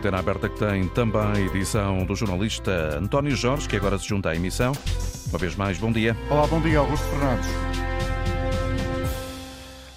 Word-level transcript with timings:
Antena 0.00 0.18
Aberta 0.18 0.48
que 0.48 0.58
tem 0.58 0.88
também 0.88 1.20
a 1.20 1.40
edição 1.40 2.06
do 2.06 2.16
jornalista 2.16 2.98
António 2.98 3.36
Jorge, 3.36 3.68
que 3.68 3.76
agora 3.76 3.98
se 3.98 4.08
junta 4.08 4.30
à 4.30 4.34
emissão. 4.34 4.72
Uma 5.28 5.38
vez 5.38 5.54
mais, 5.54 5.76
bom 5.76 5.92
dia. 5.92 6.16
Olá, 6.30 6.46
bom 6.46 6.58
dia, 6.58 6.78
Augusto 6.78 7.06
Fernandes. 7.08 7.46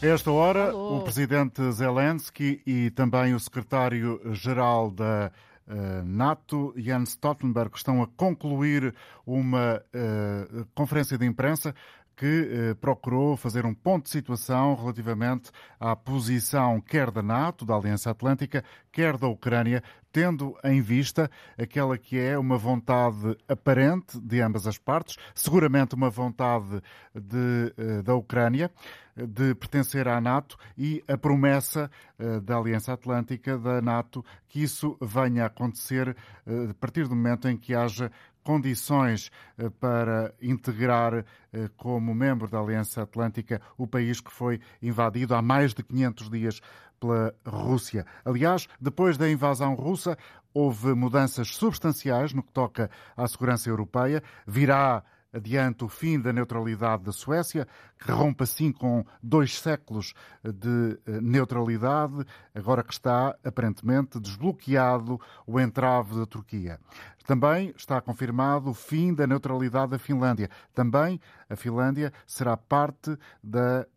A 0.01 0.05
esta 0.05 0.29
hora, 0.29 0.71
Alô. 0.71 0.97
o 0.97 1.01
presidente 1.03 1.71
Zelensky 1.71 2.61
e 2.67 2.89
também 2.89 3.33
o 3.33 3.39
secretário-geral 3.39 4.91
da 4.91 5.31
uh, 5.69 5.73
NATO, 6.05 6.73
Jens 6.75 7.11
Stoltenberg, 7.11 7.71
estão 7.73 8.03
a 8.03 8.07
concluir 8.17 8.93
uma 9.25 9.81
uh, 9.95 10.65
conferência 10.75 11.17
de 11.17 11.25
imprensa 11.25 11.73
que 12.15 12.25
eh, 12.25 12.73
procurou 12.75 13.35
fazer 13.35 13.65
um 13.65 13.73
ponto 13.73 14.03
de 14.03 14.11
situação 14.11 14.75
relativamente 14.75 15.51
à 15.79 15.95
posição 15.95 16.79
quer 16.79 17.11
da 17.11 17.21
NATO, 17.21 17.65
da 17.65 17.75
Aliança 17.75 18.11
Atlântica, 18.11 18.63
quer 18.91 19.17
da 19.17 19.27
Ucrânia, 19.27 19.83
tendo 20.11 20.55
em 20.63 20.79
vista 20.79 21.29
aquela 21.57 21.97
que 21.97 22.19
é 22.19 22.37
uma 22.37 22.57
vontade 22.57 23.35
aparente 23.47 24.19
de 24.21 24.41
ambas 24.41 24.67
as 24.67 24.77
partes, 24.77 25.17
seguramente 25.33 25.95
uma 25.95 26.09
vontade 26.09 26.81
de, 27.15 27.73
eh, 27.77 28.01
da 28.03 28.15
Ucrânia 28.15 28.69
de 29.15 29.53
pertencer 29.55 30.07
à 30.07 30.19
NATO 30.19 30.57
e 30.77 31.03
a 31.07 31.17
promessa 31.17 31.89
eh, 32.17 32.39
da 32.39 32.57
Aliança 32.57 32.93
Atlântica, 32.93 33.57
da 33.57 33.81
NATO, 33.81 34.25
que 34.47 34.61
isso 34.63 34.97
venha 35.01 35.43
a 35.43 35.47
acontecer 35.47 36.15
eh, 36.45 36.67
a 36.71 36.73
partir 36.73 37.07
do 37.07 37.15
momento 37.15 37.47
em 37.47 37.57
que 37.57 37.75
haja 37.75 38.11
condições 38.43 39.31
eh, 39.57 39.69
para 39.69 40.33
integrar 40.41 41.13
eh, 41.53 41.69
como 41.77 42.13
membro 42.13 42.47
da 42.47 42.59
Aliança 42.59 43.01
Atlântica 43.01 43.61
o 43.77 43.87
país 43.87 44.19
que 44.19 44.31
foi 44.31 44.59
invadido 44.81 45.33
há 45.33 45.41
mais 45.41 45.73
de 45.73 45.83
500 45.83 46.29
dias 46.29 46.61
pela 46.99 47.33
Rússia. 47.45 48.05
Aliás, 48.23 48.67
depois 48.79 49.17
da 49.17 49.29
invasão 49.29 49.75
russa, 49.75 50.17
houve 50.53 50.93
mudanças 50.93 51.49
substanciais 51.49 52.33
no 52.33 52.43
que 52.43 52.51
toca 52.51 52.89
à 53.17 53.27
segurança 53.27 53.69
europeia. 53.69 54.21
Virá 54.47 55.03
adiante 55.33 55.83
o 55.83 55.89
fim 55.89 56.19
da 56.19 56.31
neutralidade 56.31 57.03
da 57.03 57.11
Suécia, 57.11 57.67
que 57.97 58.11
rompe 58.11 58.43
assim 58.43 58.71
com 58.71 59.03
dois 59.21 59.59
séculos 59.59 60.13
de 60.43 60.99
eh, 61.05 61.19
neutralidade, 61.19 62.25
agora 62.53 62.83
que 62.83 62.93
está 62.93 63.35
aparentemente 63.43 64.19
desbloqueado 64.19 65.19
o 65.47 65.59
entrave 65.59 66.15
da 66.19 66.25
Turquia. 66.25 66.79
Também 67.25 67.73
está 67.75 67.99
confirmado 68.01 68.69
o 68.69 68.73
fim 68.73 69.13
da 69.13 69.25
neutralidade 69.25 69.91
da 69.91 69.99
Finlândia. 69.99 70.49
Também 70.73 71.19
a 71.49 71.55
Finlândia 71.55 72.11
será 72.27 72.55
parte 72.57 73.17
da 73.41 73.87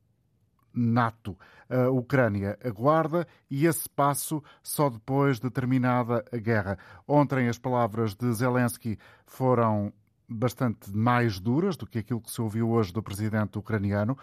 NATO. 0.72 1.36
A 1.68 1.88
Ucrânia 1.90 2.56
aguarda 2.64 3.26
e 3.50 3.66
esse 3.66 3.88
passo 3.88 4.42
só 4.62 4.88
depois 4.88 5.40
de 5.40 5.50
terminada 5.50 6.24
a 6.30 6.36
guerra. 6.36 6.78
Ontem 7.08 7.48
as 7.48 7.58
palavras 7.58 8.14
de 8.14 8.32
Zelensky 8.32 8.96
foram 9.24 9.92
bastante 10.28 10.94
mais 10.94 11.38
duras 11.38 11.76
do 11.76 11.86
que 11.86 11.98
aquilo 11.98 12.20
que 12.20 12.30
se 12.30 12.40
ouviu 12.40 12.70
hoje 12.70 12.92
do 12.92 13.02
presidente 13.02 13.58
ucraniano. 13.58 14.18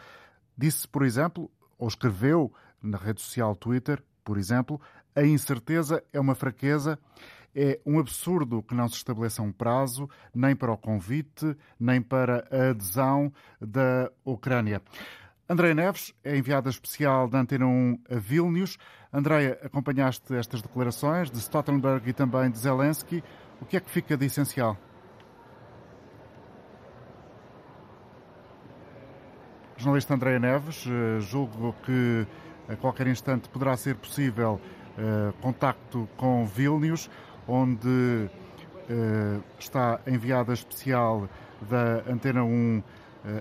Disse, 0.58 0.88
por 0.88 1.04
exemplo, 1.04 1.50
ou 1.78 1.88
escreveu 1.88 2.52
na 2.82 2.98
rede 2.98 3.22
social 3.22 3.56
Twitter, 3.56 4.04
por 4.24 4.38
exemplo, 4.38 4.80
a 5.16 5.24
incerteza 5.24 6.04
é 6.12 6.20
uma 6.20 6.36
fraqueza. 6.36 6.98
É 7.56 7.80
um 7.86 8.00
absurdo 8.00 8.64
que 8.64 8.74
não 8.74 8.88
se 8.88 8.96
estabeleça 8.96 9.44
um 9.44 9.52
prazo, 9.52 10.10
nem 10.34 10.56
para 10.56 10.72
o 10.72 10.78
convite, 10.78 11.56
nem 11.80 12.02
para 12.02 12.48
a 12.52 12.72
adesão 12.72 13.32
da 13.62 14.12
Ucrânia. 14.26 14.82
Andréia 15.48 15.76
Neves 15.76 16.14
é 16.24 16.36
enviada 16.36 16.70
especial 16.70 17.28
da 17.28 17.40
Antena 17.40 17.68
1 17.68 18.00
a 18.10 18.16
Vilnius. 18.16 18.78
Andréia, 19.12 19.60
acompanhaste 19.62 20.34
estas 20.34 20.64
declarações 20.64 21.30
de 21.30 21.38
Stoltenberg 21.38 22.10
e 22.10 22.14
também 22.14 22.50
de 22.50 22.58
Zelensky. 22.58 23.24
O 23.62 23.66
que 23.66 23.78
é 23.78 23.80
que 23.80 23.90
fica 23.92 24.18
de 24.18 24.26
essencial? 24.26 24.76
Jornalista 29.84 30.14
Andréia 30.14 30.40
Neves, 30.40 30.86
eh, 30.88 31.20
julgo 31.20 31.76
que 31.86 32.26
a 32.70 32.76
qualquer 32.78 33.06
instante 33.08 33.50
poderá 33.50 33.76
ser 33.76 33.96
possível 33.96 34.62
uh, 34.98 35.34
contacto 35.42 36.08
com 36.16 36.46
Vilnius, 36.46 37.10
onde 37.46 37.90
uh, 37.90 39.44
está 39.60 40.00
enviada 40.08 40.54
especial 40.54 41.28
da 41.70 42.02
Antena 42.10 42.46
1 42.46 42.78
uh, 42.78 42.84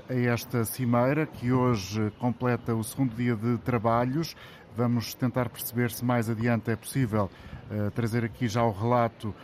a 0.08 0.14
esta 0.14 0.64
cimeira, 0.64 1.26
que 1.26 1.52
hoje 1.52 2.12
completa 2.18 2.74
o 2.74 2.82
segundo 2.82 3.14
dia 3.14 3.36
de 3.36 3.56
trabalhos. 3.58 4.34
Vamos 4.76 5.14
tentar 5.14 5.48
perceber 5.48 5.92
se 5.92 6.04
mais 6.04 6.28
adiante 6.28 6.72
é 6.72 6.76
possível 6.76 7.30
trazer 7.94 8.24
aqui 8.24 8.48
já 8.48 8.64
o 8.64 8.72
relato 8.72 9.34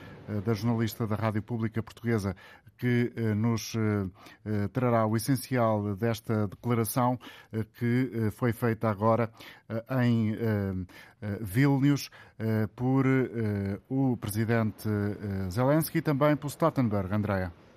da 0.45 0.53
jornalista 0.53 1.07
da 1.07 1.15
Rádio 1.15 1.43
Pública 1.43 1.83
Portuguesa 1.83 2.35
que 2.79 3.13
eh, 3.15 3.35
nos 3.35 3.75
eh, 3.75 4.07
eh, 4.47 4.69
trará 4.69 5.05
o 5.05 5.17
essencial 5.17 5.97
desta 5.97 6.47
declaração 6.47 7.19
que 7.79 8.31
foi 8.33 8.53
feita 8.53 8.89
agora 8.89 9.31
em 10.03 10.37
Vilnius 11.41 12.11
por 12.77 13.05
o 13.89 14.17
presidente 14.17 14.89
Zelensky 15.51 15.99
e 15.99 16.03
também 16.03 16.37
por 16.37 16.49
Stoltenberg. 16.49 17.13
Andréa. 17.13 17.68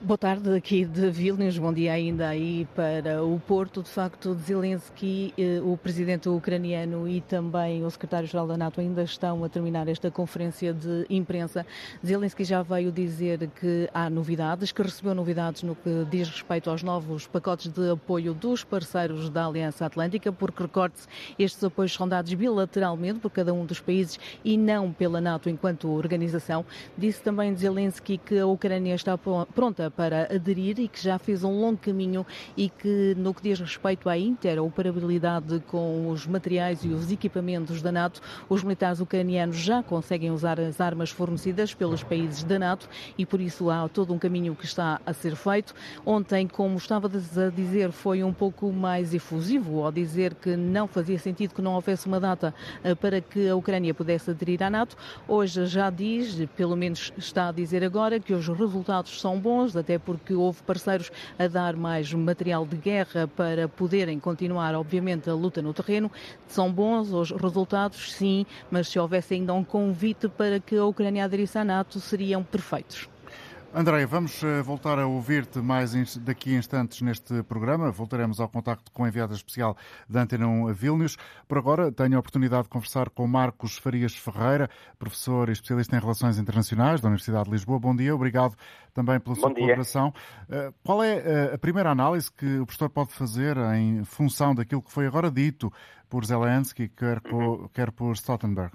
Boa 0.00 0.16
tarde 0.16 0.54
aqui 0.54 0.84
de 0.84 1.10
Vilnius, 1.10 1.58
bom 1.58 1.72
dia 1.72 1.92
ainda 1.92 2.28
aí 2.28 2.68
para 2.76 3.20
o 3.24 3.40
Porto. 3.40 3.82
De 3.82 3.88
facto, 3.88 4.32
Zelensky, 4.32 5.34
eh, 5.36 5.60
o 5.60 5.76
presidente 5.76 6.28
ucraniano 6.28 7.08
e 7.08 7.20
também 7.20 7.84
o 7.84 7.90
secretário-geral 7.90 8.46
da 8.46 8.56
NATO 8.56 8.80
ainda 8.80 9.02
estão 9.02 9.42
a 9.42 9.48
terminar 9.48 9.88
esta 9.88 10.08
conferência 10.08 10.72
de 10.72 11.04
imprensa. 11.10 11.66
Zelensky 12.06 12.44
já 12.44 12.62
veio 12.62 12.92
dizer 12.92 13.50
que 13.60 13.90
há 13.92 14.08
novidades, 14.08 14.70
que 14.70 14.80
recebeu 14.82 15.16
novidades 15.16 15.64
no 15.64 15.74
que 15.74 16.06
diz 16.08 16.28
respeito 16.28 16.70
aos 16.70 16.84
novos 16.84 17.26
pacotes 17.26 17.66
de 17.66 17.90
apoio 17.90 18.32
dos 18.32 18.62
parceiros 18.62 19.28
da 19.28 19.46
Aliança 19.46 19.84
Atlântica, 19.84 20.30
porque 20.30 20.62
recorde-se, 20.62 21.08
estes 21.36 21.64
apoios 21.64 21.92
são 21.92 22.08
dados 22.08 22.32
bilateralmente 22.34 23.18
por 23.18 23.32
cada 23.32 23.52
um 23.52 23.66
dos 23.66 23.80
países 23.80 24.16
e 24.44 24.56
não 24.56 24.92
pela 24.92 25.20
NATO 25.20 25.50
enquanto 25.50 25.90
organização. 25.90 26.64
Disse 26.96 27.20
também 27.20 27.52
Zelensky 27.56 28.16
que 28.16 28.38
a 28.38 28.46
Ucrânia 28.46 28.94
está 28.94 29.18
pronta 29.18 29.87
para 29.90 30.34
aderir 30.34 30.78
e 30.78 30.88
que 30.88 31.02
já 31.02 31.18
fez 31.18 31.44
um 31.44 31.60
longo 31.60 31.78
caminho 31.78 32.26
e 32.56 32.68
que, 32.68 33.14
no 33.16 33.32
que 33.32 33.42
diz 33.42 33.60
respeito 33.60 34.08
à 34.08 34.16
interoperabilidade 34.16 35.60
com 35.66 36.10
os 36.10 36.26
materiais 36.26 36.84
e 36.84 36.88
os 36.88 37.10
equipamentos 37.10 37.82
da 37.82 37.92
NATO, 37.92 38.20
os 38.48 38.62
militares 38.62 39.00
ucranianos 39.00 39.56
já 39.56 39.82
conseguem 39.82 40.30
usar 40.30 40.60
as 40.60 40.80
armas 40.80 41.10
fornecidas 41.10 41.74
pelos 41.74 42.02
países 42.02 42.42
da 42.44 42.58
NATO 42.58 42.88
e, 43.16 43.24
por 43.24 43.40
isso, 43.40 43.70
há 43.70 43.88
todo 43.88 44.12
um 44.12 44.18
caminho 44.18 44.54
que 44.54 44.64
está 44.64 45.00
a 45.04 45.12
ser 45.12 45.36
feito. 45.36 45.74
Ontem, 46.04 46.46
como 46.46 46.76
estava 46.76 47.06
a 47.08 47.50
dizer, 47.50 47.92
foi 47.92 48.22
um 48.24 48.32
pouco 48.32 48.72
mais 48.72 49.14
efusivo 49.14 49.84
ao 49.84 49.92
dizer 49.92 50.34
que 50.34 50.56
não 50.56 50.86
fazia 50.86 51.18
sentido 51.18 51.54
que 51.54 51.62
não 51.62 51.74
houvesse 51.74 52.06
uma 52.06 52.20
data 52.20 52.54
eh, 52.82 52.94
para 52.94 53.20
que 53.20 53.48
a 53.48 53.56
Ucrânia 53.56 53.94
pudesse 53.94 54.30
aderir 54.30 54.62
à 54.62 54.70
NATO. 54.70 54.96
Hoje 55.26 55.66
já 55.66 55.90
diz, 55.90 56.46
pelo 56.56 56.76
menos 56.76 57.12
está 57.16 57.48
a 57.48 57.52
dizer 57.52 57.84
agora, 57.84 58.20
que 58.20 58.32
os 58.32 58.48
resultados 58.48 59.20
são 59.20 59.38
bons, 59.38 59.76
até 59.78 59.98
porque 59.98 60.34
houve 60.34 60.62
parceiros 60.62 61.10
a 61.38 61.46
dar 61.46 61.76
mais 61.76 62.12
material 62.12 62.66
de 62.66 62.76
guerra 62.76 63.28
para 63.28 63.68
poderem 63.68 64.18
continuar, 64.18 64.74
obviamente, 64.74 65.28
a 65.28 65.34
luta 65.34 65.62
no 65.62 65.72
terreno. 65.72 66.10
São 66.46 66.72
bons 66.72 67.12
os 67.12 67.30
resultados, 67.30 68.12
sim, 68.12 68.44
mas 68.70 68.88
se 68.88 68.98
houvesse 68.98 69.34
ainda 69.34 69.54
um 69.54 69.64
convite 69.64 70.28
para 70.28 70.60
que 70.60 70.76
a 70.76 70.84
Ucrânia 70.84 71.24
aderisse 71.24 71.58
à 71.58 71.64
NATO, 71.64 72.00
seriam 72.00 72.42
perfeitos. 72.42 73.08
Andréia, 73.74 74.06
vamos 74.06 74.42
eh, 74.42 74.62
voltar 74.62 74.98
a 74.98 75.06
ouvir-te 75.06 75.58
mais 75.58 76.16
daqui 76.16 76.54
a 76.54 76.58
instantes 76.58 77.02
neste 77.02 77.42
programa. 77.42 77.90
Voltaremos 77.90 78.40
ao 78.40 78.48
contacto 78.48 78.90
com 78.90 79.04
a 79.04 79.08
enviada 79.08 79.34
especial 79.34 79.76
da 80.08 80.22
Antena 80.22 80.48
1 80.48 80.68
a 80.68 80.72
Vilnius. 80.72 81.18
Por 81.46 81.58
agora, 81.58 81.92
tenho 81.92 82.16
a 82.16 82.18
oportunidade 82.18 82.62
de 82.62 82.70
conversar 82.70 83.10
com 83.10 83.26
Marcos 83.26 83.76
Farias 83.76 84.16
Ferreira, 84.16 84.70
professor 84.98 85.50
e 85.50 85.52
especialista 85.52 85.94
em 85.94 86.00
Relações 86.00 86.38
Internacionais 86.38 87.02
da 87.02 87.08
Universidade 87.08 87.44
de 87.44 87.50
Lisboa. 87.50 87.78
Bom 87.78 87.94
dia, 87.94 88.14
obrigado 88.14 88.56
também 88.94 89.20
pela 89.20 89.36
sua 89.36 89.52
colaboração. 89.52 90.14
Eh, 90.50 90.72
qual 90.82 91.02
é 91.02 91.18
eh, 91.18 91.54
a 91.54 91.58
primeira 91.58 91.90
análise 91.90 92.32
que 92.32 92.58
o 92.60 92.64
professor 92.64 92.88
pode 92.88 93.12
fazer 93.12 93.54
em 93.76 94.02
função 94.02 94.54
daquilo 94.54 94.82
que 94.82 94.90
foi 94.90 95.06
agora 95.06 95.30
dito 95.30 95.70
por 96.08 96.24
Zelensky, 96.24 96.88
quer 96.88 97.20
quer 97.74 97.92
por 97.92 98.12
Stoltenberg? 98.14 98.72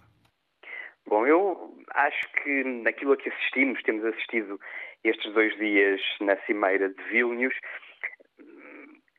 Bom, 1.09 1.25
eu 1.25 1.62
acho 1.93 2.31
que 2.43 2.63
naquilo 2.63 3.13
a 3.13 3.17
que 3.17 3.29
assistimos, 3.29 3.81
temos 3.83 4.05
assistido 4.05 4.59
estes 5.03 5.33
dois 5.33 5.55
dias 5.57 6.01
na 6.21 6.35
Cimeira 6.45 6.89
de 6.89 7.03
Vilnius, 7.03 7.55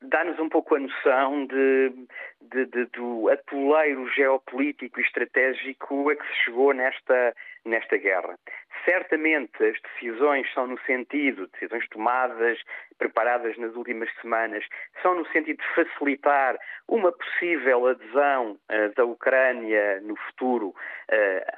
dá-nos 0.02 0.38
um 0.38 0.48
pouco 0.48 0.74
a 0.74 0.80
noção 0.80 1.46
de, 1.46 1.92
de, 2.40 2.66
de, 2.66 2.84
do 2.86 3.28
atoleiro 3.28 4.08
geopolítico 4.10 5.00
e 5.00 5.02
estratégico 5.02 6.10
a 6.10 6.16
que 6.16 6.26
se 6.26 6.44
chegou 6.44 6.72
nesta, 6.72 7.34
nesta 7.64 7.96
guerra. 7.96 8.38
certamente 8.84 9.64
as 9.64 9.80
decisões 9.80 10.46
são 10.52 10.66
no 10.66 10.78
sentido, 10.80 11.48
decisões 11.48 11.88
tomadas, 11.88 12.58
preparadas 12.98 13.56
nas 13.56 13.74
últimas 13.74 14.10
semanas, 14.20 14.64
são 15.02 15.14
no 15.14 15.26
sentido 15.28 15.58
de 15.58 15.74
facilitar 15.74 16.56
uma 16.88 17.10
possível 17.12 17.86
adesão 17.86 18.52
uh, 18.52 18.94
da 18.94 19.04
Ucrânia 19.04 20.00
no 20.02 20.16
futuro 20.16 20.68
uh, 20.68 20.74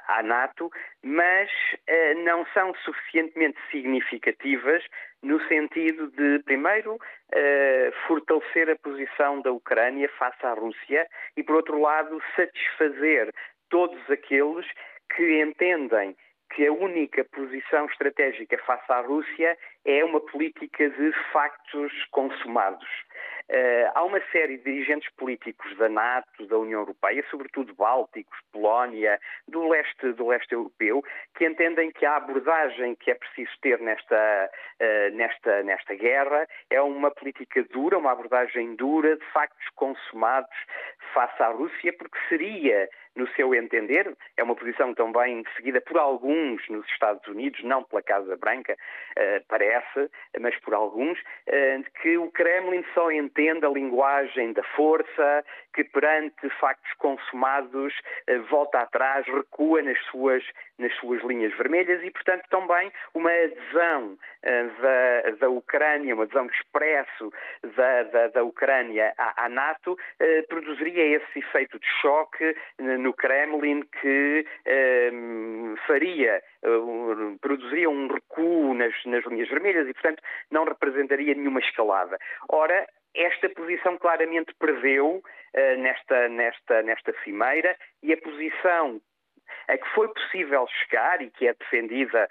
à 0.07 0.23
NATO, 0.23 0.71
mas 1.03 1.49
uh, 1.51 2.23
não 2.23 2.45
são 2.53 2.73
suficientemente 2.75 3.57
significativas 3.71 4.83
no 5.21 5.41
sentido 5.47 6.11
de, 6.11 6.39
primeiro, 6.43 6.99
fortalecer 8.05 8.69
a 8.69 8.75
posição 8.75 9.41
da 9.41 9.51
Ucrânia 9.51 10.07
face 10.09 10.45
à 10.45 10.53
Rússia 10.53 11.07
e, 11.35 11.43
por 11.43 11.55
outro 11.55 11.81
lado, 11.81 12.21
satisfazer 12.35 13.33
todos 13.67 13.99
aqueles 14.11 14.65
que 15.15 15.41
entendem 15.41 16.15
que 16.53 16.65
a 16.65 16.71
única 16.71 17.23
posição 17.25 17.85
estratégica 17.85 18.57
face 18.65 18.91
à 18.91 19.01
Rússia 19.01 19.57
é 19.85 20.03
uma 20.03 20.19
política 20.19 20.89
de 20.89 21.11
factos 21.31 21.91
consumados. 22.11 22.87
Uh, 23.49 23.87
há 23.95 24.03
uma 24.03 24.19
série 24.31 24.57
de 24.57 24.63
dirigentes 24.65 25.09
políticos 25.15 25.75
da 25.77 25.87
NATO, 25.87 26.45
da 26.47 26.57
União 26.57 26.81
Europeia, 26.81 27.23
sobretudo 27.31 27.73
bálticos, 27.75 28.37
Polónia, 28.51 29.17
do 29.47 29.69
leste, 29.69 30.11
do 30.13 30.27
leste 30.27 30.51
europeu, 30.51 31.01
que 31.35 31.45
entendem 31.45 31.89
que 31.91 32.05
a 32.05 32.17
abordagem 32.17 32.95
que 32.95 33.09
é 33.09 33.15
preciso 33.15 33.51
ter 33.61 33.79
nesta, 33.79 34.49
uh, 34.81 35.15
nesta, 35.15 35.63
nesta 35.63 35.95
guerra 35.95 36.45
é 36.69 36.81
uma 36.81 37.09
política 37.09 37.63
dura, 37.71 37.97
uma 37.97 38.11
abordagem 38.11 38.75
dura 38.75 39.15
de 39.15 39.25
factos 39.31 39.65
consumados 39.75 40.57
face 41.13 41.41
à 41.41 41.47
Rússia, 41.47 41.93
porque 41.93 42.17
seria 42.27 42.89
no 43.17 43.27
seu 43.29 43.53
entender, 43.53 44.15
é 44.37 44.43
uma 44.43 44.55
posição 44.55 44.93
também 44.93 45.43
seguida 45.55 45.81
por 45.81 45.97
alguns 45.97 46.61
nos 46.69 46.85
Estados 46.87 47.27
Unidos, 47.27 47.63
não 47.63 47.83
pela 47.83 48.01
Casa 48.01 48.37
Branca, 48.37 48.73
uh, 48.73 49.45
parece, 49.49 50.09
mas 50.39 50.55
por 50.59 50.73
alguns, 50.73 51.19
uh, 51.19 51.91
que 52.01 52.17
o 52.17 52.29
Kremlin 52.31 52.85
só 52.93 53.11
entende 53.11 53.65
a 53.65 53.69
linguagem 53.69 54.53
da 54.53 54.63
força, 54.75 55.43
que 55.73 55.83
perante 55.83 56.49
factos 56.59 56.93
consumados 56.99 57.93
uh, 58.29 58.43
volta 58.49 58.79
atrás, 58.79 59.25
recua 59.25 59.81
nas 59.81 59.99
suas, 60.05 60.43
nas 60.77 60.93
suas 60.95 61.21
linhas 61.23 61.55
vermelhas 61.57 62.03
e, 62.03 62.11
portanto, 62.11 62.43
também 62.49 62.91
uma 63.13 63.31
adesão 63.31 64.17
da, 64.81 65.31
da 65.39 65.49
Ucrânia, 65.49 66.13
uma 66.13 66.23
adesão 66.23 66.45
expresso 66.47 67.31
da, 67.75 68.03
da, 68.03 68.27
da 68.27 68.43
Ucrânia 68.43 69.13
à, 69.17 69.45
à 69.45 69.49
NATO, 69.49 69.97
produziria 70.47 71.17
esse 71.17 71.39
efeito 71.39 71.79
de 71.79 71.87
choque 72.01 72.55
no 72.79 73.13
Kremlin 73.13 73.81
que 74.01 74.45
ehm, 74.65 75.75
faria, 75.85 76.41
uh, 76.63 77.37
produziria 77.39 77.89
um 77.89 78.07
recuo 78.07 78.73
nas, 78.73 78.93
nas 79.05 79.25
linhas 79.25 79.49
vermelhas 79.49 79.87
e, 79.87 79.93
portanto, 79.93 80.21
não 80.51 80.65
representaria 80.65 81.33
nenhuma 81.33 81.59
escalada. 81.59 82.17
Ora, 82.49 82.87
esta 83.15 83.49
posição 83.49 83.97
claramente 83.97 84.53
preveu 84.59 85.17
uh, 85.17 85.77
nesta, 85.79 86.27
nesta, 86.29 86.81
nesta 86.83 87.13
cimeira 87.23 87.75
e 88.03 88.13
a 88.13 88.17
posição 88.17 89.01
a 89.67 89.77
que 89.77 89.87
foi 89.93 90.07
possível 90.09 90.67
chegar 90.67 91.21
e 91.21 91.29
que 91.29 91.47
é 91.47 91.53
defendida 91.53 92.29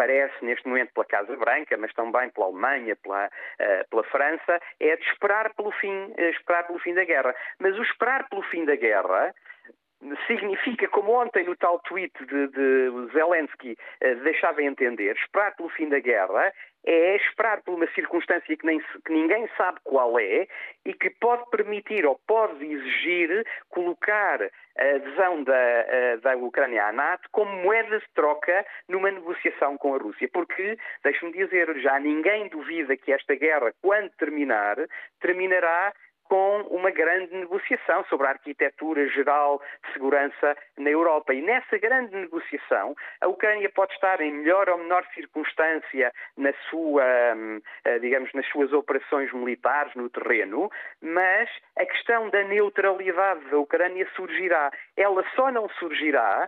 parece 0.00 0.42
neste 0.42 0.66
momento 0.66 0.94
pela 0.94 1.04
Casa 1.04 1.36
Branca, 1.36 1.76
mas 1.76 1.92
também 1.92 2.30
pela 2.30 2.46
Alemanha, 2.46 2.96
pela, 2.96 3.26
uh, 3.26 3.88
pela 3.90 4.04
França, 4.04 4.58
é 4.80 4.96
de 4.96 5.04
esperar 5.04 5.52
pelo 5.54 5.70
fim, 5.72 6.14
esperar 6.16 6.66
pelo 6.66 6.78
fim 6.78 6.94
da 6.94 7.04
guerra. 7.04 7.34
Mas 7.58 7.78
o 7.78 7.82
esperar 7.82 8.26
pelo 8.30 8.42
fim 8.44 8.64
da 8.64 8.76
guerra 8.76 9.34
significa, 10.26 10.88
como 10.88 11.12
ontem 11.12 11.44
no 11.44 11.54
tal 11.54 11.78
tweet 11.80 12.12
de, 12.24 12.48
de 12.48 13.12
Zelensky 13.12 13.72
uh, 14.02 14.14
deixava 14.22 14.62
entender, 14.62 15.14
esperar 15.16 15.54
pelo 15.54 15.68
fim 15.68 15.88
da 15.90 16.00
guerra 16.00 16.50
é 16.84 17.16
esperar 17.16 17.62
por 17.62 17.74
uma 17.74 17.86
circunstância 17.92 18.56
que, 18.56 18.66
nem, 18.66 18.80
que, 18.80 19.12
ninguém 19.12 19.48
sabe 19.56 19.78
qual 19.84 20.18
é 20.18 20.46
e 20.84 20.94
que 20.94 21.10
pode 21.10 21.48
permitir 21.50 22.06
ou 22.06 22.18
pode 22.26 22.64
exigir 22.64 23.46
colocar 23.68 24.42
a 24.42 24.84
adesão 24.94 25.44
da, 25.44 26.16
da 26.22 26.36
Ucrânia 26.36 26.86
à 26.86 26.92
NATO 26.92 27.28
como 27.32 27.52
moeda 27.62 27.98
de 27.98 28.08
troca 28.14 28.64
numa 28.88 29.10
negociação 29.10 29.76
com 29.76 29.94
a 29.94 29.98
Rússia. 29.98 30.28
Porque, 30.32 30.78
deixe-me 31.04 31.32
dizer, 31.32 31.78
já 31.80 31.98
ninguém 31.98 32.48
duvida 32.48 32.96
que 32.96 33.12
esta 33.12 33.34
guerra, 33.34 33.72
quando 33.82 34.10
terminar, 34.10 34.76
terminará 35.20 35.92
com 36.30 36.60
uma 36.70 36.92
grande 36.92 37.34
negociação 37.34 38.04
sobre 38.04 38.28
a 38.28 38.30
arquitetura 38.30 39.08
geral 39.08 39.60
de 39.84 39.92
segurança 39.92 40.56
na 40.78 40.88
Europa. 40.88 41.34
E 41.34 41.42
nessa 41.42 41.76
grande 41.76 42.14
negociação, 42.14 42.94
a 43.20 43.26
Ucrânia 43.26 43.68
pode 43.68 43.92
estar 43.94 44.20
em 44.20 44.32
melhor 44.32 44.68
ou 44.68 44.78
menor 44.78 45.04
circunstância 45.12 46.12
na 46.36 46.52
sua, 46.70 47.02
hum, 47.34 47.60
eh, 47.84 47.98
digamos, 47.98 48.32
nas 48.32 48.46
suas 48.46 48.72
operações 48.72 49.32
militares 49.32 49.92
no 49.96 50.08
terreno, 50.08 50.70
mas 51.02 51.50
a 51.76 51.84
questão 51.84 52.30
da 52.30 52.44
neutralidade 52.44 53.44
da 53.50 53.58
Ucrânia 53.58 54.06
surgirá. 54.14 54.70
Ela 55.00 55.24
só 55.34 55.50
não 55.50 55.66
surgirá 55.78 56.46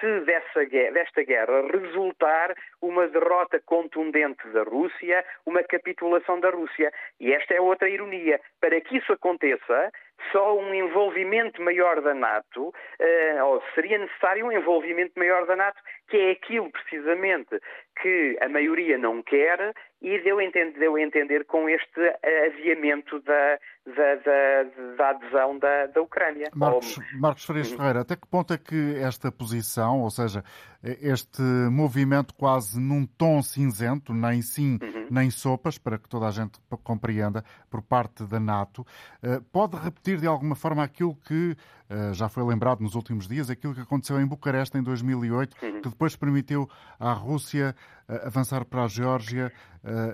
se 0.00 0.20
dessa, 0.20 0.64
desta 0.66 1.22
guerra 1.22 1.62
resultar 1.70 2.52
uma 2.80 3.06
derrota 3.06 3.60
contundente 3.64 4.46
da 4.48 4.64
Rússia, 4.64 5.24
uma 5.46 5.62
capitulação 5.62 6.40
da 6.40 6.50
Rússia. 6.50 6.92
E 7.20 7.32
esta 7.32 7.54
é 7.54 7.60
outra 7.60 7.88
ironia. 7.88 8.40
Para 8.60 8.80
que 8.80 8.96
isso 8.96 9.12
aconteça, 9.12 9.92
só 10.32 10.58
um 10.58 10.74
envolvimento 10.74 11.62
maior 11.62 12.00
da 12.00 12.14
NATO, 12.14 12.68
uh, 12.68 13.44
ou 13.44 13.62
seria 13.74 13.98
necessário 13.98 14.46
um 14.46 14.52
envolvimento 14.52 15.12
maior 15.16 15.46
da 15.46 15.54
NATO, 15.54 15.80
que 16.08 16.16
é 16.16 16.30
aquilo 16.32 16.70
precisamente 16.70 17.60
que 18.00 18.36
a 18.40 18.48
maioria 18.48 18.98
não 18.98 19.22
quer 19.22 19.72
e 20.00 20.18
deu 20.18 20.38
a 20.38 20.44
entender, 20.44 20.78
deu 20.78 20.96
a 20.96 21.00
entender 21.00 21.44
com 21.44 21.68
este 21.68 22.00
aviamento 22.46 23.20
da, 23.20 23.58
da, 23.84 24.14
da, 24.16 24.96
da 24.96 25.10
adesão 25.10 25.58
da, 25.58 25.86
da 25.86 26.00
Ucrânia. 26.00 26.50
Marcos, 26.54 26.98
Marcos 27.14 27.44
Farias 27.44 27.70
uhum. 27.70 27.76
Ferreira, 27.76 28.00
até 28.00 28.16
que 28.16 28.26
ponto 28.26 28.52
é 28.52 28.58
que 28.58 28.96
esta 28.96 29.32
posição, 29.32 30.00
ou 30.00 30.10
seja, 30.10 30.44
este 30.82 31.42
movimento 31.70 32.34
quase 32.34 32.80
num 32.80 33.06
tom 33.06 33.40
cinzento, 33.42 34.12
nem 34.12 34.42
sim, 34.42 34.78
uhum. 34.82 35.06
nem 35.10 35.30
sopas, 35.30 35.78
para 35.78 35.96
que 35.96 36.08
toda 36.08 36.26
a 36.26 36.30
gente 36.30 36.60
compreenda, 36.82 37.44
por 37.70 37.82
parte 37.82 38.24
da 38.24 38.40
NATO, 38.40 38.84
eh, 39.22 39.40
pode 39.52 39.76
repetir 39.76 40.18
de 40.18 40.26
alguma 40.26 40.56
forma 40.56 40.82
aquilo 40.82 41.14
que 41.16 41.56
eh, 41.88 42.12
já 42.12 42.28
foi 42.28 42.42
lembrado 42.44 42.80
nos 42.80 42.96
últimos 42.96 43.28
dias, 43.28 43.48
aquilo 43.48 43.74
que 43.74 43.80
aconteceu 43.80 44.20
em 44.20 44.26
Bucareste 44.26 44.76
em 44.76 44.82
2008, 44.82 45.56
uhum. 45.62 45.80
que 45.80 45.88
depois 45.88 46.16
permitiu 46.16 46.68
à 46.98 47.12
Rússia 47.12 47.76
eh, 48.08 48.22
avançar 48.26 48.64
para 48.64 48.82
a 48.82 48.88
Geórgia 48.88 49.52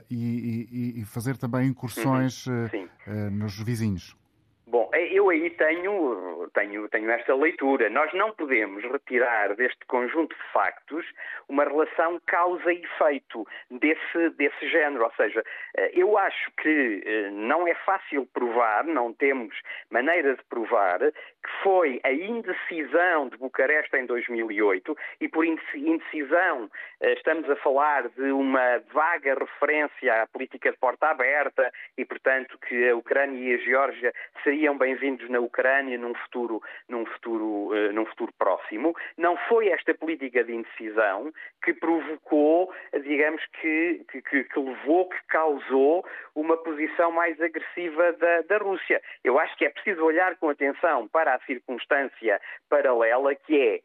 e, 0.08 0.96
e, 0.96 1.00
e, 1.02 1.04
fazer 1.04 1.36
também 1.36 1.68
incursões 1.68 2.46
uhum. 2.46 2.88
Nos 3.30 3.58
vizinhos? 3.62 4.16
Bom, 4.70 4.90
eu 4.92 5.30
aí 5.30 5.48
tenho, 5.48 6.46
tenho, 6.52 6.86
tenho 6.90 7.10
esta 7.10 7.34
leitura. 7.34 7.88
Nós 7.88 8.12
não 8.12 8.32
podemos 8.32 8.84
retirar 8.84 9.54
deste 9.56 9.82
conjunto 9.86 10.36
de 10.36 10.52
factos 10.52 11.06
uma 11.48 11.64
relação 11.64 12.20
causa 12.26 12.70
e 12.70 12.82
efeito 12.82 13.46
desse, 13.70 14.30
desse 14.36 14.68
género. 14.68 15.04
Ou 15.04 15.12
seja, 15.12 15.42
eh, 15.74 15.92
eu 15.94 16.18
acho 16.18 16.50
que 16.60 17.02
eh, 17.02 17.30
não 17.30 17.66
é 17.66 17.74
fácil 17.76 18.26
provar, 18.26 18.84
não 18.84 19.10
temos 19.14 19.58
maneira 19.90 20.36
de 20.36 20.44
provar, 20.44 20.98
que 21.00 21.62
foi 21.62 21.98
a 22.04 22.12
indecisão 22.12 23.30
de 23.30 23.38
Bucareste 23.38 23.96
em 23.96 24.04
2008, 24.04 24.94
e 25.22 25.28
por 25.28 25.46
indecisão 25.46 26.70
eh, 27.00 27.14
estamos 27.14 27.48
a 27.48 27.56
falar 27.56 28.06
de 28.10 28.32
uma 28.32 28.82
vaga 28.92 29.34
referência 29.34 30.22
à 30.22 30.26
política 30.26 30.70
de 30.70 30.76
porta 30.76 31.06
aberta 31.06 31.72
e, 31.96 32.04
portanto, 32.04 32.58
que 32.68 32.90
a 32.90 32.94
Ucrânia 32.94 33.38
e 33.38 33.54
a 33.54 33.64
Geórgia 33.64 34.12
seriam 34.44 34.57
bem-vindos 34.78 35.28
na 35.28 35.38
Ucrânia 35.38 35.96
num 35.96 36.14
futuro, 36.14 36.60
num 36.88 37.06
futuro, 37.06 37.70
num 37.92 38.04
futuro 38.06 38.32
próximo. 38.36 38.94
Não 39.16 39.36
foi 39.48 39.68
esta 39.68 39.94
política 39.94 40.42
de 40.42 40.52
indecisão 40.52 41.32
que 41.62 41.72
provocou, 41.72 42.72
digamos 43.02 43.44
que, 43.60 44.04
que, 44.10 44.44
que 44.44 44.58
levou, 44.58 45.08
que 45.08 45.16
causou 45.28 46.04
uma 46.34 46.56
posição 46.56 47.12
mais 47.12 47.40
agressiva 47.40 48.12
da, 48.14 48.42
da 48.42 48.58
Rússia. 48.58 49.00
Eu 49.22 49.38
acho 49.38 49.56
que 49.56 49.64
é 49.64 49.70
preciso 49.70 50.04
olhar 50.04 50.36
com 50.36 50.48
atenção 50.48 51.06
para 51.08 51.34
a 51.34 51.40
circunstância 51.40 52.40
paralela 52.68 53.34
que 53.34 53.60
é 53.60 53.80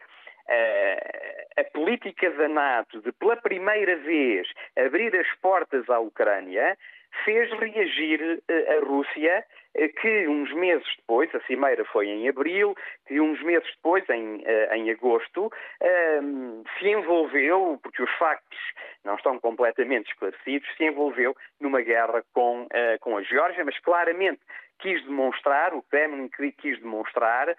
Uh, 0.46 1.62
a 1.62 1.64
política 1.72 2.30
da 2.32 2.50
NATO 2.50 3.00
de, 3.02 3.14
pela 3.14 3.38
primeira 3.38 3.96
vez, 3.96 4.46
abrir 4.76 5.16
as 5.16 5.34
portas 5.36 5.90
à 5.90 6.00
Ucrânia 6.00 6.78
fez 7.26 7.50
reagir 7.52 8.22
uh, 8.22 8.78
a 8.78 8.86
Rússia 8.86 9.46
eh, 9.76 9.88
que 9.88 10.28
uns 10.28 10.54
meses 10.54 10.88
depois, 10.98 11.34
a 11.34 11.40
cimeira 11.42 11.84
foi 11.86 12.08
em 12.08 12.30
abril, 12.30 12.76
que 13.08 13.20
uns 13.20 13.42
meses 13.42 13.68
depois, 13.76 14.08
em, 14.10 14.44
eh, 14.46 14.78
em 14.78 14.92
agosto, 14.92 15.52
ehm, 15.82 16.64
se 16.78 16.90
envolveu, 16.90 17.80
porque 17.82 18.04
os 18.04 18.12
factos 18.18 18.60
não 19.04 19.16
estão 19.16 19.40
completamente 19.40 20.12
esclarecidos, 20.12 20.70
se 20.78 20.86
envolveu 20.86 21.36
numa 21.60 21.82
guerra 21.82 22.24
com, 22.34 22.68
eh, 22.72 22.98
com 23.00 23.18
a 23.18 23.24
Geórgia, 23.24 23.66
mas 23.66 23.78
claramente 23.80 24.42
quis 24.80 25.04
demonstrar, 25.06 25.74
o 25.74 25.82
Kremlin 25.84 26.30
quis 26.58 26.78
demonstrar 26.80 27.56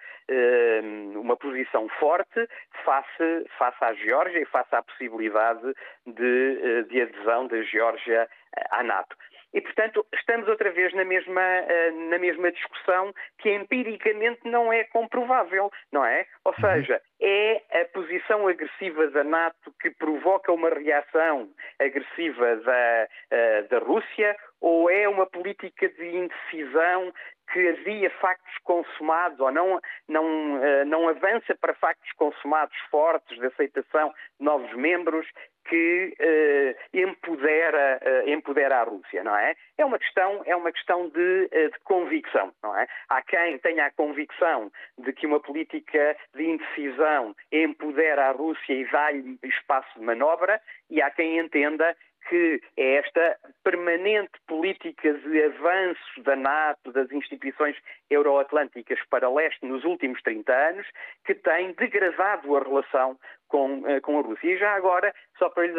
uma 1.15 1.35
posição 1.35 1.89
forte 1.97 2.47
face, 2.83 3.45
face 3.57 3.83
à 3.83 3.93
Geórgia 3.95 4.41
e 4.41 4.45
face 4.45 4.75
à 4.75 4.83
possibilidade 4.83 5.73
de, 6.05 6.83
de 6.83 7.01
adesão 7.01 7.47
da 7.47 7.63
Geórgia 7.63 8.29
à 8.69 8.83
NATO. 8.83 9.15
E, 9.55 9.61
portanto, 9.61 10.05
estamos 10.13 10.49
outra 10.49 10.69
vez 10.69 10.93
na 10.93 11.05
mesma, 11.05 11.41
eh, 11.41 11.91
na 12.09 12.19
mesma 12.19 12.51
discussão 12.51 13.13
que 13.39 13.49
empiricamente 13.49 14.41
não 14.43 14.71
é 14.71 14.83
comprovável, 14.83 15.71
não 15.93 16.05
é? 16.05 16.25
Ou 16.43 16.51
uhum. 16.51 16.59
seja, 16.59 17.01
é 17.21 17.61
a 17.71 17.85
posição 17.85 18.49
agressiva 18.49 19.07
da 19.07 19.23
NATO 19.23 19.73
que 19.79 19.89
provoca 19.91 20.51
uma 20.51 20.69
reação 20.69 21.49
agressiva 21.79 22.57
da, 22.57 23.07
eh, 23.31 23.61
da 23.69 23.79
Rússia 23.79 24.35
ou 24.59 24.89
é 24.89 25.07
uma 25.07 25.25
política 25.25 25.87
de 25.87 26.05
indecisão 26.05 27.13
que 27.51 27.67
havia 27.69 28.09
factos 28.09 28.57
consumados 28.63 29.39
ou 29.39 29.51
não, 29.51 29.79
não, 30.07 30.63
eh, 30.63 30.85
não 30.85 31.07
avança 31.07 31.55
para 31.55 31.73
factos 31.73 32.11
consumados 32.13 32.75
fortes 32.89 33.37
de 33.39 33.45
aceitação 33.45 34.13
de 34.39 34.45
novos 34.45 34.73
membros 34.73 35.27
que 35.67 36.15
eh, 36.19 36.75
empodera, 36.93 37.99
eh, 38.01 38.31
empodera 38.31 38.81
a 38.81 38.83
Rússia, 38.83 39.23
não 39.23 39.35
é? 39.35 39.55
É 39.77 39.83
uma 39.83 39.97
questão, 39.97 40.43
é 40.45 40.55
uma 40.55 40.71
questão 40.71 41.09
de, 41.09 41.49
eh, 41.51 41.69
de, 41.69 41.79
convicção, 41.83 42.53
não 42.61 42.77
é? 42.77 42.87
Há 43.09 43.21
quem 43.23 43.57
tenha 43.59 43.87
a 43.87 43.91
convicção 43.91 44.71
de 44.97 45.11
que 45.11 45.25
uma 45.25 45.39
política 45.39 46.15
de 46.35 46.43
indecisão 46.43 47.35
empodera 47.51 48.29
a 48.29 48.31
Rússia 48.31 48.73
e 48.73 48.85
dá-lhe 48.91 49.39
espaço 49.43 49.89
de 49.97 50.05
manobra 50.05 50.61
e 50.89 51.01
há 51.01 51.09
quem 51.09 51.39
entenda 51.39 51.95
que 52.29 52.61
é 52.77 52.95
esta 52.95 53.37
permanente 53.63 54.33
política 54.47 55.13
de 55.13 55.43
avanço 55.43 56.23
da 56.23 56.35
NATO, 56.35 56.91
das 56.91 57.11
instituições 57.11 57.75
euroatlânticas 58.09 58.99
para 59.09 59.29
leste 59.29 59.65
nos 59.65 59.83
últimos 59.83 60.21
30 60.21 60.51
anos, 60.51 60.87
que 61.25 61.35
tem 61.35 61.73
degradado 61.73 62.55
a 62.55 62.63
relação 62.63 63.17
com, 63.47 63.83
eh, 63.87 63.99
com 64.01 64.19
a 64.19 64.21
Rússia. 64.21 64.47
E 64.47 64.57
já 64.57 64.73
agora, 64.73 65.13
só 65.37 65.49
para, 65.49 65.69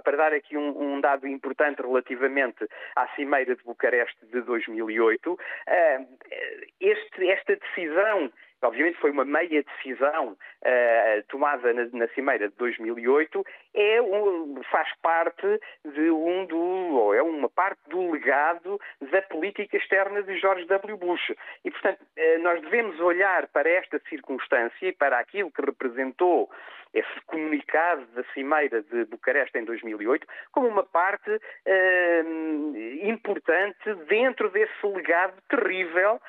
para 0.00 0.16
dar 0.16 0.32
aqui 0.32 0.56
um, 0.56 0.94
um, 0.94 1.00
dado 1.00 1.26
importante 1.26 1.82
relativamente 1.82 2.66
à 2.94 3.06
Cimeira 3.14 3.54
de 3.54 3.62
Bucareste 3.62 4.26
de 4.26 4.40
2008, 4.42 5.38
eh, 5.66 6.00
este, 6.80 7.30
esta 7.30 7.56
decisão 7.56 8.32
obviamente 8.62 8.98
foi 8.98 9.10
uma 9.10 9.24
meia 9.24 9.62
decisão 9.62 10.32
uh, 10.32 11.22
tomada 11.28 11.72
na, 11.72 11.86
na, 11.92 12.08
Cimeira 12.08 12.48
de 12.48 12.56
2008, 12.56 13.44
é 13.74 14.02
um, 14.02 14.60
faz 14.70 14.88
parte 15.02 15.46
de 15.84 16.10
um 16.10 16.46
do, 16.46 16.58
ou 16.58 17.14
é 17.14 17.22
uma 17.22 17.48
parte 17.48 17.80
do 17.88 18.10
legado 18.10 18.80
da 19.10 19.22
política 19.22 19.76
externa 19.76 20.22
de 20.22 20.38
George 20.38 20.64
W. 20.66 20.96
Bush. 20.96 21.32
E, 21.64 21.70
portanto, 21.70 22.00
uh, 22.00 22.42
nós 22.42 22.60
devemos 22.62 22.98
olhar 23.00 23.46
para 23.48 23.68
esta 23.68 23.98
circunstância 24.08 24.88
e 24.88 24.92
para 24.92 25.18
aquilo 25.18 25.50
que 25.50 25.62
representou 25.62 26.50
esse 26.94 27.20
comunicado 27.26 28.06
da 28.14 28.24
Cimeira 28.32 28.82
de 28.82 29.04
Bucareste 29.06 29.58
em 29.58 29.64
2008 29.64 30.26
como 30.50 30.68
uma 30.68 30.82
parte 30.82 31.30
uh, 31.30 33.08
importante 33.08 33.94
dentro 34.08 34.48
desse 34.50 34.86
legado 34.86 35.34
terrível 35.48 36.20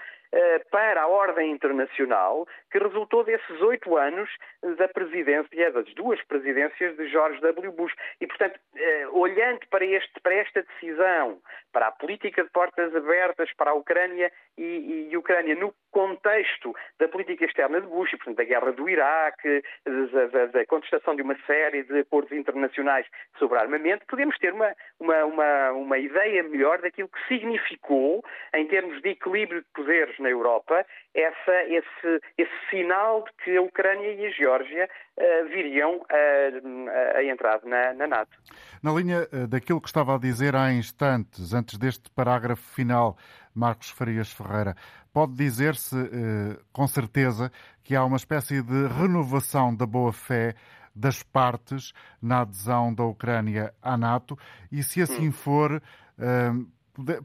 para 0.72 1.03
a 1.03 1.07
ordem 1.07 1.51
internacional 1.51 2.48
que 2.72 2.77
resultou 2.77 3.24
desses 3.24 3.62
oito 3.62 3.96
anos 3.98 4.29
da 4.77 4.88
presidência, 4.88 5.72
das 5.72 5.93
duas 5.93 6.22
presidências 6.24 6.96
de 6.98 7.07
George 7.10 7.39
W. 7.41 7.72
Bush. 7.72 7.93
E, 8.19 8.27
portanto, 8.27 8.60
eh, 8.75 9.07
olhando 9.12 9.65
para, 9.69 9.86
este, 9.86 10.19
para 10.22 10.36
esta 10.36 10.63
decisão, 10.63 11.39
para 11.72 11.88
a 11.88 11.91
política 11.91 12.43
de 12.43 12.50
portas 12.50 12.96
abertas 12.96 13.51
para 13.53 13.72
a 13.72 13.74
Ucrânia 13.74 14.31
e, 14.57 15.09
e 15.11 15.17
Ucrânia 15.17 15.55
no 15.55 15.73
contexto 15.91 16.75
da 16.99 17.07
política 17.07 17.45
externa 17.45 17.81
de 17.81 17.87
Bush, 17.87 18.11
portanto, 18.11 18.37
da 18.37 18.43
guerra 18.43 18.71
do 18.71 18.89
Iraque, 18.89 19.63
da, 19.85 20.45
da, 20.45 20.65
contestação 20.65 21.15
de 21.15 21.21
uma 21.21 21.35
série 21.45 21.83
de 21.83 21.99
acordos 21.99 22.31
internacionais 22.31 23.05
sobre 23.39 23.57
armamento, 23.57 24.05
podemos 24.07 24.37
ter 24.37 24.53
uma, 24.53 24.73
uma, 24.99 25.25
uma, 25.25 25.71
uma 25.71 25.97
ideia 25.97 26.43
melhor 26.43 26.81
daquilo 26.81 27.09
que 27.09 27.27
significou, 27.27 28.23
em 28.53 28.67
termos 28.67 29.01
de 29.01 29.09
equilíbrio 29.09 29.61
de 29.61 29.67
poderes 29.73 30.17
na 30.19 30.29
Europa 30.29 30.85
essa, 31.15 31.63
esse, 31.63 32.21
esse 32.37 32.69
sinal 32.69 33.23
de 33.23 33.31
que 33.43 33.57
a 33.57 33.61
Ucrânia 33.61 34.13
e 34.13 34.27
a 34.27 34.29
Geórgia 34.29 34.87
uh, 35.17 35.47
viriam 35.49 36.05
a, 36.09 37.17
a 37.17 37.23
entrar 37.23 37.59
na, 37.63 37.93
na, 37.93 38.07
NATO. 38.07 38.37
Na 38.83 38.91
linha 38.91 39.27
eh, 39.31 39.47
daquilo 39.47 39.81
que 39.81 39.87
estava 39.87 40.15
a 40.15 40.19
dizer 40.19 40.55
há 40.55 40.71
instantes, 40.71 41.53
antes 41.53 41.77
deste 41.79 42.11
parágrafo 42.11 42.61
final, 42.75 43.17
Marcos 43.57 43.89
Farias 43.89 44.31
Ferreira, 44.31 44.75
pode 45.11 45.33
dizer-se 45.33 45.95
uh, 45.95 46.59
com 46.71 46.87
certeza 46.87 47.51
que 47.83 47.95
há 47.95 48.05
uma 48.05 48.17
espécie 48.17 48.61
de 48.61 48.87
renovação 48.87 49.75
da 49.75 49.85
boa-fé 49.85 50.53
das 50.95 51.23
partes 51.23 51.91
na 52.21 52.41
adesão 52.41 52.93
da 52.93 53.03
Ucrânia 53.03 53.73
à 53.81 53.97
NATO 53.97 54.37
e, 54.71 54.83
se 54.83 55.01
assim 55.01 55.29
hum. 55.29 55.31
for, 55.31 55.81
uh, 56.19 56.67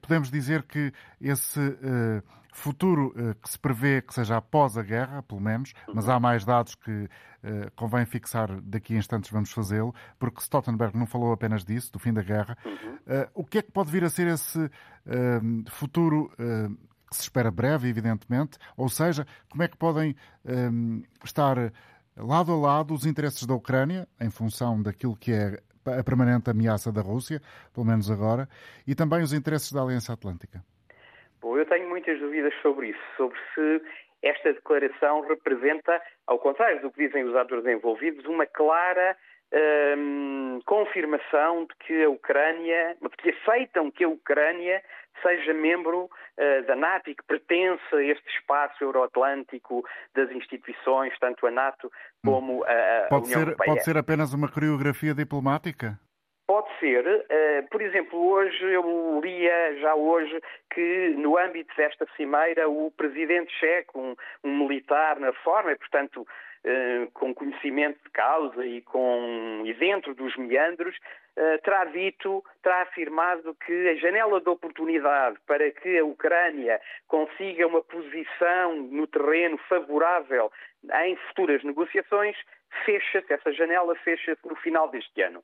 podemos 0.00 0.30
dizer 0.30 0.62
que 0.64 0.92
esse 1.20 1.60
uh, 1.60 2.22
futuro 2.52 3.14
uh, 3.16 3.34
que 3.36 3.48
se 3.48 3.58
prevê 3.58 4.02
que 4.02 4.12
seja 4.12 4.36
após 4.36 4.76
a 4.76 4.82
guerra, 4.82 5.22
pelo 5.22 5.40
menos, 5.40 5.72
mas 5.92 6.08
há 6.08 6.20
mais 6.20 6.44
dados 6.44 6.74
que 6.74 6.90
uh, 6.90 7.08
convém 7.74 8.04
fixar 8.04 8.60
daqui 8.60 8.94
a 8.94 8.98
instantes, 8.98 9.30
vamos 9.30 9.50
fazê-lo, 9.50 9.94
porque 10.18 10.40
Stoltenberg 10.42 10.96
não 10.96 11.06
falou 11.06 11.32
apenas 11.32 11.64
disso, 11.64 11.90
do 11.92 11.98
fim 11.98 12.12
da 12.12 12.22
guerra. 12.22 12.56
Uh, 12.66 13.28
o 13.34 13.44
que 13.44 13.58
é 13.58 13.62
que 13.62 13.72
pode 13.72 13.90
vir 13.90 14.04
a 14.04 14.10
ser 14.10 14.28
esse 14.28 14.70
futuro 15.68 16.30
que 17.10 17.16
se 17.16 17.22
espera 17.22 17.50
breve, 17.50 17.88
evidentemente? 17.88 18.56
Ou 18.76 18.88
seja, 18.88 19.26
como 19.50 19.64
é 19.64 19.66
que 19.66 19.76
podem 19.76 20.14
estar 21.24 21.72
lado 22.16 22.52
a 22.52 22.56
lado 22.56 22.94
os 22.94 23.04
interesses 23.04 23.44
da 23.44 23.52
Ucrânia, 23.54 24.06
em 24.20 24.30
função 24.30 24.80
daquilo 24.80 25.16
que 25.16 25.32
é 25.32 25.60
a 25.86 26.04
permanente 26.04 26.50
ameaça 26.50 26.92
da 26.92 27.00
Rússia, 27.00 27.40
pelo 27.74 27.86
menos 27.86 28.10
agora, 28.10 28.48
e 28.86 28.94
também 28.94 29.22
os 29.22 29.32
interesses 29.32 29.72
da 29.72 29.82
Aliança 29.82 30.12
Atlântica? 30.12 30.60
Bom, 31.40 31.58
eu 31.58 31.66
tenho 31.66 31.88
muitas 31.88 32.18
dúvidas 32.20 32.52
sobre 32.62 32.88
isso, 32.88 33.00
sobre 33.16 33.38
se 33.54 33.82
esta 34.22 34.52
declaração 34.52 35.22
representa, 35.22 36.00
ao 36.26 36.38
contrário 36.38 36.80
do 36.80 36.90
que 36.90 37.06
dizem 37.06 37.24
os 37.24 37.34
atores 37.34 37.66
envolvidos, 37.66 38.24
uma 38.26 38.46
clara 38.46 39.16
hum, 39.98 40.60
confirmação 40.64 41.64
de 41.64 41.74
que 41.84 42.04
a 42.04 42.08
Ucrânia, 42.08 42.96
de 43.02 43.16
que 43.16 43.30
aceitam 43.30 43.90
que 43.90 44.04
a 44.04 44.08
Ucrânia 44.08 44.80
seja 45.20 45.52
membro 45.52 46.04
uh, 46.04 46.66
da 46.66 46.76
NATO 46.76 47.10
e 47.10 47.14
que 47.14 47.24
pertence 47.24 47.82
a 47.94 48.02
este 48.02 48.28
espaço 48.38 48.82
euroatlântico 48.82 49.84
das 50.14 50.30
instituições, 50.30 51.12
tanto 51.18 51.46
a 51.46 51.50
NATO 51.50 51.90
como 52.24 52.64
a, 52.64 53.06
a 53.06 53.08
pode 53.08 53.26
União 53.26 53.40
ser, 53.40 53.46
Europeia. 53.48 53.72
Pode 53.72 53.84
ser 53.84 53.96
apenas 53.96 54.32
uma 54.32 54.48
coreografia 54.50 55.14
diplomática? 55.14 55.98
Pode 56.46 56.68
ser. 56.80 57.06
Uh, 57.06 57.68
por 57.70 57.80
exemplo, 57.80 58.18
hoje 58.18 58.62
eu 58.64 59.20
lia 59.22 59.78
já 59.80 59.94
hoje 59.94 60.40
que 60.74 61.14
no 61.16 61.38
âmbito 61.38 61.74
desta 61.76 62.06
cimeira 62.16 62.68
o 62.68 62.90
presidente 62.90 63.52
checo, 63.58 63.98
um, 63.98 64.14
um 64.44 64.58
militar 64.58 65.18
na 65.18 65.32
forma, 65.32 65.72
e 65.72 65.76
portanto 65.76 66.20
uh, 66.20 67.10
com 67.12 67.34
conhecimento 67.34 68.02
de 68.04 68.10
causa 68.10 68.66
e, 68.66 68.82
com, 68.82 69.62
e 69.64 69.72
dentro 69.74 70.14
dos 70.14 70.36
meandros, 70.36 70.96
terá 71.62 71.84
dito, 71.86 72.44
terá 72.62 72.82
afirmado 72.82 73.54
que 73.64 73.88
a 73.88 73.94
janela 73.94 74.40
de 74.40 74.48
oportunidade 74.48 75.38
para 75.46 75.70
que 75.70 75.98
a 75.98 76.04
Ucrânia 76.04 76.80
consiga 77.08 77.66
uma 77.66 77.82
posição 77.82 78.76
no 78.76 79.06
terreno 79.06 79.56
favorável 79.68 80.52
em 81.04 81.16
futuras 81.16 81.64
negociações 81.64 82.36
fecha-se, 82.84 83.32
essa 83.32 83.52
janela 83.52 83.94
fecha-se 83.96 84.46
no 84.46 84.56
final 84.56 84.88
deste 84.88 85.22
ano. 85.22 85.40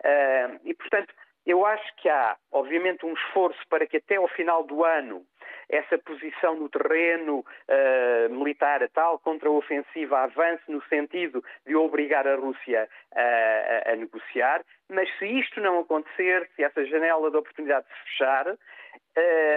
Uh, 0.00 0.60
e, 0.64 0.74
portanto, 0.74 1.12
eu 1.46 1.64
acho 1.64 1.96
que 1.96 2.08
há, 2.08 2.36
obviamente, 2.52 3.06
um 3.06 3.14
esforço 3.14 3.60
para 3.68 3.86
que 3.86 3.96
até 3.96 4.16
ao 4.16 4.28
final 4.28 4.64
do 4.64 4.84
ano 4.84 5.24
essa 5.68 5.98
posição 5.98 6.56
no 6.56 6.68
terreno 6.68 7.40
uh, 7.40 8.34
militar 8.34 8.82
a 8.82 9.18
contra-ofensiva 9.18 10.20
avance 10.20 10.62
no 10.68 10.82
sentido 10.84 11.44
de 11.66 11.76
obrigar 11.76 12.26
a 12.26 12.36
Rússia 12.36 12.88
a, 13.14 13.92
a, 13.92 13.96
negociar, 13.96 14.64
mas 14.88 15.08
se 15.18 15.26
isto 15.26 15.60
não 15.60 15.80
acontecer, 15.80 16.48
se 16.56 16.62
essa 16.62 16.84
janela 16.86 17.30
de 17.30 17.36
oportunidade 17.36 17.86
se 17.86 18.10
fechar, 18.10 18.56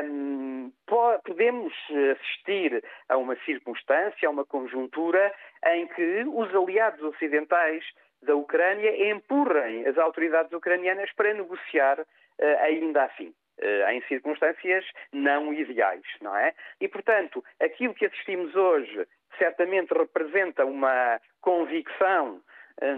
um, 0.03 0.71
podemos 0.85 1.73
assistir 2.11 2.83
a 3.09 3.17
uma 3.17 3.35
circunstância, 3.45 4.27
a 4.27 4.31
uma 4.31 4.45
conjuntura 4.45 5.33
em 5.67 5.87
que 5.87 6.23
os 6.27 6.53
aliados 6.55 7.01
ocidentais 7.03 7.83
da 8.21 8.35
Ucrânia 8.35 9.11
empurrem 9.11 9.85
as 9.87 9.97
autoridades 9.97 10.51
ucranianas 10.51 11.11
para 11.13 11.33
negociar 11.33 11.99
uh, 11.99 12.05
ainda 12.61 13.03
assim. 13.05 13.33
Uh, 13.61 13.91
em 13.91 14.01
circunstâncias 14.07 14.83
não 15.13 15.53
ideais, 15.53 16.01
não 16.19 16.35
é? 16.35 16.53
E, 16.79 16.87
portanto, 16.87 17.43
aquilo 17.59 17.93
que 17.93 18.07
assistimos 18.07 18.55
hoje 18.55 19.07
certamente 19.37 19.93
representa 19.93 20.65
uma 20.65 21.21
convicção 21.41 22.41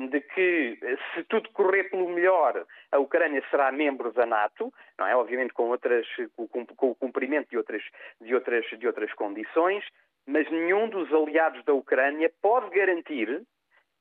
de 0.09 0.21
que, 0.21 0.77
se 1.13 1.23
tudo 1.25 1.49
correr 1.51 1.85
pelo 1.85 2.07
melhor, 2.07 2.65
a 2.91 2.99
Ucrânia 2.99 3.43
será 3.49 3.71
membro 3.71 4.13
da 4.13 4.25
NATO, 4.25 4.73
não 4.97 5.05
é? 5.05 5.15
Obviamente 5.15 5.53
com, 5.53 5.69
outras, 5.69 6.07
com, 6.37 6.89
o 6.89 6.95
cumprimento 6.95 7.49
de 7.49 7.57
outras, 7.57 7.83
de, 8.21 8.33
outras, 8.33 8.65
de 8.65 8.87
outras 8.87 9.11
condições, 9.13 9.83
mas 10.25 10.49
nenhum 10.49 10.87
dos 10.87 11.11
aliados 11.13 11.63
da 11.65 11.73
Ucrânia 11.73 12.31
pode 12.41 12.69
garantir 12.69 13.41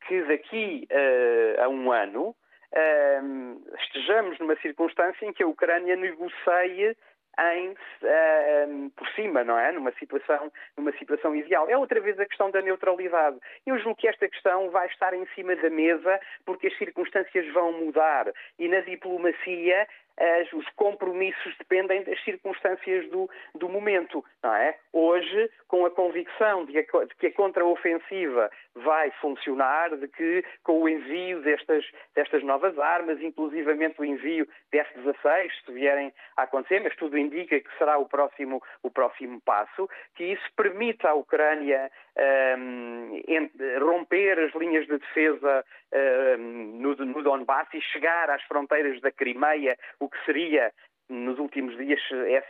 que 0.06 0.22
daqui 0.22 0.86
a 1.58 1.68
um 1.68 1.90
ano 1.90 2.36
estejamos 3.80 4.38
numa 4.38 4.56
circunstância 4.56 5.26
em 5.26 5.32
que 5.32 5.42
a 5.42 5.46
Ucrânia 5.46 5.96
negocie 5.96 6.96
em, 7.40 7.74
por 8.90 9.08
cima, 9.10 9.42
não 9.42 9.58
é? 9.58 9.72
Numa 9.72 9.92
situação, 9.92 10.52
numa 10.76 10.92
situação 10.92 11.34
ideal. 11.34 11.68
É 11.68 11.76
outra 11.76 12.00
vez 12.00 12.18
a 12.18 12.26
questão 12.26 12.50
da 12.50 12.60
neutralidade. 12.60 13.38
Eu 13.66 13.78
julgo 13.78 13.96
que 13.96 14.08
esta 14.08 14.28
questão 14.28 14.70
vai 14.70 14.86
estar 14.88 15.14
em 15.14 15.26
cima 15.34 15.56
da 15.56 15.70
mesa 15.70 16.20
porque 16.44 16.66
as 16.66 16.76
circunstâncias 16.76 17.50
vão 17.52 17.72
mudar 17.72 18.30
e 18.58 18.68
na 18.68 18.80
diplomacia 18.80 19.86
as, 20.22 20.52
os 20.52 20.68
compromissos 20.76 21.56
dependem 21.58 22.04
das 22.04 22.22
circunstâncias 22.22 23.08
do, 23.10 23.28
do 23.56 23.68
momento, 23.68 24.24
não 24.42 24.54
é? 24.54 24.78
Hoje, 24.92 25.50
com 25.66 25.84
a 25.84 25.90
convicção 25.90 26.64
de, 26.64 26.78
a, 26.78 26.82
de 26.82 27.14
que 27.18 27.26
a 27.26 27.32
contraofensiva 27.32 28.50
vai 28.76 29.10
funcionar, 29.20 29.96
de 29.96 30.06
que 30.06 30.44
com 30.62 30.82
o 30.82 30.88
envio 30.88 31.42
destas, 31.42 31.84
destas 32.14 32.42
novas 32.44 32.78
armas, 32.78 33.20
inclusivamente 33.20 34.00
o 34.00 34.04
envio 34.04 34.46
de 34.72 34.78
F-16, 34.78 35.50
se 35.64 35.72
vierem 35.72 36.12
a 36.36 36.42
acontecer, 36.42 36.80
mas 36.80 36.94
tudo 36.96 37.18
indica 37.18 37.58
que 37.58 37.78
será 37.78 37.98
o 37.98 38.08
próximo, 38.08 38.62
o 38.82 38.90
próximo 38.90 39.40
passo, 39.40 39.88
que 40.14 40.24
isso 40.24 40.52
permita 40.56 41.08
à 41.08 41.14
Ucrânia 41.14 41.90
romper 43.80 44.38
as 44.38 44.54
linhas 44.54 44.86
de 44.86 44.98
defesa 44.98 45.64
um, 46.38 46.78
no, 46.80 46.94
no 46.94 47.22
Donbass 47.22 47.68
e 47.74 47.80
chegar 47.80 48.30
às 48.30 48.42
fronteiras 48.44 49.00
da 49.00 49.10
Crimeia, 49.10 49.76
o 49.98 50.08
que 50.08 50.24
seria 50.24 50.72
nos 51.08 51.38
últimos 51.38 51.76
dias 51.76 52.00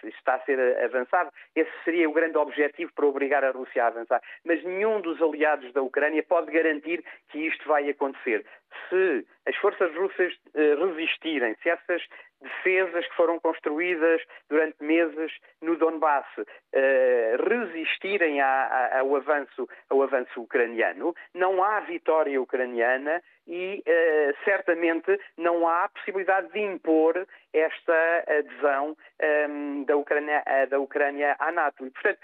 está 0.05 0.35
a 0.35 0.41
ser 0.41 0.59
avançado. 0.85 1.31
Esse 1.55 1.71
seria 1.85 2.09
o 2.09 2.13
grande 2.13 2.39
objetivo 2.39 2.93
para 2.95 3.07
obrigar 3.07 3.45
a 3.45 3.51
Rússia 3.51 3.85
a 3.85 3.89
avançar. 3.89 4.23
Mas 4.45 4.63
nenhum 4.63 5.01
dos 5.01 5.21
aliados 5.21 5.73
da 5.73 5.83
Ucrânia 5.83 6.23
pode 6.23 6.53
garantir 6.53 7.05
que 7.31 7.39
isto 7.39 7.67
vai 7.69 7.89
acontecer. 7.91 8.45
Se 8.89 9.27
as 9.47 9.57
forças 9.57 9.95
russas 9.97 10.33
eh, 10.55 10.75
resistirem, 10.77 11.57
se 11.63 11.69
essas 11.69 12.03
defesas 12.43 13.07
que 13.07 13.15
foram 13.15 13.39
construídas 13.39 14.21
durante 14.49 14.83
meses 14.83 15.33
no 15.61 15.77
Donbass 15.77 16.27
eh, 16.73 17.37
resistirem 17.39 18.41
ao, 18.41 19.17
avanço, 19.17 19.69
ao 19.89 20.03
avanço 20.03 20.41
ucraniano, 20.41 21.15
não 21.35 21.63
há 21.63 21.81
vitória 21.81 22.41
ucraniana 22.41 23.23
e 23.47 23.83
uh, 23.87 24.45
certamente 24.45 25.19
não 25.37 25.67
há 25.67 25.89
possibilidade 25.89 26.53
de 26.53 26.61
impor 26.61 27.27
esta 27.53 28.25
adesão 28.29 28.91
um, 28.91 28.97
ehm, 29.19 29.85
da, 29.85 29.97
Ucrânia, 29.97 30.43
da 30.69 30.79
Ucrânia 30.79 31.37
à 31.39 31.51
NATO. 31.51 31.85
E, 31.85 31.91
portanto, 31.91 32.21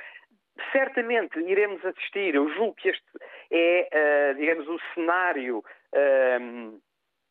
certamente 0.73 1.39
iremos 1.41 1.85
assistir, 1.85 2.35
eu 2.35 2.49
julgo 2.51 2.75
que 2.75 2.91
este 2.91 3.05
é, 3.51 3.89
uh, 4.33 4.35
digamos, 4.37 4.69
o 4.69 4.79
cenário 4.95 5.59
um, 5.59 5.99
ehm, 5.99 6.79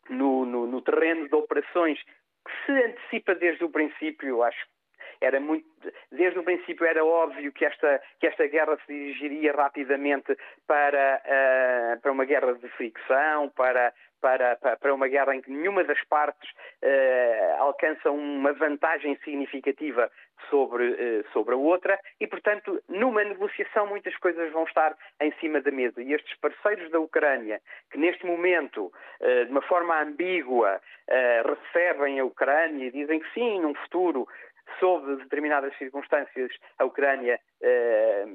no, 0.09 0.45
no, 0.45 0.67
no 0.67 0.81
terreno 0.81 1.27
de 1.27 1.35
operações 1.35 1.99
que 2.47 2.65
se 2.65 2.71
antecipa 2.71 3.35
desde 3.35 3.63
o 3.63 3.69
princípio, 3.69 4.43
acho 4.43 4.65
era 5.21 5.39
muito, 5.39 5.65
desde 6.11 6.39
o 6.39 6.43
princípio 6.43 6.85
era 6.85 7.03
óbvio 7.03 7.51
que 7.51 7.65
esta, 7.65 8.01
que 8.19 8.27
esta 8.27 8.45
guerra 8.47 8.77
se 8.85 8.93
dirigiria 8.93 9.51
rapidamente 9.51 10.37
para, 10.67 11.21
uh, 11.25 12.01
para 12.01 12.11
uma 12.11 12.25
guerra 12.25 12.53
de 12.53 12.67
fricção, 12.69 13.49
para, 13.49 13.93
para, 14.21 14.55
para, 14.55 14.93
uma 14.93 15.07
guerra 15.07 15.35
em 15.35 15.41
que 15.41 15.51
nenhuma 15.51 15.83
das 15.83 16.03
partes 16.05 16.49
uh, 16.83 17.61
alcança 17.61 18.11
uma 18.11 18.53
vantagem 18.53 19.17
significativa 19.23 20.11
sobre, 20.49 20.89
uh, 20.89 21.25
sobre 21.33 21.53
a 21.53 21.57
outra 21.57 21.99
e, 22.19 22.27
portanto, 22.27 22.81
numa 22.87 23.23
negociação 23.23 23.87
muitas 23.87 24.15
coisas 24.17 24.51
vão 24.51 24.63
estar 24.63 24.95
em 25.21 25.31
cima 25.39 25.61
da 25.61 25.71
mesa. 25.71 26.01
E 26.01 26.13
estes 26.13 26.37
parceiros 26.39 26.89
da 26.91 26.99
Ucrânia, 26.99 27.61
que 27.91 27.97
neste 27.97 28.25
momento, 28.25 28.91
uh, 29.21 29.45
de 29.45 29.51
uma 29.51 29.61
forma 29.61 30.01
ambígua, 30.01 30.81
recebem 31.45 32.19
a 32.19 32.25
Ucrânia 32.25 32.87
e 32.87 32.91
dizem 32.91 33.21
que 33.21 33.33
sim, 33.33 33.61
num 33.61 33.73
futuro 33.75 34.27
sob 34.79 35.15
determinadas 35.15 35.75
circunstâncias, 35.77 36.51
a 36.77 36.85
Ucrânia 36.85 37.39
eh, 37.61 38.25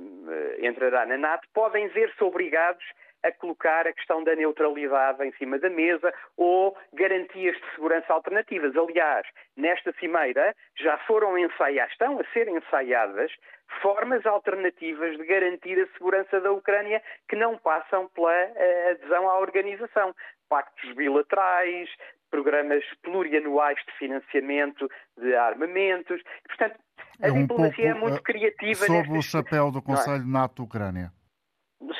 entrará 0.62 1.06
na 1.06 1.16
NATO, 1.16 1.47
podem 1.52 1.88
ver-se 1.88 2.23
obrigados 2.25 2.85
a 3.22 3.32
colocar 3.32 3.86
a 3.86 3.92
questão 3.92 4.22
da 4.24 4.34
neutralidade 4.34 5.24
em 5.24 5.32
cima 5.32 5.58
da 5.58 5.70
mesa 5.70 6.12
ou 6.36 6.76
garantias 6.92 7.56
de 7.56 7.74
segurança 7.74 8.12
alternativas. 8.12 8.76
Aliás, 8.76 9.26
nesta 9.56 9.92
cimeira 10.00 10.54
já 10.78 10.98
foram 11.06 11.38
ensaiadas, 11.38 11.92
estão 11.92 12.18
a 12.18 12.24
ser 12.32 12.48
ensaiadas 12.48 13.32
formas 13.80 14.24
alternativas 14.26 15.16
de 15.16 15.24
garantir 15.24 15.80
a 15.80 15.87
segurança 15.96 16.40
da 16.40 16.52
Ucrânia 16.52 17.02
que 17.28 17.37
não 17.37 17.56
passam 17.56 18.08
pela 18.14 18.32
eh, 18.32 18.90
adesão 18.90 19.28
à 19.28 19.38
organização. 19.38 20.14
Pactos 20.48 20.92
bilaterais, 20.94 21.88
programas 22.30 22.85
plurianuais 23.02 23.78
de 23.87 23.92
financiamento 23.98 24.90
de 25.18 25.35
armamentos. 25.35 26.20
Portanto, 26.46 26.78
a 27.22 27.28
é 27.28 27.32
um 27.32 27.42
diplomacia 27.42 27.90
é 27.90 27.94
muito 27.94 28.22
criativa. 28.22 28.87
Sob 28.87 29.18
o 29.18 29.22
chapéu 29.22 29.70
do 29.70 29.78
é? 29.78 29.82
Conselho 29.82 30.22
é? 30.22 30.26
NATO-Ucrânia. 30.26 31.12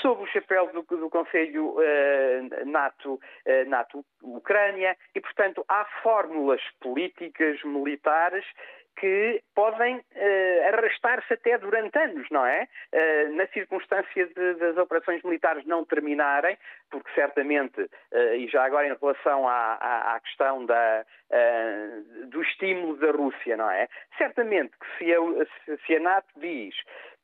Sob 0.01 0.23
o 0.23 0.27
chapéu 0.27 0.71
do, 0.73 0.83
do 0.83 1.11
Conselho 1.11 1.77
uh, 1.77 2.67
NATO, 2.67 3.15
uh, 3.15 3.69
NATO-Ucrânia, 3.69 4.97
e, 5.15 5.21
portanto, 5.21 5.65
há 5.69 5.85
fórmulas 6.03 6.61
políticas, 6.81 7.63
militares 7.65 8.45
que 8.97 9.43
podem 9.55 9.97
uh, 9.97 10.69
arrastar-se 10.73 11.33
até 11.33 11.59
durante 11.59 11.99
anos, 11.99 12.29
não 12.31 12.45
é? 12.45 12.69
Uh, 12.93 13.35
na 13.37 13.47
circunstância 13.49 14.27
de, 14.27 14.55
das 14.55 14.77
operações 14.77 15.23
militares 15.23 15.65
não 15.67 15.85
terminarem, 15.85 16.57
porque 16.91 17.11
certamente, 17.15 17.81
uh, 17.81 18.35
e 18.37 18.49
já 18.49 18.65
agora 18.65 18.87
em 18.87 18.97
relação 19.01 19.49
à, 19.49 19.79
à, 19.81 20.15
à 20.15 20.21
questão 20.21 20.65
da, 20.67 21.05
do 22.27 22.43
estímulo 22.43 22.97
da 22.99 23.11
Rússia, 23.11 23.57
não 23.57 23.71
é? 23.71 23.89
Certamente 24.19 24.73
que 24.79 24.99
se 24.99 25.13
a, 25.15 25.79
se 25.87 25.97
a 25.97 26.01
NATO 26.01 26.29
diz 26.37 26.75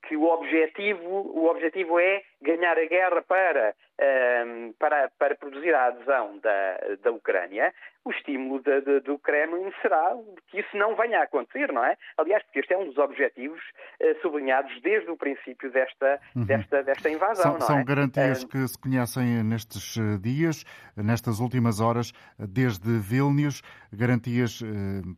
que 0.06 0.16
o 0.16 0.24
objetivo, 0.24 1.08
o 1.08 1.46
objetivo 1.46 1.98
é 1.98 2.22
ganhar 2.40 2.78
a 2.78 2.84
guerra 2.84 3.22
para, 3.22 3.74
um, 4.00 4.72
para, 4.78 5.10
para 5.18 5.34
produzir 5.36 5.74
a 5.74 5.86
adesão 5.86 6.38
da, 6.38 6.78
da 7.02 7.10
Ucrânia, 7.10 7.72
o 8.04 8.10
estímulo 8.10 8.62
de, 8.62 8.80
de, 8.80 9.00
do 9.00 9.18
Kremlin 9.18 9.70
será 9.82 10.16
que 10.48 10.60
isso 10.60 10.76
não 10.76 10.96
venha 10.96 11.20
a 11.20 11.24
acontecer, 11.24 11.70
não 11.72 11.84
é? 11.84 11.96
Aliás, 12.16 12.42
porque 12.44 12.60
este 12.60 12.72
é 12.72 12.78
um 12.78 12.86
dos 12.86 12.96
objetivos 12.96 13.60
uh, 13.60 14.22
sublinhados 14.22 14.72
desde 14.80 15.10
o 15.10 15.16
princípio 15.16 15.70
desta, 15.70 16.18
uhum. 16.34 16.44
desta, 16.46 16.82
desta 16.82 17.10
invasão, 17.10 17.58
são, 17.58 17.60
são 17.60 17.78
é? 17.80 17.84
garantias 17.84 18.42
uh, 18.42 18.48
que 18.48 18.66
se 18.66 18.78
conhecem 18.78 19.42
nestes 19.44 19.96
eh, 19.98 20.18
dias, 20.18 20.64
nestas 20.96 21.38
últimas 21.40 21.80
horas, 21.80 22.12
desde 22.38 22.98
Vilnius, 22.98 23.62
garantias 23.92 24.60
uh, 24.60 24.66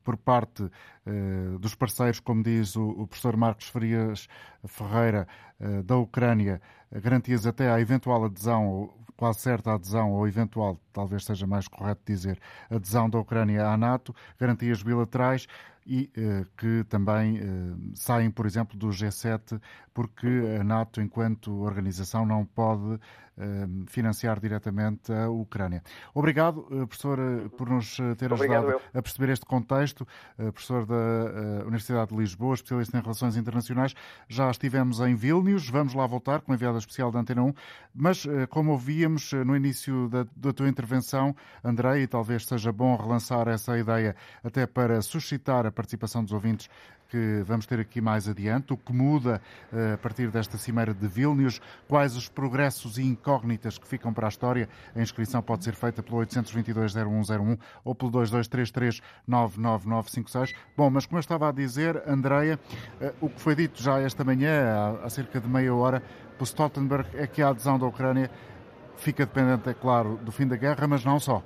por 0.05 0.17
parte 0.17 0.69
dos 1.59 1.75
parceiros, 1.75 2.21
como 2.21 2.41
diz 2.41 2.77
o, 2.77 2.91
o 2.91 3.07
professor 3.09 3.37
Marcos 3.37 3.69
Farias 3.69 4.29
Ferreira, 4.65 5.27
da 5.85 5.97
Ucrânia, 5.97 6.61
garantias 6.99 7.47
até 7.47 7.71
à 7.71 7.81
eventual 7.81 8.25
adesão, 8.25 8.91
quase 9.17 9.41
certa 9.41 9.75
adesão, 9.75 10.13
ou 10.13 10.27
eventual, 10.27 10.81
talvez 10.93 11.25
seja 11.25 11.47
mais 11.47 11.69
correto 11.69 12.01
dizer, 12.07 12.41
adesão 12.71 13.09
da 13.09 13.19
Ucrânia 13.19 13.67
à 13.67 13.77
NATO, 13.77 14.15
garantias 14.39 14.83
bilaterais 14.83 15.47
e 15.87 16.11
eh, 16.17 16.47
que 16.57 16.85
também 16.85 17.39
eh, 17.39 17.43
saem, 17.95 18.31
por 18.31 18.47
exemplo, 18.47 18.79
do 18.79 18.89
G7, 18.89 19.61
porque 19.93 20.27
a 20.59 20.65
NATO, 20.65 21.01
enquanto 21.01 21.53
organização, 21.63 22.25
não 22.25 22.45
pode 22.47 22.99
financiar 23.87 24.41
diretamente 24.41 25.13
a 25.13 25.29
Ucrânia. 25.29 25.83
Obrigado, 26.15 26.63
professor, 26.63 27.19
por 27.57 27.69
nos 27.69 27.97
ter 28.19 28.33
ajudado 28.33 28.81
a 28.93 29.03
perceber 29.03 29.33
este 29.33 29.45
contexto. 29.47 30.07
Professor 30.37 30.87
da 30.87 31.65
Universidade 31.65 32.11
de 32.11 32.17
Lisboa, 32.17 32.55
especialista 32.55 32.99
em 32.99 33.01
relações 33.01 33.37
internacionais. 33.37 33.95
Já 34.29 34.51
estivemos 34.51 35.01
em 35.01 35.15
Vilnius, 35.15 35.69
vamos 35.69 35.95
lá 35.95 36.07
voltar 36.07 36.41
com 36.41 36.53
a 36.53 36.55
enviada 36.55 36.79
especial 36.79 37.11
da 37.11 37.21
Antena 37.21 37.43
1, 37.43 37.55
mas 37.95 38.27
como 38.49 38.73
ouvíamos 38.73 39.33
no 39.33 39.57
início 39.57 40.09
da, 40.09 40.27
da 40.37 40.53
tua 40.53 40.69
intervenção, 40.69 41.35
André, 41.63 42.01
e 42.01 42.07
talvez 42.07 42.47
seja 42.47 42.73
bom 42.73 42.97
relançar 42.97 43.49
essa 43.49 43.79
ideia 43.79 44.15
até 44.43 44.67
para 44.67 45.01
suscitar 45.03 45.67
a 45.67 45.73
participação 45.73 46.23
dos 46.23 46.33
ouvintes 46.33 46.69
que 47.11 47.43
vamos 47.45 47.67
ter 47.67 47.79
aqui 47.81 48.01
mais 48.01 48.29
adiante, 48.29 48.73
o 48.73 48.77
que 48.77 48.93
muda 48.93 49.43
uh, 49.73 49.95
a 49.95 49.99
partir 49.99 50.31
desta 50.31 50.57
cimeira 50.57 50.95
de 50.95 51.09
Vilnius, 51.09 51.61
quais 51.89 52.15
os 52.17 52.29
progressos 52.29 52.99
e 52.99 53.03
incógnitas 53.03 53.77
que 53.77 53.85
ficam 53.87 54.13
para 54.13 54.29
a 54.29 54.31
história. 54.31 54.69
A 54.95 55.03
inscrição 55.03 55.43
pode 55.43 55.65
ser 55.65 55.75
feita 55.75 56.01
pelo 56.03 56.19
822-0101 56.19 57.59
ou 57.85 57.95
pelo 57.95 58.13
2233-99956. 58.13 60.55
Bom, 60.77 60.89
mas 60.89 61.07
como 61.07 61.19
eu 61.19 61.21
estava 61.21 61.49
a 61.49 61.53
dizer, 61.53 62.01
Andreia, 62.07 62.61
uh, 63.01 63.13
o 63.21 63.29
que 63.29 63.41
foi 63.41 63.57
dito 63.57 63.83
já 63.83 63.99
esta 63.99 64.23
manhã, 64.23 65.01
há, 65.03 65.11
cerca 65.11 65.41
de 65.41 65.49
meia 65.49 65.75
hora, 65.75 66.01
pelo 66.39 66.47
Stoltenberg, 66.47 67.09
é 67.15 67.27
que 67.27 67.43
a 67.43 67.49
adesão 67.49 67.77
da 67.79 67.87
Ucrânia 67.87 68.31
fica 68.97 69.27
dependente, 69.27 69.69
é 69.69 69.75
claro, 69.75 70.17
do 70.23 70.31
fim 70.31 70.47
da 70.47 70.55
guerra, 70.57 70.87
mas 70.87 71.05
não 71.05 71.19
só. 71.19 71.43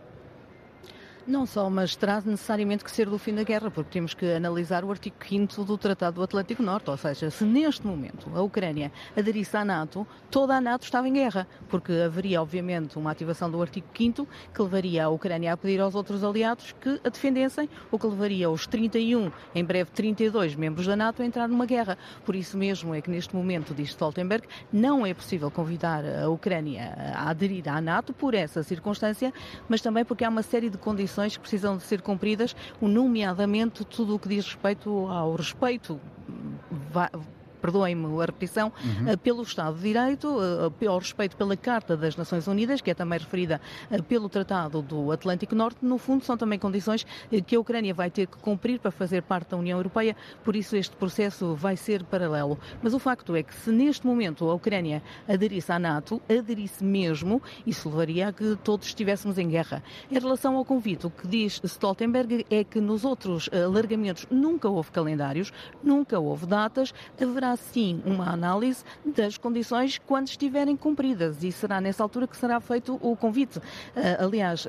Não 1.27 1.47
só, 1.47 1.71
mas 1.71 1.97
terá 1.97 2.21
necessariamente 2.21 2.85
que 2.85 2.91
ser 2.91 3.09
do 3.09 3.17
fim 3.17 3.35
da 3.35 3.43
guerra, 3.43 3.71
porque 3.71 3.91
temos 3.91 4.13
que 4.13 4.31
analisar 4.31 4.85
o 4.85 4.91
artigo 4.91 5.17
5 5.27 5.65
do 5.65 5.79
Tratado 5.79 6.17
do 6.17 6.23
Atlântico 6.23 6.63
Norte, 6.63 6.91
ou 6.91 6.99
seja, 6.99 7.31
se 7.31 7.47
neste 7.47 7.87
momento 7.87 8.31
a 8.35 8.43
Ucrânia 8.43 8.93
aderisse 9.17 9.57
à 9.57 9.65
NATO, 9.65 10.07
toda 10.31 10.55
a 10.55 10.61
NATO 10.61 10.83
estava 10.83 11.09
em 11.09 11.15
guerra, 11.15 11.47
porque 11.71 11.93
haveria, 11.93 12.43
obviamente, 12.43 12.99
uma 12.99 13.11
ativação 13.11 13.51
do 13.51 13.63
artigo 13.63 13.87
5 13.97 14.29
que 14.53 14.61
levaria 14.61 15.07
a 15.07 15.09
Ucrânia 15.09 15.55
a 15.55 15.57
pedir 15.57 15.81
aos 15.81 15.95
outros 15.95 16.23
aliados 16.23 16.75
que 16.79 17.01
a 17.03 17.09
defendessem, 17.09 17.71
o 17.91 17.99
que 17.99 18.07
levaria 18.07 18.51
os 18.51 18.67
31, 18.67 19.33
em 19.55 19.65
breve 19.65 19.91
32 19.93 20.55
membros 20.55 20.87
da 20.87 20.95
NATO 20.95 21.23
a 21.23 21.25
entrar 21.25 21.49
numa 21.49 21.65
guerra. 21.65 21.97
Por 22.23 22.37
isso 22.37 22.59
mesmo 22.59 22.95
é 22.95 23.01
que 23.01 23.11
neste 23.11 23.35
momento, 23.35 23.73
diz 23.73 23.89
Stoltenberg, 23.89 24.47
não 24.71 25.07
é 25.07 25.15
possível 25.15 25.51
convidar 25.51 26.05
a 26.05 26.29
Ucrânia 26.29 27.15
a 27.17 27.31
aderir 27.31 27.67
à 27.67 27.81
NATO 27.81 28.13
por 28.13 28.35
essa 28.35 28.63
circunstância, 28.63 29.33
mas 29.67 29.81
também 29.81 30.05
porque 30.05 30.23
há 30.23 30.29
uma 30.29 30.43
série 30.43 30.69
de 30.69 30.77
condições 30.77 31.14
condições 31.15 31.37
que 31.37 31.41
precisam 31.41 31.77
de 31.77 31.83
ser 31.85 32.03
cumpridas, 32.03 32.57
nomeadamente 32.81 33.85
tudo 33.85 34.17
o 34.17 34.19
que 34.19 34.29
diz 34.29 34.45
respeito 34.47 34.91
ao 35.09 35.35
respeito 35.35 36.01
perdoem-me 37.65 38.21
a 38.21 38.27
repetição, 38.27 38.71
uhum. 38.85 39.09
Eh, 39.09 39.17
pelo 39.17 39.43
Estado 39.43 39.77
de 39.77 39.83
Direito, 39.83 40.37
eh, 40.83 40.87
ao 40.87 40.99
respeito 40.99 41.35
pela 41.35 41.57
Carta 41.57 41.97
das 41.97 42.15
Nações 42.15 42.47
Unidas, 42.47 42.83
que 42.83 42.91
é 42.91 42.95
também 42.95 43.19
referida 43.19 43.59
eh, 43.91 44.03
pelo 44.03 44.29
Tratado 44.29 44.83
do 44.83 45.11
Atlântico 45.11 45.55
Norte, 45.55 45.79
no 45.81 45.97
fundo 45.97 46.23
são 46.25 46.37
também 46.37 46.59
condições 46.59 47.07
que 47.47 47.57
a 47.57 47.61
Ucrânia 47.61 47.95
vai 47.95 48.11
ter 48.11 48.27
que 48.27 48.37
cumprir 48.37 48.79
para 48.79 48.91
fazer 48.91 49.23
parte 49.23 49.53
da 49.53 49.57
União 49.57 49.79
Europeia, 49.79 50.15
por 50.45 50.55
isso 50.55 50.77
este 50.77 50.95
processo 50.95 51.55
vai 51.55 51.75
ser 51.75 52.05
paralelo. 52.05 52.59
Mas 52.83 52.93
o 52.93 52.99
facto 52.99 53.35
é 53.35 53.43
que 53.43 53.55
se 53.55 53.71
neste 53.71 54.07
momento 54.07 54.51
a 54.51 54.55
Ucrânia 54.55 55.03
aderisse 55.27 55.73
à 55.73 55.79
NATO, 55.79 56.21
aderisse 56.29 56.85
mesmo, 56.85 57.41
isso 57.67 57.89
levaria 57.89 58.29
a 58.29 58.33
que 58.33 58.57
todos 58.63 58.89
estivéssemos 58.89 59.39
em 59.39 59.49
guerra. 59.49 59.83
Em 60.11 60.19
relação 60.19 60.57
ao 60.57 60.67
convite, 60.67 61.07
o 61.07 61.11
que 61.11 61.27
diz 61.27 61.61
Stoltenberg 61.65 62.45
é 62.51 62.63
que 62.63 62.81
nos 62.81 63.07
outros 63.07 63.49
alargamentos 63.53 64.27
nunca 64.31 64.69
houve 64.69 64.91
calendários, 64.91 65.51
nunca 65.83 66.19
houve 66.19 66.45
datas, 66.47 66.93
haverá 67.19 67.54
sim 67.57 68.03
uma 68.05 68.31
análise 68.31 68.85
das 69.05 69.37
condições 69.37 70.01
quando 70.07 70.29
estiverem 70.29 70.77
cumpridas 70.77 71.43
e 71.43 71.53
será 71.53 71.81
nessa 71.81 72.03
altura 72.03 72.27
que 72.27 72.37
será 72.37 72.61
feito 72.61 72.99
o 73.03 73.17
convite. 73.17 73.59
Uh, 73.59 73.63
aliás, 74.25 74.65
uh, 74.65 74.69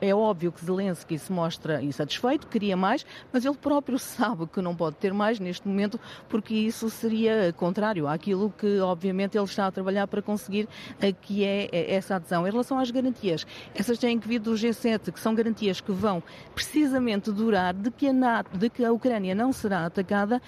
é 0.00 0.14
óbvio 0.14 0.52
que 0.52 0.64
Zelensky 0.64 1.18
se 1.18 1.32
mostra 1.32 1.82
insatisfeito, 1.82 2.46
queria 2.46 2.76
mais, 2.76 3.04
mas 3.32 3.44
ele 3.44 3.56
próprio 3.56 3.98
sabe 4.00 4.46
que 4.46 4.60
não 4.60 4.74
pode 4.74 4.96
ter 4.96 5.12
mais 5.12 5.38
neste 5.38 5.66
momento 5.66 5.98
porque 6.28 6.54
isso 6.54 6.88
seria 6.90 7.52
contrário 7.56 8.06
àquilo 8.08 8.52
que 8.56 8.78
obviamente 8.80 9.36
ele 9.36 9.44
está 9.44 9.66
a 9.66 9.70
trabalhar 9.70 10.06
para 10.06 10.22
conseguir, 10.22 10.64
uh, 10.64 11.14
que 11.22 11.44
é, 11.44 11.68
é 11.72 11.94
essa 11.94 12.16
adesão. 12.16 12.46
Em 12.46 12.50
relação 12.50 12.78
às 12.78 12.90
garantias, 12.90 13.46
essas 13.74 13.98
têm 13.98 14.18
que 14.18 14.28
vir 14.28 14.38
do 14.38 14.52
G7, 14.52 15.12
que 15.12 15.20
são 15.20 15.34
garantias 15.34 15.80
que 15.80 15.92
vão 15.92 16.22
precisamente 16.54 17.30
durar 17.30 17.74
de 17.74 17.90
que 17.90 18.08
a 18.08 18.12
NATO, 18.12 18.56
de 18.56 18.70
que 18.70 18.84
a 18.84 18.92
Ucrânia 18.92 19.34
não 19.34 19.52
será 19.52 19.86
atacada 19.86 20.40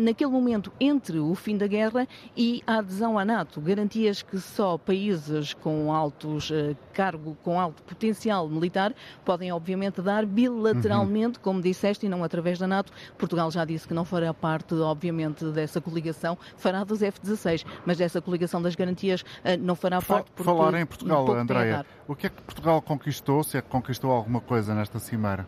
naquele 0.00 0.30
momento 0.30 0.72
entre 0.80 1.07
entre 1.08 1.18
o 1.18 1.34
fim 1.34 1.56
da 1.56 1.66
guerra 1.66 2.06
e 2.36 2.62
a 2.66 2.78
adesão 2.78 3.18
à 3.18 3.24
NATO. 3.24 3.60
Garantias 3.60 4.20
que 4.20 4.38
só 4.38 4.76
países 4.76 5.54
com 5.54 5.92
altos 5.92 6.50
uh, 6.50 6.76
cargo, 6.92 7.36
com 7.42 7.58
alto 7.58 7.82
potencial 7.82 8.48
militar, 8.48 8.94
podem 9.24 9.50
obviamente 9.50 10.02
dar 10.02 10.26
bilateralmente, 10.26 11.38
uhum. 11.38 11.42
como 11.42 11.62
disseste, 11.62 12.06
e 12.06 12.08
não 12.08 12.22
através 12.22 12.58
da 12.58 12.66
NATO. 12.66 12.92
Portugal 13.16 13.50
já 13.50 13.64
disse 13.64 13.88
que 13.88 13.94
não 13.94 14.04
fará 14.04 14.34
parte, 14.34 14.74
obviamente, 14.74 15.44
dessa 15.46 15.80
coligação, 15.80 16.36
fará 16.56 16.84
dos 16.84 17.02
F-16, 17.02 17.64
mas 17.86 17.96
dessa 17.96 18.20
coligação 18.20 18.60
das 18.60 18.74
garantias 18.74 19.22
uh, 19.22 19.56
não 19.58 19.74
fará 19.74 20.02
parte. 20.02 20.30
Porque 20.30 20.44
Falar 20.44 20.74
em 20.74 20.86
Portugal, 20.86 21.30
Andréia, 21.32 21.86
o 22.06 22.14
que 22.14 22.26
é 22.26 22.30
que 22.30 22.42
Portugal 22.42 22.82
conquistou, 22.82 23.42
se 23.42 23.56
é 23.56 23.62
que 23.62 23.68
conquistou 23.68 24.10
alguma 24.10 24.40
coisa 24.40 24.74
nesta 24.74 24.98
cimeira? 24.98 25.46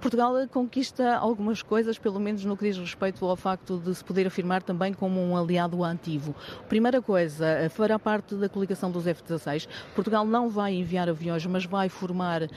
Portugal 0.00 0.34
conquista 0.50 1.16
algumas 1.16 1.62
coisas, 1.62 1.98
pelo 1.98 2.20
menos 2.20 2.44
no 2.44 2.56
que 2.56 2.64
diz 2.64 2.78
respeito 2.78 3.24
ao 3.24 3.36
facto 3.36 3.78
de 3.78 3.94
se 3.94 4.04
poder 4.04 4.26
afirmar 4.26 4.62
também 4.62 4.92
como 4.92 5.20
um 5.20 5.36
aliado 5.36 5.82
ativo. 5.82 6.34
Primeira 6.68 7.00
coisa, 7.00 7.70
fará 7.70 7.98
parte 7.98 8.34
da 8.34 8.48
coligação 8.48 8.90
dos 8.90 9.06
F-16. 9.06 9.66
Portugal 9.94 10.26
não 10.26 10.48
vai 10.48 10.74
enviar 10.74 11.08
aviões, 11.08 11.44
mas 11.46 11.64
vai 11.64 11.88
formar 11.88 12.42
uh, 12.42 12.48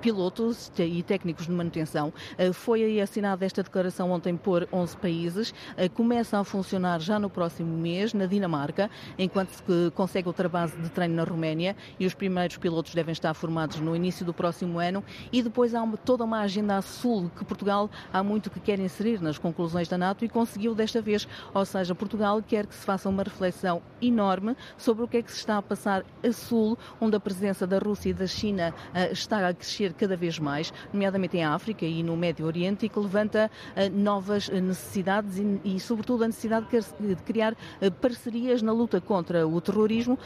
pilotos 0.00 0.70
e 0.78 1.02
técnicos 1.02 1.46
de 1.46 1.52
manutenção. 1.52 2.12
Uh, 2.38 2.52
foi 2.52 2.82
aí 2.82 3.00
assinada 3.00 3.44
esta 3.44 3.62
declaração 3.62 4.10
ontem 4.10 4.36
por 4.36 4.68
11 4.72 4.96
países. 4.96 5.50
Uh, 5.50 5.90
começa 5.94 6.38
a 6.38 6.44
funcionar 6.44 7.00
já 7.00 7.18
no 7.18 7.30
próximo 7.30 7.76
mês, 7.76 8.14
na 8.14 8.26
Dinamarca, 8.26 8.90
enquanto 9.18 9.50
se 9.50 9.62
consegue 9.94 10.28
outra 10.28 10.48
base 10.48 10.76
de 10.76 10.88
treino 10.88 11.14
na 11.14 11.24
Roménia 11.24 11.76
e 11.98 12.06
os 12.06 12.14
primeiros 12.14 12.56
pilotos 12.56 12.94
devem 12.94 13.12
estar 13.12 13.34
formados 13.34 13.80
no 13.80 13.94
início 13.94 14.24
do 14.24 14.32
próximo 14.32 14.78
ano. 14.78 15.02
E 15.32 15.42
depois 15.42 15.74
há 15.74 15.82
uma, 15.82 15.96
toda 15.96 16.24
uma 16.24 16.40
agenda 16.40 16.81
Sul, 16.82 17.30
que 17.36 17.44
Portugal 17.44 17.88
há 18.12 18.22
muito 18.22 18.50
que 18.50 18.60
quer 18.60 18.78
inserir 18.78 19.20
nas 19.20 19.38
conclusões 19.38 19.88
da 19.88 19.96
NATO 19.96 20.24
e 20.24 20.28
conseguiu 20.28 20.74
desta 20.74 21.00
vez. 21.00 21.28
Ou 21.54 21.64
seja, 21.64 21.94
Portugal 21.94 22.42
quer 22.42 22.66
que 22.66 22.74
se 22.74 22.84
faça 22.84 23.08
uma 23.08 23.22
reflexão 23.22 23.80
enorme 24.00 24.56
sobre 24.76 25.04
o 25.04 25.08
que 25.08 25.18
é 25.18 25.22
que 25.22 25.30
se 25.30 25.38
está 25.38 25.58
a 25.58 25.62
passar 25.62 26.04
a 26.26 26.32
Sul, 26.32 26.76
onde 27.00 27.16
a 27.16 27.20
presença 27.20 27.66
da 27.66 27.78
Rússia 27.78 28.10
e 28.10 28.14
da 28.14 28.26
China 28.26 28.74
uh, 28.94 29.12
está 29.12 29.48
a 29.48 29.54
crescer 29.54 29.92
cada 29.92 30.16
vez 30.16 30.38
mais, 30.38 30.72
nomeadamente 30.92 31.36
em 31.36 31.44
África 31.44 31.84
e 31.84 32.02
no 32.02 32.16
Médio 32.16 32.46
Oriente, 32.46 32.86
e 32.86 32.88
que 32.88 32.98
levanta 32.98 33.50
uh, 33.76 33.96
novas 33.96 34.48
necessidades 34.48 35.38
e, 35.38 35.60
e, 35.64 35.80
sobretudo, 35.80 36.24
a 36.24 36.26
necessidade 36.26 36.66
de 36.98 37.16
criar 37.16 37.54
parcerias 38.00 38.62
na 38.62 38.72
luta 38.72 39.00
contra 39.00 39.46
o 39.46 39.60
terrorismo 39.60 40.18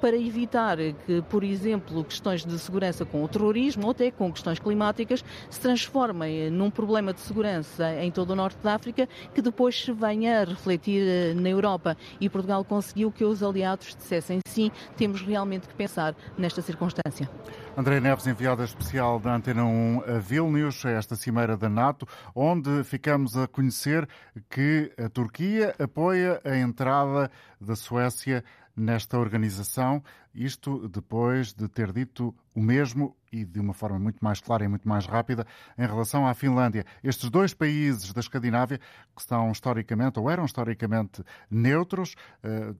para 0.00 0.16
evitar 0.16 0.76
que, 1.06 1.22
por 1.22 1.42
exemplo, 1.42 2.04
questões 2.04 2.44
de 2.44 2.58
segurança 2.58 3.04
com 3.04 3.22
o 3.22 3.28
terrorismo 3.28 3.84
ou 3.84 3.90
até 3.90 4.10
com 4.10 4.32
questões 4.32 4.58
climáticas 4.58 5.24
se 5.50 5.60
transformem 5.60 6.03
transformem 6.04 6.50
num 6.50 6.70
problema 6.70 7.14
de 7.14 7.20
segurança 7.20 7.94
em 8.02 8.10
todo 8.10 8.30
o 8.30 8.36
norte 8.36 8.58
da 8.62 8.74
África 8.74 9.08
que 9.32 9.40
depois 9.40 9.80
se 9.80 9.92
venha 9.92 10.42
a 10.42 10.44
refletir 10.44 11.02
eh, 11.02 11.34
na 11.34 11.48
Europa. 11.48 11.96
E 12.20 12.28
Portugal 12.28 12.64
conseguiu 12.64 13.10
que 13.10 13.24
os 13.24 13.42
aliados 13.42 13.96
dissessem 13.96 14.40
sim, 14.46 14.70
temos 14.96 15.22
realmente 15.22 15.66
que 15.66 15.74
pensar 15.74 16.14
nesta 16.36 16.60
circunstância. 16.60 17.28
André 17.76 18.00
Neves, 18.00 18.26
enviada 18.26 18.64
especial 18.64 19.18
da 19.18 19.34
Antena 19.34 19.64
1 19.64 20.02
a 20.06 20.18
Vilnius, 20.18 20.84
a 20.84 20.90
esta 20.90 21.16
cimeira 21.16 21.56
da 21.56 21.68
NATO, 21.68 22.06
onde 22.34 22.84
ficamos 22.84 23.36
a 23.36 23.48
conhecer 23.48 24.06
que 24.50 24.92
a 25.02 25.08
Turquia 25.08 25.74
apoia 25.78 26.40
a 26.44 26.56
entrada 26.56 27.30
da 27.60 27.74
Suécia 27.74 28.44
nesta 28.76 29.18
organização. 29.18 30.02
Isto 30.34 30.88
depois 30.88 31.52
de 31.52 31.68
ter 31.68 31.92
dito 31.92 32.34
o 32.54 32.60
mesmo 32.60 33.16
e 33.34 33.44
de 33.44 33.58
uma 33.58 33.74
forma 33.74 33.98
muito 33.98 34.24
mais 34.24 34.40
clara 34.40 34.64
e 34.64 34.68
muito 34.68 34.88
mais 34.88 35.06
rápida 35.06 35.44
em 35.76 35.84
relação 35.84 36.24
à 36.26 36.32
Finlândia. 36.34 36.86
Estes 37.02 37.28
dois 37.28 37.52
países 37.52 38.12
da 38.12 38.20
Escandinávia, 38.20 38.78
que 38.78 39.20
estão 39.20 39.50
historicamente 39.50 40.20
ou 40.20 40.30
eram 40.30 40.44
historicamente 40.44 41.24
neutros, 41.50 42.14
eh, 42.44 42.74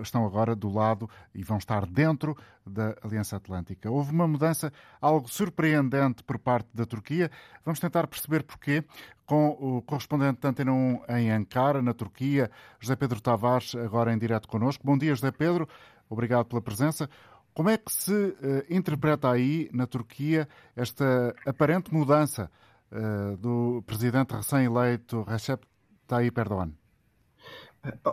estão 0.00 0.24
agora 0.24 0.54
do 0.54 0.72
lado 0.72 1.10
e 1.34 1.42
vão 1.42 1.58
estar 1.58 1.84
dentro 1.86 2.36
da 2.64 2.94
Aliança 3.02 3.36
Atlântica. 3.36 3.90
Houve 3.90 4.12
uma 4.12 4.28
mudança 4.28 4.72
algo 5.00 5.28
surpreendente 5.28 6.22
por 6.22 6.38
parte 6.38 6.68
da 6.72 6.86
Turquia. 6.86 7.30
Vamos 7.64 7.80
tentar 7.80 8.06
perceber 8.06 8.44
porquê 8.44 8.84
com 9.24 9.48
o 9.48 9.82
correspondente 9.82 10.40
da 10.40 10.50
Antena 10.50 10.72
1 10.72 11.00
em 11.18 11.32
Ankara, 11.32 11.82
na 11.82 11.92
Turquia, 11.92 12.48
José 12.78 12.94
Pedro 12.94 13.20
Tavares, 13.20 13.74
agora 13.74 14.12
em 14.12 14.18
direto 14.18 14.46
connosco. 14.46 14.86
Bom 14.86 14.96
dia, 14.96 15.14
José 15.14 15.32
Pedro. 15.32 15.68
Obrigado 16.08 16.46
pela 16.46 16.62
presença. 16.62 17.10
Como 17.56 17.70
é 17.70 17.78
que 17.78 17.90
se 17.90 18.12
uh, 18.12 18.36
interpreta 18.68 19.30
aí, 19.30 19.70
na 19.72 19.86
Turquia, 19.86 20.46
esta 20.76 21.34
aparente 21.46 21.90
mudança 21.90 22.50
uh, 22.92 23.34
do 23.38 23.82
presidente 23.86 24.34
recém-eleito 24.34 25.22
Recep 25.22 25.66
Tayyip 26.06 26.38
Erdogan? 26.38 26.72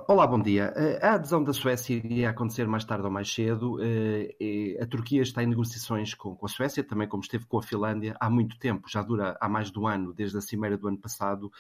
Olá, 0.08 0.26
bom 0.26 0.40
dia. 0.40 0.74
A 1.02 1.16
adesão 1.16 1.44
da 1.44 1.52
Suécia 1.52 1.96
iria 1.96 2.30
acontecer 2.30 2.66
mais 2.68 2.86
tarde 2.86 3.06
ou 3.06 3.12
mais 3.12 3.34
cedo. 3.34 3.80
Eh, 3.82 4.78
a 4.80 4.86
Turquia 4.86 5.24
está 5.24 5.42
em 5.42 5.48
negociações 5.48 6.14
com 6.14 6.38
a 6.44 6.48
Suécia, 6.48 6.84
também 6.84 7.08
como 7.08 7.24
esteve 7.24 7.46
com 7.48 7.58
a 7.58 7.64
Finlândia 7.64 8.16
há 8.20 8.30
muito 8.30 8.58
tempo, 8.60 8.88
já 8.88 9.02
dura 9.02 9.36
há 9.42 9.50
mais 9.50 9.72
de 9.72 9.80
um 9.80 9.88
ano, 9.88 10.14
desde 10.14 10.38
a 10.38 10.42
cimeira 10.42 10.78
do 10.78 10.88
ano 10.88 11.00
passado 11.00 11.52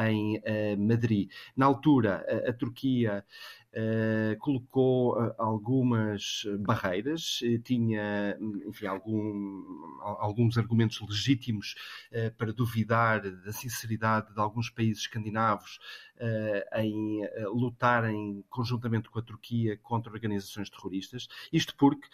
em 0.00 0.38
Madrid. 0.76 1.30
Na 1.56 1.64
altura, 1.64 2.26
a 2.46 2.52
Turquia 2.52 3.24
colocou 4.38 5.16
uh, 5.18 5.34
algumas 5.38 6.44
barreiras, 6.60 7.40
uh, 7.42 7.58
tinha, 7.60 8.36
enfim, 8.66 8.86
algum, 8.86 9.64
alguns 10.00 10.58
argumentos 10.58 11.00
legítimos 11.00 11.74
para 12.36 12.52
duvidar 12.52 13.20
da 13.20 13.52
sinceridade 13.52 14.32
de 14.34 14.40
alguns 14.40 14.68
países 14.68 15.02
escandinavos 15.02 15.78
em 16.76 17.20
lutarem 17.46 18.44
conjuntamente 18.48 19.08
com 19.08 19.18
a 19.18 19.22
Turquia 19.22 19.76
contra 19.82 20.12
organizações 20.12 20.70
terroristas. 20.70 21.26
Isto 21.52 21.74
porque 21.76 22.08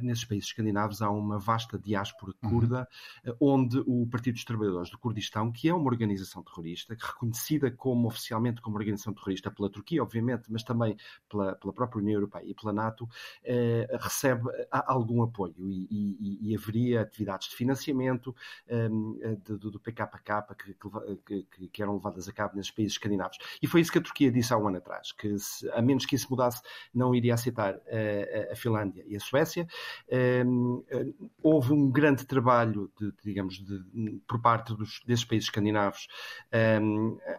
nesses 0.00 0.24
países 0.24 0.48
escandinavos 0.48 1.02
há 1.02 1.10
uma 1.10 1.38
vasta 1.38 1.78
diáspora 1.78 2.32
uhum. 2.42 2.50
curda, 2.50 2.88
uhum. 3.24 3.34
onde 3.40 3.82
o 3.86 4.06
Partido 4.06 4.34
dos 4.34 4.44
Trabalhadores 4.44 4.90
do 4.90 4.98
Kurdistão, 4.98 5.50
que 5.50 5.68
é 5.68 5.74
uma 5.74 5.86
organização 5.86 6.42
terrorista, 6.42 6.96
reconhecida 6.98 7.70
como 7.70 8.08
oficialmente 8.08 8.60
como 8.60 8.76
organização 8.76 9.12
terrorista 9.12 9.50
pela 9.50 9.70
Turquia, 9.70 10.02
obviamente, 10.02 10.50
mas 10.50 10.62
também 10.62 10.96
pela, 11.28 11.54
pela 11.56 11.72
própria 11.72 12.00
União 12.00 12.14
Europeia 12.14 12.44
e 12.44 12.54
pela 12.54 12.72
NATO, 12.72 13.08
eh, 13.44 13.86
recebe 14.00 14.48
algum 14.70 15.22
apoio 15.22 15.54
e, 15.58 15.86
e, 15.90 16.50
e, 16.50 16.56
haveria 16.56 17.02
atividades 17.02 17.48
de 17.48 17.56
financiamento 17.56 18.34
um, 18.68 19.18
do, 19.44 19.70
do, 19.70 19.80
PKK 19.80 20.54
que, 20.54 21.44
que, 21.44 21.68
que, 21.68 21.82
eram 21.82 21.94
levadas 21.94 22.28
a 22.28 22.32
cabo 22.32 22.56
nesses 22.56 22.70
países 22.70 22.92
escandinavos. 22.92 23.38
E 23.62 23.66
foi 23.66 23.80
isso 23.80 23.92
que 23.92 23.98
a 23.98 24.02
Turquia 24.02 24.30
disse 24.30 24.52
há 24.52 24.58
um 24.58 24.68
ano 24.68 24.78
atrás, 24.78 25.12
que 25.12 25.38
se, 25.38 25.68
a 25.70 25.82
menos 25.82 26.06
que 26.06 26.14
isso 26.14 26.26
mudasse, 26.30 26.62
não 26.94 27.14
iria 27.14 27.34
aceitar 27.34 27.74
a, 27.74 28.52
a 28.52 28.56
Finlândia 28.56 29.04
e 29.06 29.16
a 29.16 29.20
Suécia. 29.20 29.66
Um, 30.46 30.84
houve 31.42 31.72
um 31.72 31.90
grande 31.90 32.24
trabalho, 32.26 32.90
de, 32.98 33.12
digamos, 33.24 33.58
de, 33.58 34.20
por 34.26 34.40
parte 34.40 34.74
dos, 34.74 35.00
desses 35.06 35.24
países 35.24 35.48
escandinavos 35.48 36.08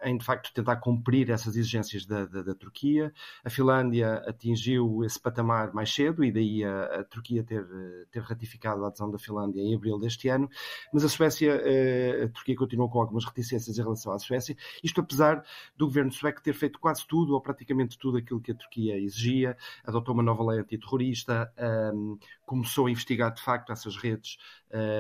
em, 0.04 0.18
de 0.18 0.26
facto, 0.26 0.54
tentar 0.54 0.78
cumprir 0.78 1.30
essas 1.30 1.56
exigências 1.56 2.06
da, 2.06 2.26
da, 2.26 2.42
da, 2.42 2.56
Turquia. 2.56 3.14
A 3.44 3.50
Finlândia 3.50 4.24
atingiu 4.28 5.04
esse 5.04 5.20
patamar 5.20 5.74
mais 5.74 5.94
cedo 5.94 6.24
e 6.24 6.32
daí 6.32 6.64
a, 6.64 7.00
a 7.00 7.04
Turquia 7.04 7.44
ter, 7.44 7.66
ter 8.12 8.22
ratificado 8.22 8.84
a 8.84 8.88
adesão 8.88 9.12
da 9.12 9.18
Finlândia 9.18 9.62
em 9.62 9.76
abril 9.76 10.00
deste 10.00 10.28
ano, 10.28 10.50
mas 10.94 11.04
a 11.04 11.10
Suécia, 11.10 11.62
eh, 11.64 12.24
a 12.26 12.30
Turquia 12.30 12.56
continuou 12.56 12.90
com 12.90 13.00
algumas 13.00 13.26
reticências 13.26 13.78
em 13.78 13.82
relação 13.82 14.12
à 14.14 14.20
Suécia, 14.20 14.56
isto 14.84 15.02
apesar 15.02 15.44
do 15.76 15.86
governo 15.86 16.12
sueco 16.12 16.42
ter 16.42 16.54
feito 16.54 16.80
quase 16.80 17.06
tudo, 17.08 17.34
ou 17.34 17.42
praticamente 17.42 17.98
tudo 17.98 18.18
aquilo 18.18 18.42
que 18.42 18.52
a 18.52 18.56
Turquia 18.56 18.98
exigia, 18.98 19.58
adotou 19.84 20.14
uma 20.14 20.24
nova 20.24 20.44
lei 20.44 20.60
antiterrorista, 20.60 21.52
um, 21.94 22.18
começou 22.46 22.88
a 22.88 22.92
investigar 22.92 23.34
de 23.34 23.42
facto 23.42 23.72
essas 23.72 23.96
redes 23.96 24.38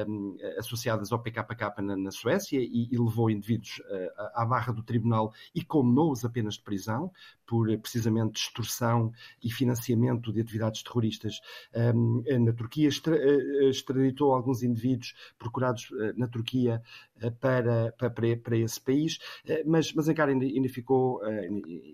um, 0.07 0.37
associadas 0.57 1.11
ao 1.11 1.19
PKK 1.19 1.81
na, 1.81 1.95
na 1.95 2.11
Suécia 2.11 2.59
e, 2.59 2.89
e, 2.91 2.97
levou 2.97 3.29
indivíduos 3.29 3.79
uh, 3.79 4.31
à 4.35 4.45
barra 4.45 4.73
do 4.73 4.83
tribunal 4.83 5.33
e 5.55 5.63
condenou-os 5.63 6.25
apenas 6.25 6.55
de 6.55 6.63
prisão 6.63 7.11
por 7.45 7.67
precisamente 7.79 8.41
extorsão 8.41 9.11
e 9.43 9.51
financiamento 9.51 10.31
de 10.31 10.41
atividades 10.41 10.83
terroristas. 10.83 11.41
Um, 11.73 12.23
na 12.39 12.53
Turquia, 12.53 12.87
extra, 12.87 13.15
uh, 13.15 13.69
extraditou 13.69 14.33
alguns 14.33 14.63
indivíduos 14.63 15.13
procurados 15.37 15.89
uh, 15.91 16.13
na 16.17 16.27
Turquia 16.27 16.81
para, 17.39 17.91
para, 17.91 18.37
para 18.37 18.57
esse 18.57 18.81
país, 18.81 19.19
mas, 19.63 19.93
mas 19.93 20.09
Ankara 20.09 20.31
ainda, 20.31 20.43
ainda 20.43 20.67
ficou 20.67 21.21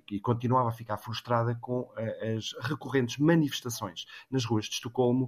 e 0.10 0.21
continuava 0.21 0.69
a 0.69 0.71
ficar 0.71 0.95
frustrada 0.95 1.54
com 1.56 1.91
as 2.34 2.54
recorrentes 2.62 3.17
manifestações 3.17 4.06
nas 4.32 4.45
ruas 4.45 4.67
de 4.67 4.76
Estocolmo, 4.76 5.26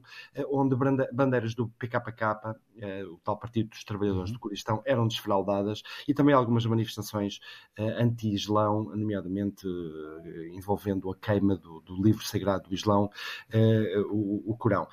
onde 0.51 0.75
bandeiras 1.11 1.53
do 1.55 1.67
PKK 1.69 2.55
eh, 2.81 3.03
o 3.03 3.17
tal 3.17 3.37
Partido 3.37 3.69
dos 3.69 3.83
Trabalhadores 3.83 4.29
uhum. 4.29 4.35
do 4.35 4.39
Kurdistão, 4.39 4.81
eram 4.85 5.07
desfraldadas 5.07 5.81
e 6.07 6.13
também 6.13 6.33
algumas 6.33 6.65
manifestações 6.65 7.39
eh, 7.77 8.01
anti-Islão, 8.01 8.83
nomeadamente 8.95 9.67
eh, 9.67 10.49
envolvendo 10.53 11.09
a 11.09 11.15
queima 11.15 11.57
do, 11.57 11.81
do 11.81 12.01
livro 12.01 12.23
sagrado 12.23 12.69
do 12.69 12.75
Islão, 12.75 13.09
o, 14.11 14.51
o 14.51 14.57
Corão. 14.57 14.87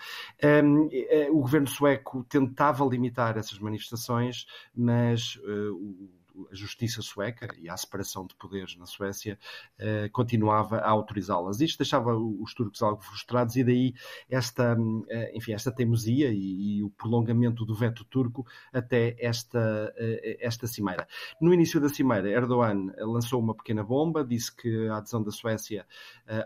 Um, 0.64 0.88
o 1.30 1.40
governo 1.40 1.66
sueco 1.66 2.24
tentava 2.24 2.84
limitar 2.84 3.36
essas 3.36 3.58
manifestações, 3.58 4.46
mas 4.74 5.36
o 5.46 6.08
a 6.50 6.54
justiça 6.54 7.02
sueca 7.02 7.48
e 7.58 7.68
a 7.68 7.76
separação 7.76 8.26
de 8.26 8.34
poderes 8.34 8.76
na 8.76 8.86
Suécia 8.86 9.38
uh, 9.80 10.10
continuava 10.12 10.78
a 10.78 10.90
autorizá-las. 10.90 11.60
Isto 11.60 11.78
deixava 11.78 12.16
os 12.16 12.54
turcos 12.54 12.82
algo 12.82 13.02
frustrados 13.02 13.56
e 13.56 13.64
daí 13.64 13.94
esta, 14.28 14.74
uh, 14.74 15.06
enfim, 15.34 15.52
esta 15.52 15.72
teimosia 15.72 16.30
e, 16.30 16.78
e, 16.78 16.82
o 16.82 16.90
prolongamento 16.90 17.64
do 17.64 17.74
veto 17.74 18.04
turco 18.04 18.46
até 18.72 19.16
esta, 19.18 19.92
uh, 19.94 20.36
esta 20.40 20.66
cimeira. 20.66 21.06
No 21.40 21.52
início 21.52 21.80
da 21.80 21.88
cimeira, 21.88 22.28
Erdogan 22.28 22.92
lançou 22.98 23.40
uma 23.40 23.54
pequena 23.54 23.82
bomba, 23.82 24.24
disse 24.24 24.54
que 24.54 24.88
a 24.88 24.98
adesão 24.98 25.22
da 25.22 25.30
Suécia 25.30 25.86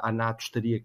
à 0.01 0.13
NATO 0.13 0.43
estaria 0.43 0.85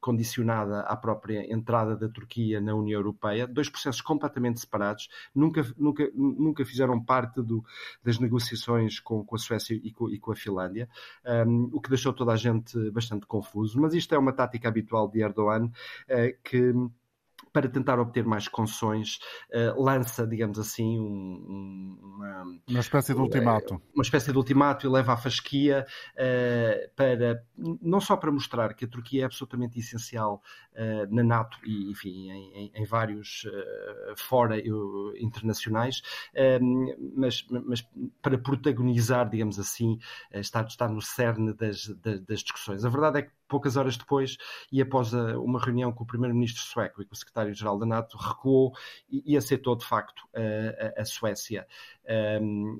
condicionada 0.00 0.80
à 0.80 0.96
própria 0.96 1.52
entrada 1.52 1.96
da 1.96 2.08
Turquia 2.08 2.60
na 2.60 2.74
União 2.74 2.98
Europeia, 2.98 3.46
dois 3.46 3.68
processos 3.68 4.00
completamente 4.00 4.60
separados, 4.60 5.08
nunca, 5.34 5.66
nunca, 5.76 6.10
nunca 6.14 6.64
fizeram 6.64 7.02
parte 7.02 7.42
do, 7.42 7.64
das 8.02 8.18
negociações 8.18 9.00
com, 9.00 9.24
com 9.24 9.36
a 9.36 9.38
Suécia 9.38 9.74
e 9.74 9.92
com, 9.92 10.08
e 10.08 10.18
com 10.18 10.32
a 10.32 10.36
Finlândia, 10.36 10.88
um, 11.46 11.70
o 11.72 11.80
que 11.80 11.88
deixou 11.88 12.12
toda 12.12 12.32
a 12.32 12.36
gente 12.36 12.90
bastante 12.90 13.26
confuso. 13.26 13.80
Mas 13.80 13.94
isto 13.94 14.14
é 14.14 14.18
uma 14.18 14.32
tática 14.32 14.68
habitual 14.68 15.08
de 15.08 15.20
Erdogan, 15.20 15.66
uh, 15.66 16.42
que 16.42 16.72
para 17.58 17.68
tentar 17.68 17.98
obter 17.98 18.24
mais 18.24 18.46
concessões, 18.46 19.18
uh, 19.52 19.82
lança, 19.82 20.24
digamos 20.24 20.60
assim, 20.60 20.98
um, 20.98 21.98
uma, 22.00 22.42
uma 22.68 22.80
espécie 22.80 23.12
de 23.12 23.20
ultimato. 23.20 23.74
Uh, 23.74 23.82
uma 23.94 24.02
espécie 24.02 24.30
de 24.30 24.38
ultimato 24.38 24.86
e 24.86 24.88
leva 24.88 25.12
à 25.12 25.16
fasquia 25.16 25.84
uh, 26.14 26.94
para, 26.94 27.42
não 27.56 28.00
só 28.00 28.16
para 28.16 28.30
mostrar 28.30 28.74
que 28.74 28.84
a 28.84 28.88
Turquia 28.88 29.22
é 29.22 29.24
absolutamente 29.24 29.78
essencial 29.78 30.42
na 31.10 31.24
NATO 31.24 31.58
e, 31.64 31.90
enfim, 31.90 32.30
em, 32.30 32.70
em 32.72 32.84
vários 32.84 33.42
fora 34.16 34.56
internacionais, 35.16 36.02
mas, 37.16 37.44
mas, 37.48 37.84
para 38.22 38.38
protagonizar, 38.38 39.28
digamos 39.28 39.58
assim, 39.58 39.98
estar, 40.32 40.64
estar 40.66 40.88
no 40.88 41.02
cerne 41.02 41.52
das, 41.52 41.88
das, 42.00 42.20
das 42.20 42.40
discussões. 42.42 42.84
A 42.84 42.88
verdade 42.88 43.18
é 43.18 43.22
que 43.22 43.32
poucas 43.48 43.76
horas 43.76 43.96
depois, 43.96 44.36
e 44.70 44.80
após 44.80 45.14
a, 45.14 45.38
uma 45.38 45.58
reunião 45.60 45.92
com 45.92 46.04
o 46.04 46.06
primeiro-ministro 46.06 46.62
sueco 46.62 47.02
e 47.02 47.04
com 47.04 47.14
o 47.14 47.16
secretário-geral 47.16 47.78
da 47.78 47.86
NATO, 47.86 48.16
recuou 48.16 48.72
e, 49.10 49.32
e 49.32 49.36
aceitou 49.36 49.76
de 49.76 49.84
facto 49.84 50.28
a, 50.34 51.00
a, 51.00 51.04
Suécia. 51.04 51.66
Um, 52.40 52.78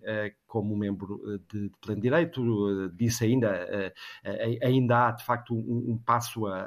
como 0.49 0.75
membro 0.75 1.21
de, 1.53 1.69
de 1.69 1.77
pleno 1.81 2.01
direito. 2.01 2.43
Uh, 2.43 2.89
disse 2.89 3.25
ainda, 3.25 3.93
uh, 4.25 4.67
ainda 4.67 5.07
há 5.07 5.11
de 5.13 5.25
facto 5.25 5.55
um, 5.55 5.93
um 5.93 5.99
passo 5.99 6.47
a, 6.47 6.63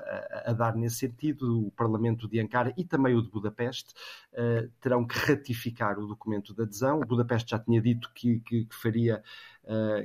a, 0.46 0.54
dar 0.54 0.76
nesse 0.76 0.98
sentido. 0.98 1.68
O 1.68 1.72
Parlamento 1.72 2.30
de 2.30 2.40
Ankara 2.40 2.74
e 2.78 2.86
também 2.86 3.16
o 3.16 3.22
de 3.22 3.30
Budapeste 3.30 3.94
terão 4.80 5.06
que 5.06 5.18
ratificar 5.18 6.00
o 6.00 6.08
documento 6.08 6.54
de 6.54 6.62
adesão. 6.62 7.00
O 7.00 7.06
Budapeste 7.06 7.52
já 7.52 7.60
tinha 7.60 7.82
dito 7.82 8.10
que, 8.14 8.40
que, 8.42 8.66
que 8.66 8.76
faria 8.76 9.22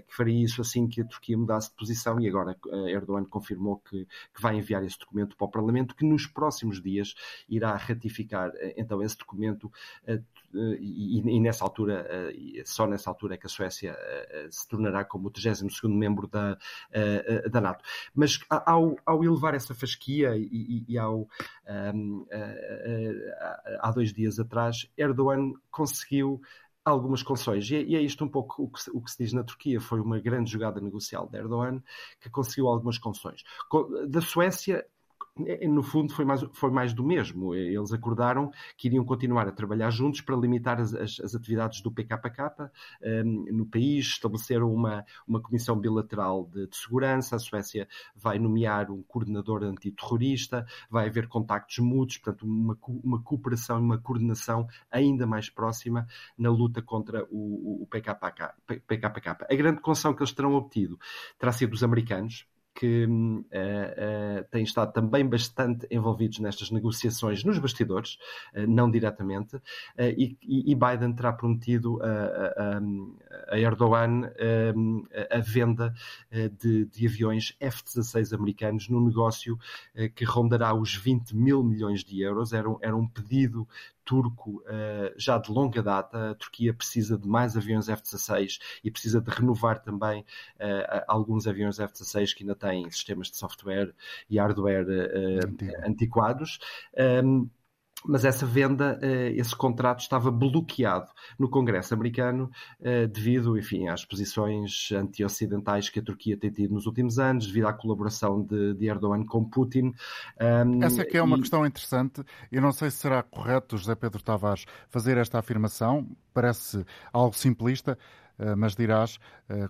que 0.07 0.15
faria 0.15 0.45
isso 0.45 0.61
assim 0.61 0.87
que 0.87 1.01
a 1.01 1.05
Turquia 1.05 1.37
mudasse 1.37 1.71
de 1.71 1.77
posição 1.77 2.21
e 2.21 2.29
agora 2.29 2.57
Erdogan 2.89 3.25
confirmou 3.25 3.79
que, 3.79 4.05
que, 4.35 4.41
vai 4.41 4.55
enviar 4.57 4.85
esse 4.85 4.99
documento 4.99 5.35
para 5.35 5.47
o 5.47 5.51
Parlamento, 5.51 5.97
que 5.97 6.05
nos 6.05 6.27
próximos 6.27 6.81
dias 6.81 7.15
irá 7.49 7.75
ratificar 7.75 8.53
então 8.77 9.03
esse 9.03 9.17
documento 9.17 9.73
e, 10.81 11.19
e, 11.19 11.41
nessa 11.41 11.65
altura, 11.65 12.07
só 12.65 12.87
nessa 12.87 13.11
altura 13.11 13.35
é 13.35 13.37
que 13.37 13.47
a 13.47 13.49
Suécia 13.49 13.97
se 14.51 14.69
tornará 14.69 15.05
como 15.05 15.29
o 15.29 15.31
32 15.31 15.83
membro 15.85 16.27
da, 16.27 16.57
da 17.51 17.61
NATO. 17.61 17.85
Mas 18.15 18.39
ao, 18.49 18.97
ao 19.05 19.25
elevar 19.25 19.55
essa 19.55 19.75
fasquia 19.75 20.37
e, 20.37 20.85
e 20.89 20.99
ao 20.99 21.29
um, 21.95 22.27
há 23.81 23.91
dois 23.91 24.13
dias 24.13 24.39
atrás, 24.39 24.89
Erdogan 24.97 25.53
conseguiu 25.71 26.41
algumas 26.87 27.23
concessões. 27.23 27.69
E, 27.69 27.77
é, 27.77 27.83
e 27.83 27.97
é 27.97 28.01
isto 28.01 28.25
um 28.25 28.29
pouco 28.29 28.63
o 28.63 28.69
que, 28.69 28.91
o 28.91 29.03
que, 29.03 29.11
se 29.11 29.19
diz 29.19 29.33
na 29.33 29.43
Turquia. 29.43 29.81
Foi 29.81 30.01
uma 30.01 30.21
grande 30.21 30.51
jogada 30.51 30.81
negocial 30.81 31.29
de 31.29 31.37
Erdogan 31.37 31.83
que 32.21 32.31
conseguiu 32.31 32.69
algumas 32.69 32.97
concessões. 32.97 33.43
Da 34.09 34.21
Suécia, 34.21 34.87
no 35.69 35.83
fundo 35.83 36.13
foi 36.13 36.25
mais, 36.25 36.45
foi 36.53 36.71
mais 36.71 36.93
do 36.95 37.05
mesmo. 37.05 37.55
Eles 37.55 37.93
acordaram 37.93 38.51
que 38.77 38.89
iriam 38.89 39.05
continuar 39.05 39.47
a 39.47 39.53
trabalhar 39.53 39.91
juntos 39.91 40.21
para 40.21 40.37
limitar 40.37 40.81
as, 40.81 40.95
as, 40.95 41.21
as 41.21 41.35
atividades 41.35 41.81
do 41.83 41.93
PKK 41.93 42.71
um, 43.03 43.45
no 43.53 43.67
país, 43.67 44.07
estabeleceram 44.07 44.73
uma, 44.73 45.05
uma 45.27 45.41
comissão 45.41 45.79
bilateral 45.79 46.49
de, 46.53 46.67
de, 46.67 46.77
segurança, 46.77 47.37
a 47.37 47.39
Suécia 47.39 47.87
vai 48.15 48.39
nomear 48.39 48.91
um 48.91 49.03
coordenador 49.03 49.63
antiterrorista, 49.63 50.67
vai 50.91 51.09
haver 51.09 51.29
contactos 51.29 51.79
mútuos, 51.79 52.19
portanto 52.19 52.47
uma, 52.47 52.79
uma 53.05 53.23
cooperação 53.23 53.79
e 53.79 53.83
uma 53.83 53.99
coordenação 53.99 54.67
ainda 54.91 55.27
mais 55.27 55.51
próxima 55.51 56.07
na 56.39 56.51
luta 56.51 56.81
contra 56.81 57.25
o, 57.31 57.83
o 57.83 57.87
PKK, 57.87 58.55
PKK. 58.87 59.47
A 59.51 59.55
grande 59.55 59.81
concessão 59.81 60.15
que 60.15 60.23
eles 60.23 60.33
terão 60.33 60.55
obtido 60.55 60.99
terá 61.39 61.53
sido 61.53 61.71
dos 61.71 61.83
americanos, 61.83 62.47
que 62.77 63.07
uh, 63.07 63.41
uh, 63.41 64.45
têm 64.51 64.63
estado 64.63 64.93
também 64.93 65.27
bastante 65.27 65.87
envolvidos 65.91 66.39
nestas 66.41 66.71
negociações 66.71 67.43
nos 67.43 67.59
bastidores, 67.59 68.19
uh, 68.55 68.67
não 68.69 68.91
diretamente, 68.91 69.57
e, 69.99 70.37
e, 70.43 70.75
Biden 70.75 71.15
terá 71.15 71.33
prometido 71.33 71.99
a, 72.03 72.09
a, 72.09 73.55
a 73.55 73.59
Erdogan 73.59 74.31
a 75.31 75.39
venda 75.39 75.95
de, 76.61 76.85
de, 76.85 77.07
aviões 77.07 77.57
F-16 77.59 78.35
americanos 78.35 78.89
num 78.89 79.05
negócio 79.05 79.59
que 80.15 80.25
rondará 80.25 80.75
os 80.75 80.95
20 80.95 81.35
mil 81.35 81.63
milhões 81.63 82.05
de 82.05 82.21
euros. 82.21 82.53
Era 82.53 82.67
era 82.83 82.97
um 82.97 83.07
pedido 83.07 83.67
turco 84.07 84.63
uh, 84.63 85.13
já 85.19 85.37
de 85.37 85.51
longa 85.51 85.83
data. 85.83 86.31
A 86.31 86.35
Turquia 86.37 86.73
precisa 86.73 87.19
de 87.19 87.29
mais 87.29 87.57
aviões 87.57 87.89
F-16 87.89 88.59
e 88.83 88.91
precisa 88.91 89.21
de 89.21 89.31
renovar 89.31 89.83
também 89.83 90.23
uh, 90.23 91.03
alguns 91.09 91.47
aviões 91.47 91.79
F-16 91.79 92.35
que 92.35 92.45
ainda 92.45 92.55
têm 92.55 92.89
sistemas 92.91 93.31
de 93.31 93.37
software 93.37 93.93
e 94.31 94.39
hardware 94.39 94.87
uh, 94.87 95.87
antiquados. 95.87 96.59
Um, 97.23 97.51
mas 98.05 98.25
essa 98.25 98.45
venda, 98.45 98.99
eh, 99.03 99.33
esse 99.37 99.55
contrato 99.55 100.01
estava 100.01 100.31
bloqueado 100.31 101.11
no 101.39 101.49
Congresso 101.49 101.95
americano 101.95 102.51
eh, 102.81 103.07
devido, 103.07 103.59
enfim, 103.59 103.89
às 103.89 104.05
posições 104.05 104.91
anti-ocidentais 104.93 105.89
que 105.89 105.99
a 105.99 106.03
Turquia 106.03 106.37
tem 106.37 106.51
tido 106.51 106.75
nos 106.75 106.87
últimos 106.87 107.19
anos, 107.19 107.47
devido 107.47 107.67
à 107.67 107.73
colaboração 107.73 108.43
de, 108.43 108.75
de 108.75 108.87
Erdogan 108.87 109.25
com 109.25 109.45
Putin. 109.45 109.93
Essa 110.83 111.05
que 111.05 111.17
é 111.17 111.23
uma 111.23 111.37
e... 111.37 111.41
questão 111.41 111.67
interessante. 111.67 112.23
Eu 112.51 112.63
não 112.63 112.73
sei 112.73 112.91
se 112.91 112.99
será 112.99 113.23
correto, 113.23 113.77
José 113.77 113.95
Pedro 113.95 114.23
Tavares, 114.23 114.67
fazer 114.89 115.17
esta 115.17 115.39
afirmação. 115.39 116.07
Parece 116.33 116.85
algo 117.13 117.37
simplista, 117.37 117.99
eh, 118.39 118.55
mas 118.55 118.77
dirás 118.77 119.19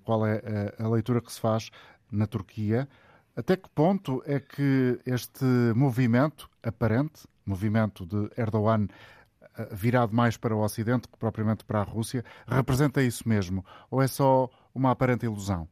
qual 0.05 0.27
é 0.27 0.73
a 0.79 0.89
leitura 0.89 1.21
que 1.21 1.33
se 1.33 1.41
faz 1.41 1.71
na 2.11 2.27
Turquia. 2.27 2.89
Até 3.37 3.57
que 3.57 3.69
ponto 3.69 4.23
é 4.27 4.41
que 4.41 4.99
este 5.05 5.45
movimento 5.75 6.49
aparente 6.63 7.27
movimento 7.47 8.05
de 8.05 8.31
Erdogan 8.37 8.89
eh, 9.59 9.69
virado 9.73 10.15
mais 10.15 10.37
para 10.37 10.55
o 10.55 10.63
Ocidente 10.63 11.09
que 11.09 11.17
propriamente 11.17 11.65
para 11.65 11.81
a 11.81 11.85
Rússia, 11.85 12.25
representa 12.47 13.03
isso 13.03 13.29
mesmo? 13.29 13.65
Ou 13.91 14.03
é 14.03 14.07
só 14.07 14.51
uma 14.75 14.91
aparente 14.91 15.25
ilusão? 15.25 15.69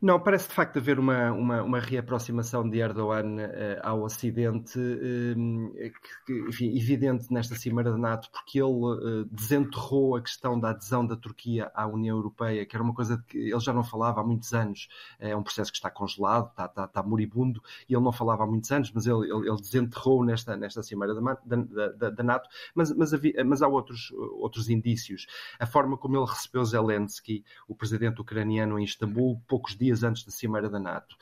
Não, 0.00 0.20
parece 0.20 0.48
de 0.48 0.54
facto 0.54 0.78
haver 0.78 0.98
uma, 0.98 1.32
uma, 1.32 1.62
uma 1.62 1.78
reaproximação 1.78 2.68
de 2.68 2.78
Erdogan 2.78 3.36
uh, 3.36 3.80
ao 3.82 4.02
Ocidente, 4.02 4.78
uh, 4.78 5.92
que, 6.26 6.32
enfim, 6.48 6.76
evidente 6.76 7.32
nesta 7.32 7.54
Cimeira 7.54 7.90
da 7.90 7.98
NATO, 7.98 8.30
porque 8.30 8.60
ele 8.60 8.70
uh, 8.70 9.24
desenterrou 9.30 10.16
a 10.16 10.22
questão 10.22 10.58
da 10.58 10.70
adesão 10.70 11.06
da 11.06 11.16
Turquia 11.16 11.70
à 11.74 11.86
União 11.86 12.16
Europeia, 12.16 12.66
que 12.66 12.76
era 12.76 12.82
uma 12.82 12.94
coisa 12.94 13.22
que 13.26 13.38
ele 13.38 13.60
já 13.60 13.72
não 13.72 13.84
falava 13.84 14.20
há 14.20 14.24
muitos 14.24 14.52
anos. 14.52 14.88
É 15.18 15.36
um 15.36 15.42
processo 15.42 15.70
que 15.70 15.78
está 15.78 15.90
congelado, 15.90 16.48
está, 16.50 16.66
está, 16.66 16.84
está 16.84 17.02
moribundo, 17.02 17.62
e 17.88 17.94
ele 17.94 18.02
não 18.02 18.12
falava 18.12 18.44
há 18.44 18.46
muitos 18.46 18.70
anos, 18.70 18.90
mas 18.92 19.06
ele, 19.06 19.30
ele, 19.30 19.48
ele 19.48 19.60
desenterrou 19.60 20.24
nesta, 20.24 20.56
nesta 20.56 20.82
Cimeira 20.82 21.14
da, 21.14 21.38
da, 21.44 21.88
da, 21.88 22.10
da 22.10 22.22
NATO. 22.22 22.48
Mas, 22.74 22.94
mas, 22.94 23.14
havia, 23.14 23.44
mas 23.44 23.62
há 23.62 23.68
outros, 23.68 24.12
outros 24.38 24.68
indícios. 24.68 25.26
A 25.58 25.66
forma 25.66 25.96
como 25.96 26.16
ele 26.16 26.26
recebeu 26.26 26.64
Zelensky, 26.64 27.44
o 27.68 27.74
presidente 27.74 28.20
ucraniano, 28.20 28.78
em 28.78 28.84
Istambul, 28.84 29.40
poucos 29.46 29.73
dias 29.74 30.02
antes 30.02 30.24
da 30.24 30.30
Cimeira 30.30 30.68
da 30.68 30.78
NATO, 30.78 31.16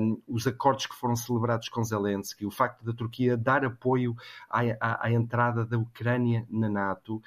um, 0.00 0.20
os 0.28 0.46
acordos 0.46 0.86
que 0.86 0.94
foram 0.94 1.16
celebrados 1.16 1.68
com 1.68 1.82
Zelensky, 1.82 2.46
o 2.46 2.50
facto 2.50 2.84
da 2.84 2.92
Turquia 2.92 3.36
dar 3.36 3.64
apoio 3.64 4.14
à, 4.48 4.60
à, 4.80 5.06
à 5.06 5.12
entrada 5.12 5.64
da 5.64 5.78
Ucrânia 5.78 6.46
na 6.50 6.68
NATO, 6.68 7.22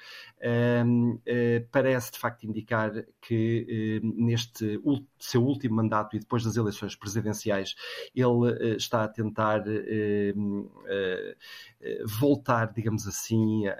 um, 0.86 1.12
uh, 1.12 1.20
eh, 1.26 1.64
parece 1.70 2.12
de 2.12 2.18
facto 2.18 2.44
indicar 2.44 2.92
que 3.20 4.00
uh, 4.02 4.22
neste 4.22 4.80
seu 5.18 5.44
último 5.44 5.76
mandato 5.76 6.16
e 6.16 6.18
depois 6.18 6.44
das 6.44 6.56
eleições 6.56 6.94
presidenciais, 6.94 7.74
ele 8.14 8.26
uh, 8.26 8.76
está 8.76 9.04
a 9.04 9.08
tentar 9.08 9.62
voltar, 12.04 12.72
digamos 12.72 13.06
assim, 13.06 13.66
a 13.66 13.76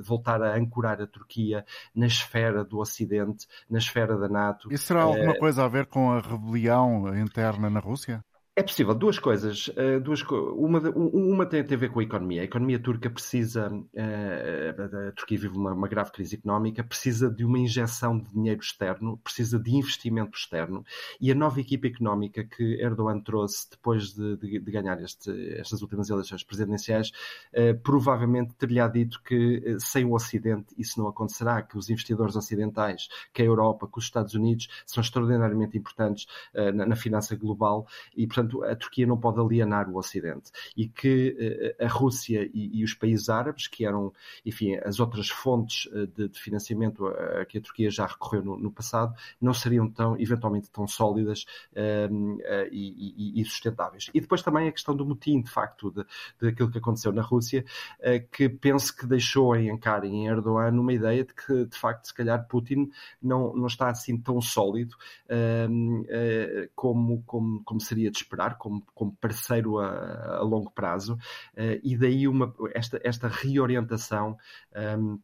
voltar 0.00 0.42
a 0.42 0.56
ancorar 0.56 1.00
a 1.00 1.06
Turquia 1.06 1.64
na 1.94 2.06
esfera 2.06 2.64
do 2.64 2.78
Ocidente, 2.78 3.46
na 3.68 3.78
esfera 3.78 4.16
da 4.16 4.28
NATO. 4.28 4.72
Isso 4.72 4.86
será 4.86 5.02
alguma 5.02 5.36
coisa 5.36 5.64
a 5.64 5.68
ver 5.68 5.86
com 5.86 6.12
a 6.12 6.19
rebelião 6.20 7.16
interna 7.18 7.68
na 7.70 7.80
Rússia? 7.80 8.24
É 8.56 8.64
possível, 8.64 8.94
duas 8.94 9.16
coisas. 9.18 9.70
Eh, 9.76 10.00
duas, 10.00 10.22
uma, 10.22 10.80
uma 10.90 11.46
tem 11.46 11.60
a 11.60 11.76
ver 11.76 11.90
com 11.90 12.00
a 12.00 12.02
economia. 12.02 12.42
A 12.42 12.44
economia 12.44 12.80
turca 12.80 13.08
precisa, 13.08 13.70
eh, 13.94 14.74
a 15.08 15.12
Turquia 15.12 15.38
vive 15.38 15.56
uma, 15.56 15.72
uma, 15.72 15.86
grave 15.86 16.10
crise 16.10 16.34
económica, 16.34 16.82
precisa 16.82 17.30
de 17.30 17.44
uma 17.44 17.58
injeção 17.60 18.18
de 18.18 18.28
dinheiro 18.32 18.60
externo, 18.60 19.16
precisa 19.18 19.56
de 19.58 19.70
investimento 19.70 20.36
externo. 20.36 20.84
E 21.20 21.30
a 21.30 21.34
nova 21.34 21.60
equipa 21.60 21.86
económica 21.86 22.42
que 22.44 22.74
Erdogan 22.82 23.20
trouxe 23.20 23.70
depois 23.70 24.12
de, 24.14 24.36
de, 24.36 24.58
de 24.58 24.70
ganhar 24.70 25.00
este, 25.00 25.30
estas 25.54 25.80
últimas 25.80 26.10
eleições 26.10 26.42
presidenciais, 26.42 27.12
eh, 27.52 27.72
provavelmente 27.72 28.52
teria 28.54 28.88
dito 28.88 29.22
que 29.22 29.76
sem 29.78 30.04
o 30.04 30.12
Ocidente 30.12 30.74
isso 30.76 30.98
não 30.98 31.06
acontecerá, 31.06 31.62
que 31.62 31.78
os 31.78 31.88
investidores 31.88 32.34
ocidentais, 32.34 33.08
que 33.32 33.42
a 33.42 33.44
Europa, 33.44 33.88
que 33.90 33.98
os 33.98 34.04
Estados 34.04 34.34
Unidos 34.34 34.68
são 34.84 35.00
extraordinariamente 35.00 35.78
importantes 35.78 36.26
na, 36.74 36.84
na 36.84 36.96
finança 36.96 37.36
global 37.36 37.86
e, 38.16 38.26
portanto, 38.26 38.39
portanto, 38.40 38.64
a 38.64 38.74
Turquia 38.76 39.06
não 39.06 39.18
pode 39.18 39.40
alienar 39.40 39.88
o 39.88 39.96
Ocidente 39.96 40.50
e 40.76 40.88
que 40.88 41.74
uh, 41.78 41.84
a 41.84 41.88
Rússia 41.88 42.48
e, 42.52 42.80
e, 42.80 42.84
os 42.84 42.94
países 42.94 43.28
árabes, 43.28 43.66
que 43.66 43.84
eram, 43.84 44.12
enfim, 44.44 44.76
as 44.76 45.00
outras 45.00 45.28
fontes 45.28 45.86
uh, 45.86 46.06
de, 46.06 46.28
de, 46.28 46.40
financiamento 46.40 47.06
a, 47.06 47.40
a, 47.40 47.44
que 47.44 47.58
a 47.58 47.60
Turquia 47.60 47.90
já 47.90 48.06
recorreu 48.06 48.42
no, 48.42 48.58
no, 48.58 48.70
passado, 48.70 49.14
não 49.40 49.52
seriam 49.52 49.88
tão, 49.88 50.18
eventualmente, 50.18 50.70
tão 50.70 50.86
sólidas 50.86 51.44
uh, 51.72 52.68
e, 52.70 53.40
e, 53.40 53.44
sustentáveis. 53.44 54.10
E 54.14 54.20
depois 54.20 54.42
também 54.42 54.68
a 54.68 54.72
questão 54.72 54.94
do 54.94 55.04
motim, 55.04 55.42
de 55.42 55.50
facto, 55.50 55.90
de, 55.90 56.04
de 56.40 56.48
aquilo 56.48 56.70
que 56.70 56.78
aconteceu 56.78 57.12
na 57.12 57.22
Rússia, 57.22 57.64
que 58.32 58.48
penso 58.48 58.94
que 58.96 59.06
deixou 59.06 59.54
em 59.56 59.70
Ankara 59.70 60.06
e 60.06 60.10
em 60.10 60.28
Erdogan 60.28 60.70
uma 60.72 60.92
ideia 60.92 61.24
de 61.24 61.34
que, 61.34 61.66
de 61.66 61.76
facto, 61.76 62.06
se 62.06 62.14
calhar 62.14 62.46
Putin 62.46 62.90
não, 63.20 63.54
não 63.54 63.66
está 63.66 63.88
assim 63.88 64.16
tão 64.16 64.40
sólido 64.40 64.96
como, 66.74 67.22
como, 67.24 67.62
como 67.64 67.80
seria 67.80 68.10
de 68.10 68.18
esperar 68.30 68.56
como, 68.56 68.86
como 68.94 69.16
parceiro 69.16 69.80
a, 69.80 70.38
a 70.38 70.42
longo 70.42 70.70
prazo, 70.70 71.14
uh, 71.14 71.80
e 71.82 71.96
daí 71.96 72.28
uma, 72.28 72.54
esta, 72.74 73.00
esta 73.02 73.28
reorientação 73.28 74.38
um, 74.74 74.78
ehm, 74.80 75.18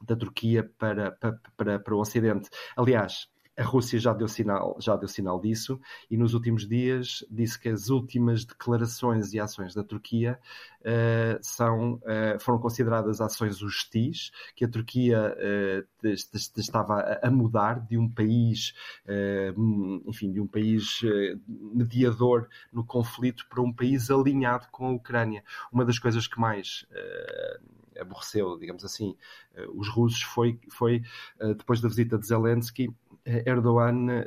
da 0.00 0.16
Turquia 0.16 0.68
para, 0.78 1.12
para, 1.12 1.40
para, 1.56 1.78
para 1.78 1.94
o 1.94 2.00
Ocidente. 2.00 2.48
Aliás, 2.76 3.28
a 3.58 3.64
Rússia 3.64 3.98
já 3.98 4.12
deu 4.12 4.28
sinal, 4.28 4.76
já 4.78 4.94
deu 4.94 5.08
sinal 5.08 5.40
disso 5.40 5.80
e 6.08 6.16
nos 6.16 6.32
últimos 6.32 6.66
dias 6.66 7.24
disse 7.28 7.58
que 7.58 7.68
as 7.68 7.90
últimas 7.90 8.44
declarações 8.44 9.34
e 9.34 9.40
ações 9.40 9.74
da 9.74 9.82
Turquia 9.82 10.38
uh, 10.82 11.38
são, 11.42 11.94
uh, 11.94 12.38
foram 12.38 12.60
consideradas 12.60 13.20
ações 13.20 13.60
hostis, 13.60 14.30
que 14.54 14.64
a 14.64 14.68
Turquia 14.68 15.36
uh, 15.36 16.08
estava 16.56 17.18
a 17.20 17.30
mudar 17.30 17.84
de 17.84 17.98
um 17.98 18.08
país, 18.08 18.72
enfim, 20.06 20.30
de 20.30 20.40
um 20.40 20.46
país 20.46 21.00
mediador 21.48 22.48
no 22.72 22.84
conflito 22.84 23.46
para 23.48 23.60
um 23.60 23.72
país 23.72 24.08
alinhado 24.10 24.68
com 24.70 24.86
a 24.86 24.92
Ucrânia. 24.92 25.42
Uma 25.72 25.84
das 25.84 25.98
coisas 25.98 26.28
que 26.28 26.38
mais 26.38 26.86
aborreceu, 27.98 28.56
digamos 28.58 28.84
assim, 28.84 29.16
os 29.74 29.88
russos 29.88 30.22
foi, 30.22 30.60
foi 30.70 31.02
depois 31.56 31.80
da 31.80 31.88
visita 31.88 32.16
de 32.16 32.26
Zelensky, 32.26 32.94
Erdogan 33.46 34.08
eh, 34.10 34.24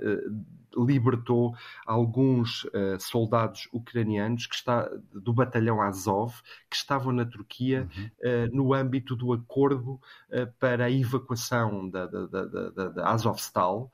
libertou 0.78 1.54
alguns 1.86 2.64
uh, 2.66 3.00
soldados 3.00 3.68
ucranianos 3.74 4.48
que 4.48 4.56
está, 4.56 4.90
do 5.14 5.34
batalhão 5.34 5.82
Azov 5.82 6.42
que 6.70 6.76
estavam 6.76 7.12
na 7.12 7.26
Turquia 7.26 7.88
uhum. 7.98 8.06
uh, 8.06 8.56
no 8.56 8.74
âmbito 8.74 9.16
do 9.16 9.34
acordo 9.34 10.00
uh, 10.30 10.48
para 10.60 10.86
a 10.86 10.92
evacuação 10.92 11.90
da, 11.90 12.06
da, 12.06 12.26
da, 12.26 12.90
da 12.90 13.10
Azovstal, 13.10 13.92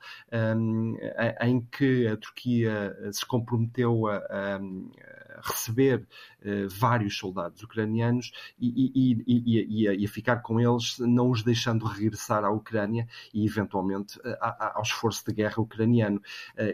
um, 0.56 0.96
em 1.40 1.60
que 1.60 2.06
a 2.06 2.16
Turquia 2.16 2.96
se 3.12 3.24
comprometeu 3.26 4.06
a, 4.06 4.16
a 4.16 4.60
receber 5.42 6.06
vários 6.68 7.16
soldados 7.18 7.62
ucranianos 7.62 8.32
e, 8.58 8.92
e, 8.94 9.24
e, 9.26 9.88
e, 9.94 10.04
a, 10.04 10.08
ficar 10.08 10.36
com 10.36 10.60
eles, 10.60 10.98
não 10.98 11.30
os 11.30 11.42
deixando 11.42 11.84
regressar 11.84 12.44
à 12.44 12.50
Ucrânia 12.50 13.06
e 13.34 13.44
eventualmente 13.44 14.20
ao 14.40 14.82
esforço 14.82 15.24
de 15.26 15.32
guerra 15.32 15.60
ucraniano 15.60 16.22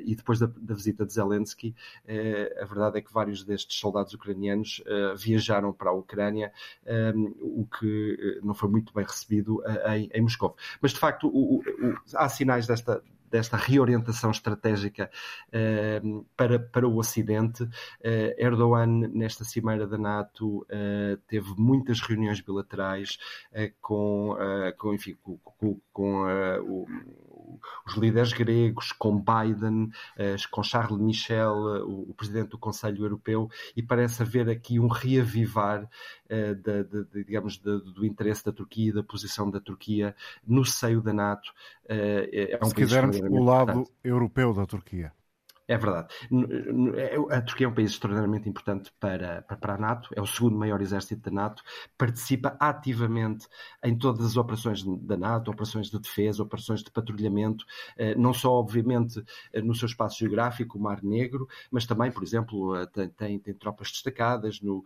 e 0.05 0.15
depois 0.15 0.39
da, 0.39 0.47
da, 0.47 0.75
visita 0.75 1.07
de 1.07 1.13
Zelensky, 1.13 1.75
eh, 2.07 2.57
a 2.61 2.65
verdade 2.65 2.99
é 2.99 3.01
que 3.01 3.13
vários 3.13 3.45
destes 3.45 3.79
soldados 3.79 4.13
ucranianos 4.15 4.83
eh, 4.87 5.15
viajaram 5.17 5.73
para 5.73 5.91
a 5.91 5.93
Ucrânia, 5.93 6.53
ehm, 6.87 7.33
o 7.41 7.67
que 7.67 8.19
eh, 8.21 8.41
não 8.43 8.55
foi 8.55 8.69
muito 8.69 8.93
bem 8.93 9.05
recebido 9.05 9.63
em, 9.87 10.09
em 10.13 10.23
Moscou. 10.23 10.57
Mas, 10.81 10.93
de 10.93 10.99
facto, 10.99 11.29
o, 11.29 11.59
o, 11.59 11.63
há 12.15 12.29
sinais 12.29 12.67
desta, 12.67 13.03
desta 13.31 13.57
reorientação 13.57 14.31
estratégica 14.31 15.11
uh, 15.49 16.27
para, 16.37 16.59
para 16.59 16.87
o 16.87 16.97
Ocidente. 16.97 17.63
Uh, 17.65 17.71
Erdogan, 18.39 19.09
nesta 19.13 19.45
cimeira 19.45 19.87
da 19.87 19.99
NATO, 19.99 20.59
uh, 20.63 21.17
teve 21.27 21.53
muitas 21.57 22.01
reuniões 22.01 22.41
bilaterais 22.41 23.19
com, 23.81 24.37
com, 24.79 24.95
enfim, 24.95 25.17
com, 25.23 25.39
com, 25.39 25.81
com 25.93 26.23
o 26.63 26.87
os 27.87 27.95
líderes 27.97 28.33
gregos, 28.33 28.93
com 28.93 29.19
Biden, 29.19 29.91
eh, 30.17 30.37
com 30.51 30.63
Charles 30.63 31.01
Michel, 31.01 31.77
eh, 31.77 31.83
o 31.83 32.15
presidente 32.17 32.51
do 32.51 32.59
Conselho 32.59 33.05
Europeu, 33.05 33.49
e 33.77 33.83
parece 33.83 34.23
haver 34.23 34.49
aqui 34.49 34.79
um 34.79 34.89
reavivar, 34.89 35.89
eh, 36.29 36.55
de, 36.55 36.85
de, 36.85 37.05
de, 37.05 37.25
digamos, 37.25 37.59
do 37.59 38.05
interesse 38.05 38.45
da 38.45 38.53
Turquia 38.53 38.91
e 38.91 38.93
da 38.93 39.03
posição 39.03 39.51
da 39.51 39.61
Turquia 39.61 40.15
no 40.47 40.65
seio 40.65 41.01
da 41.01 41.13
NATO. 41.13 41.53
É 41.87 42.59
um 42.63 42.67
Se 42.67 42.75
quisermos, 42.75 43.19
o 43.19 43.43
lado 43.43 43.71
importante. 43.71 43.93
europeu 44.03 44.55
da 44.55 44.67
Turquia. 44.67 45.13
É 45.67 45.79
verdade. 45.79 46.09
É, 46.97 47.37
a 47.37 47.41
Turquia 47.41 47.67
é 47.67 47.71
um 47.71 47.75
país 47.75 47.93
extraordinariamente 47.93 48.47
importante 48.47 48.93
para, 49.01 49.41
para 49.43 49.75
a 49.75 49.79
NATO, 49.79 50.11
é 50.15 50.21
o 50.21 50.27
segundo 50.27 50.59
maior 50.59 50.83
exército 50.83 51.23
da 51.23 51.31
NATO, 51.31 51.63
participa 51.97 52.55
ativamente 52.61 53.49
em 53.83 53.97
todas 53.97 54.27
as 54.27 54.37
operações 54.37 54.85
da 54.85 55.17
NATO, 55.17 55.51
operações 55.51 55.91
de 55.91 55.99
defesa, 55.99 56.43
operações 56.43 56.83
de 56.83 56.91
patrulhamento, 56.91 57.65
eh, 57.97 58.15
não 58.15 58.35
só, 58.35 58.53
obviamente, 58.53 59.25
eh, 59.55 59.63
no 59.63 59.75
seu 59.75 59.87
espaço 59.87 60.19
geográfico, 60.19 60.77
o 60.77 60.83
Mar 60.83 61.03
Negro, 61.03 61.49
mas 61.71 61.87
também, 61.87 62.11
por 62.11 62.23
exemplo, 62.23 62.77
eh, 62.77 62.87
tem, 62.87 63.09
tem, 63.09 63.39
tem 63.39 63.55
tropas 63.55 63.91
destacadas 63.91 64.61
no, 64.61 64.85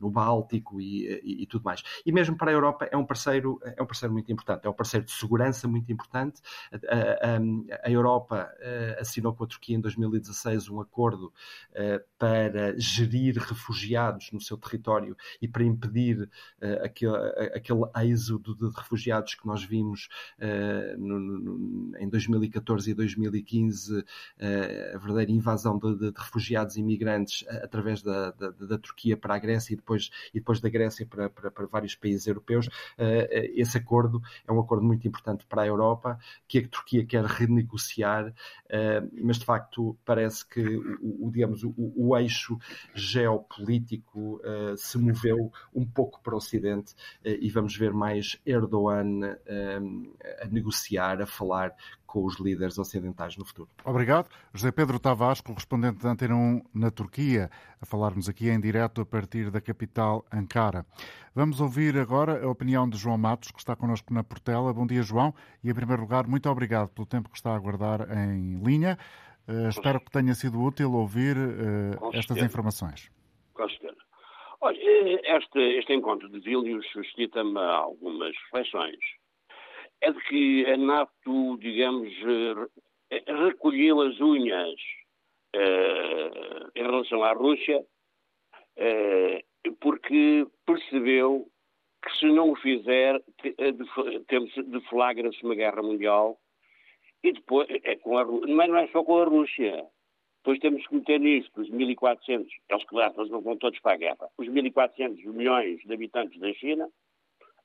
no 0.00 0.10
Báltico 0.10 0.80
e, 0.80 1.06
e, 1.22 1.42
e, 1.42 1.46
tudo 1.46 1.64
mais. 1.64 1.82
E 2.06 2.12
mesmo 2.12 2.36
para 2.38 2.50
a 2.50 2.54
Europa 2.54 2.88
é 2.90 2.96
um 2.96 3.04
parceiro, 3.04 3.60
é 3.62 3.82
um 3.82 3.86
parceiro 3.86 4.12
muito 4.14 4.32
importante, 4.32 4.66
é 4.66 4.70
um 4.70 4.74
parceiro 4.74 5.04
de 5.04 5.12
segurança 5.12 5.68
muito 5.68 5.92
importante. 5.92 6.40
A, 6.72 7.34
a, 7.34 7.88
a 7.88 7.90
Europa 7.90 8.50
assinou 8.98 9.34
com 9.34 9.44
a 9.44 9.46
Turquia 9.46 9.73
em 9.74 9.80
2016 9.80 10.68
um 10.68 10.80
acordo 10.80 11.32
uh, 11.72 12.02
para 12.18 12.78
gerir 12.78 13.36
refugiados 13.36 14.30
no 14.32 14.40
seu 14.40 14.56
território 14.56 15.16
e 15.40 15.48
para 15.48 15.64
impedir 15.64 16.22
uh, 16.22 16.84
aquele, 16.84 17.16
aquele 17.54 17.82
êxodo 18.04 18.54
de 18.54 18.76
refugiados 18.76 19.34
que 19.34 19.46
nós 19.46 19.64
vimos 19.64 20.08
uh, 20.38 20.98
no, 20.98 21.18
no, 21.18 21.98
em 21.98 22.08
2014 22.08 22.90
e 22.90 22.94
2015, 22.94 24.04
a 24.94 24.98
verdadeira 24.98 25.32
invasão 25.32 25.78
de, 25.78 25.96
de, 25.96 26.12
de 26.12 26.20
refugiados 26.20 26.76
e 26.76 26.80
imigrantes 26.80 27.46
através 27.48 28.02
da, 28.02 28.30
da, 28.32 28.50
da, 28.50 28.78
Turquia 28.78 29.16
para 29.16 29.34
a 29.34 29.38
Grécia 29.38 29.74
e 29.74 29.76
depois, 29.76 30.10
e 30.32 30.38
depois 30.38 30.60
da 30.60 30.68
Grécia 30.68 31.06
para, 31.06 31.30
para, 31.30 31.50
para 31.50 31.66
vários 31.66 31.94
países 31.94 32.26
europeus. 32.26 32.68
esse 33.54 33.78
acordo 33.78 34.22
é 34.46 34.52
um 34.52 34.60
acordo 34.60 34.84
muito 34.84 35.06
importante 35.06 35.46
para 35.46 35.62
a 35.62 35.66
Europa, 35.66 36.18
que 36.46 36.58
a 36.58 36.68
Turquia 36.68 37.04
quer 37.04 37.24
renegociar, 37.24 38.32
mas 39.22 39.38
de 39.38 39.44
facto 39.44 39.63
facto 39.64 39.96
parece 40.04 40.46
que 40.46 40.60
o, 40.60 41.26
o 41.26 41.30
digamos, 41.30 41.64
o, 41.64 41.74
o, 41.76 42.16
eixo 42.16 42.58
geopolítico 42.94 44.40
uh, 44.44 44.76
se 44.76 44.98
moveu 44.98 45.50
um 45.74 45.86
pouco 45.86 46.20
para 46.22 46.34
o 46.34 46.36
Ocidente 46.36 46.92
uh, 46.92 47.28
e 47.40 47.50
vamos 47.50 47.76
ver 47.76 47.92
mais 47.92 48.40
Erdogan 48.44 49.20
uh, 49.20 50.42
a 50.42 50.46
negociar, 50.46 51.22
a 51.22 51.26
falar 51.26 51.74
com 52.06 52.24
os 52.24 52.38
líderes 52.38 52.78
ocidentais 52.78 53.36
no 53.36 53.44
futuro. 53.44 53.68
Obrigado. 53.84 54.28
José 54.52 54.70
Pedro 54.70 55.00
Tavares, 55.00 55.40
correspondente 55.40 56.00
da 56.00 56.10
Antena 56.10 56.36
1 56.36 56.62
na 56.72 56.88
Turquia, 56.88 57.50
a 57.80 57.84
falarmos 57.84 58.28
aqui 58.28 58.48
em 58.48 58.60
direto 58.60 59.00
a 59.00 59.06
partir 59.06 59.50
da 59.50 59.60
capital 59.60 60.24
Ankara. 60.32 60.86
Vamos 61.34 61.60
ouvir 61.60 61.98
agora 61.98 62.44
a 62.44 62.48
opinião 62.48 62.88
de 62.88 62.96
João 62.96 63.18
Matos, 63.18 63.50
que 63.50 63.58
está 63.58 63.74
connosco 63.74 64.14
na 64.14 64.22
Portela. 64.22 64.72
Bom 64.72 64.86
dia, 64.86 65.02
João. 65.02 65.34
E, 65.64 65.68
em 65.68 65.74
primeiro 65.74 66.02
lugar, 66.02 66.28
muito 66.28 66.48
obrigado 66.48 66.90
pelo 66.90 67.04
tempo 67.04 67.28
que 67.28 67.36
está 67.36 67.50
a 67.50 67.56
aguardar 67.56 68.06
em 68.16 68.62
linha. 68.62 68.96
Uh, 69.46 69.68
espero 69.68 70.00
que 70.00 70.10
tenha 70.10 70.34
sido 70.34 70.62
útil 70.62 70.94
ouvir 70.94 71.36
uh, 71.36 72.10
estas 72.14 72.38
informações. 72.38 73.10
Com 73.52 73.68
certeza. 73.68 73.96
Olha, 74.60 74.78
eh, 74.78 75.36
este, 75.36 75.60
este 75.78 75.92
encontro 75.92 76.30
de 76.30 76.40
Vilnius 76.40 76.86
suscita-me 76.92 77.58
algumas 77.58 78.34
reflexões. 78.44 78.98
É 80.00 80.10
de 80.10 80.20
que 80.22 80.64
a 80.66 80.76
NATO, 80.78 81.58
digamos, 81.58 82.10
recolheu 83.26 84.00
as 84.00 84.18
unhas 84.20 84.74
uh, 85.54 86.70
em 86.74 86.82
relação 86.82 87.22
à 87.22 87.32
Rússia, 87.32 87.84
porque 89.80 90.46
percebeu 90.66 91.46
que 92.02 92.18
se 92.18 92.26
não 92.26 92.50
o 92.50 92.56
fizer, 92.56 93.22
deflagra-se 94.66 95.42
uma 95.44 95.54
guerra 95.54 95.82
mundial 95.82 96.38
e 97.24 97.32
depois, 97.32 97.66
é 97.70 97.96
com 97.96 98.18
a, 98.18 98.24
não, 98.24 98.62
é, 98.62 98.68
não 98.68 98.76
é 98.76 98.86
só 98.88 99.02
com 99.02 99.18
a 99.18 99.24
Rússia. 99.24 99.86
Depois 100.38 100.60
temos 100.60 100.86
que 100.86 100.94
meter 100.94 101.18
nisto 101.18 101.58
os 101.58 101.70
1.400, 101.70 102.46
eles 102.68 102.84
claro, 102.84 103.40
vão 103.40 103.56
todos 103.56 103.80
para 103.80 103.94
a 103.94 103.96
guerra, 103.96 104.28
os 104.36 104.46
1.400 104.46 105.24
milhões 105.32 105.80
de 105.80 105.94
habitantes 105.94 106.38
da 106.38 106.52
China, 106.52 106.86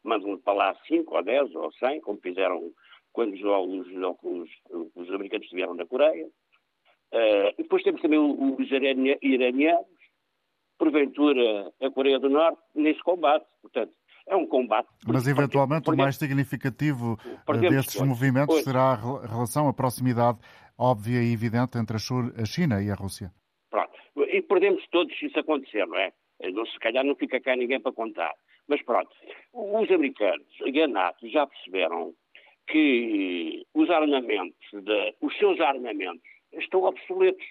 mandam 0.01 0.38
para 0.38 0.53
lá 0.53 0.76
5 0.88 1.14
ou 1.14 1.22
10 1.22 1.55
ou 1.55 1.74
100, 1.74 1.99
como 1.99 2.22
fizeram 2.22 2.72
quando 3.12 3.34
os, 3.34 3.88
os, 4.24 4.49
os 4.95 5.14
americanos 5.14 5.43
estiveram 5.43 5.74
na 5.74 5.86
Coreia. 5.86 6.26
Uh, 7.12 7.53
depois 7.57 7.84
temos 7.84 8.01
também 8.01 8.18
os 8.18 8.72
iranianos, 9.22 9.86
porventura 10.78 11.74
a 11.82 11.89
Coreia 11.89 12.18
do 12.18 12.30
Norte, 12.30 12.62
nesse 12.76 13.01
combate. 13.01 13.45
Portanto, 13.62 13.91
é 14.30 14.36
um 14.36 14.47
combate. 14.47 14.88
Mas 15.07 15.27
eventualmente 15.27 15.86
porque, 15.86 15.99
o 15.99 16.03
mais 16.03 16.15
significativo 16.15 17.17
eh, 17.25 17.69
desses 17.69 17.99
movimentos 18.01 18.63
será 18.63 18.91
a 18.93 19.25
relação, 19.25 19.67
a 19.67 19.73
proximidade 19.73 20.38
óbvia 20.77 21.21
e 21.21 21.34
evidente 21.34 21.77
entre 21.77 21.97
a 21.97 22.45
China 22.45 22.82
e 22.82 22.89
a 22.89 22.95
Rússia. 22.95 23.32
Pronto. 23.69 23.91
E 24.15 24.41
perdemos 24.41 24.86
todos 24.91 25.17
se 25.17 25.25
isso 25.25 25.39
acontecer, 25.39 25.86
não 25.86 25.97
é? 25.97 26.13
Não, 26.53 26.65
se 26.65 26.80
calhar 26.80 27.03
não 27.03 27.15
fica 27.15 27.41
cá 27.41 27.55
ninguém 27.55 27.82
para 27.82 27.91
contar. 27.91 28.34
Mas 28.67 28.82
pronto, 28.84 29.09
os 29.53 29.91
americanos 29.91 30.47
e 30.63 30.82
a 30.82 30.88
NATO 30.88 31.27
já 31.27 31.45
perceberam 31.47 32.13
que 32.67 33.65
os 33.73 33.89
armamentos, 33.89 34.67
de, 34.71 35.15
os 35.21 35.36
seus 35.38 35.59
armamentos, 35.59 36.21
estão 36.53 36.84
obsoletos. 36.84 37.45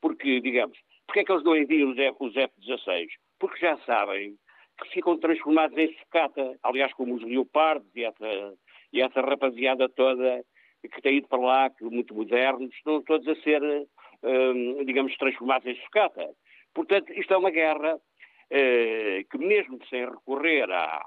Porque, 0.00 0.40
digamos, 0.40 0.76
porque 1.06 1.20
é 1.20 1.24
que 1.24 1.32
eles 1.32 1.44
não 1.44 1.56
enviam 1.56 1.90
os 1.92 2.36
F-16? 2.36 3.06
Porque 3.38 3.58
já 3.60 3.78
sabem 3.86 4.36
que 4.78 4.88
ficam 4.90 5.18
transformados 5.18 5.76
em 5.78 5.94
sucata. 5.98 6.58
Aliás, 6.62 6.92
como 6.94 7.14
os 7.14 7.22
leopardos 7.22 7.88
e 7.94 8.04
essa, 8.04 8.54
e 8.92 9.00
essa 9.00 9.20
rapaziada 9.20 9.88
toda 9.88 10.44
que 10.88 11.00
tem 11.00 11.16
ido 11.16 11.28
para 11.28 11.40
lá, 11.40 11.70
que 11.70 11.84
muito 11.84 12.14
modernos, 12.14 12.72
estão 12.74 13.02
todos 13.02 13.26
a 13.26 13.34
ser, 13.42 13.62
hum, 14.22 14.84
digamos, 14.84 15.16
transformados 15.16 15.66
em 15.66 15.76
sucata. 15.82 16.28
Portanto, 16.74 17.12
isto 17.12 17.32
é 17.32 17.36
uma 17.36 17.50
guerra 17.50 17.98
eh, 18.50 19.24
que, 19.30 19.38
mesmo 19.38 19.78
sem 19.88 20.04
recorrer 20.04 20.70
à, 20.70 21.02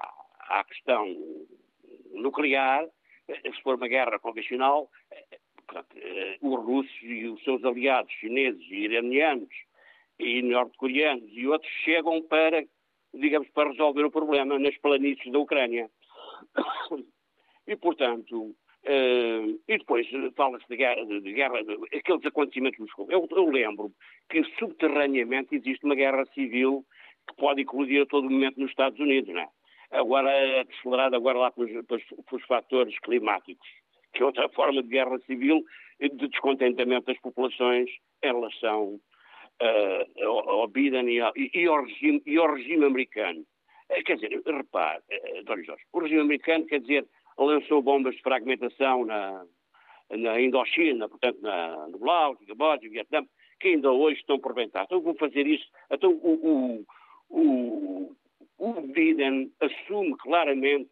à 0.48 0.64
questão 0.64 1.06
nuclear, 2.12 2.86
eh, 3.28 3.52
se 3.52 3.62
for 3.62 3.76
uma 3.76 3.86
guerra 3.88 4.18
convencional, 4.18 4.90
eh, 5.10 5.38
portanto, 5.66 5.96
os 6.40 6.64
russos 6.64 7.02
e 7.02 7.26
os 7.26 7.42
seus 7.44 7.64
aliados 7.64 8.12
chineses 8.14 8.64
e 8.70 8.84
iranianos 8.84 9.54
e 10.18 10.42
norte-coreanos 10.42 11.30
e 11.30 11.46
outros 11.46 11.70
chegam 11.84 12.22
para 12.22 12.64
digamos, 13.14 13.48
para 13.50 13.70
resolver 13.70 14.04
o 14.04 14.10
problema 14.10 14.58
nas 14.58 14.76
planícies 14.78 15.32
da 15.32 15.38
Ucrânia. 15.38 15.90
E, 17.66 17.76
portanto, 17.76 18.34
uh, 18.34 19.60
e 19.68 19.78
depois 19.78 20.06
fala-se 20.34 20.66
de 20.70 20.76
guerra, 20.76 21.04
de, 21.04 21.32
guerra 21.34 21.62
de, 21.62 21.76
aqueles 21.98 22.24
acontecimentos 22.24 22.78
eu, 23.10 23.28
eu 23.30 23.50
lembro 23.50 23.92
que 24.30 24.42
subterraneamente 24.58 25.54
existe 25.54 25.84
uma 25.84 25.94
guerra 25.94 26.24
civil 26.32 26.82
que 27.28 27.36
pode 27.36 27.60
eclodir 27.60 28.02
a 28.02 28.06
todo 28.06 28.30
momento 28.30 28.58
nos 28.58 28.70
Estados 28.70 28.98
Unidos, 28.98 29.34
não 29.34 29.42
é? 29.42 29.48
Agora, 29.90 30.30
acelerada 30.62 31.16
agora 31.16 31.38
lá 31.38 31.50
pelos, 31.50 31.70
pelos 31.86 32.44
fatores 32.46 32.98
climáticos, 33.00 33.68
que 34.14 34.22
é 34.22 34.24
outra 34.24 34.48
forma 34.48 34.82
de 34.82 34.88
guerra 34.88 35.18
civil 35.20 35.62
de 36.00 36.28
descontentamento 36.28 37.06
das 37.06 37.20
populações 37.20 37.90
em 38.22 38.32
relação 38.32 39.00
uh, 39.62 40.28
ao 40.28 40.68
Biden 40.68 41.08
e 41.08 41.20
ao, 41.20 41.32
e, 41.36 41.66
ao 41.66 41.84
regime, 41.84 42.22
e 42.26 42.36
ao 42.36 42.54
regime 42.54 42.84
americano. 42.84 43.44
Uh, 43.90 44.02
quer 44.04 44.16
dizer, 44.16 44.40
repare, 44.46 45.02
uh, 45.10 45.44
Dr. 45.44 45.64
Jorge, 45.64 45.84
o 45.92 45.98
regime 46.00 46.20
americano, 46.20 46.66
quer 46.66 46.80
dizer, 46.80 47.06
lançou 47.36 47.82
bombas 47.82 48.14
de 48.16 48.22
fragmentação 48.22 49.04
na, 49.04 49.44
na 50.10 50.40
Indochina, 50.40 51.08
portanto, 51.08 51.40
na, 51.40 51.88
no 51.88 52.04
Laos, 52.04 52.38
no 52.46 52.90
Vietnã, 52.90 53.24
que 53.60 53.68
ainda 53.68 53.90
hoje 53.90 54.20
estão 54.20 54.38
por 54.38 54.54
ventar. 54.54 54.84
Então, 54.84 55.00
vão 55.00 55.14
fazer 55.14 55.46
isso. 55.46 55.66
Então, 55.90 56.12
o, 56.12 56.84
o, 57.30 57.40
o, 57.40 58.16
o 58.58 58.80
Biden 58.82 59.52
assume 59.60 60.16
claramente, 60.16 60.90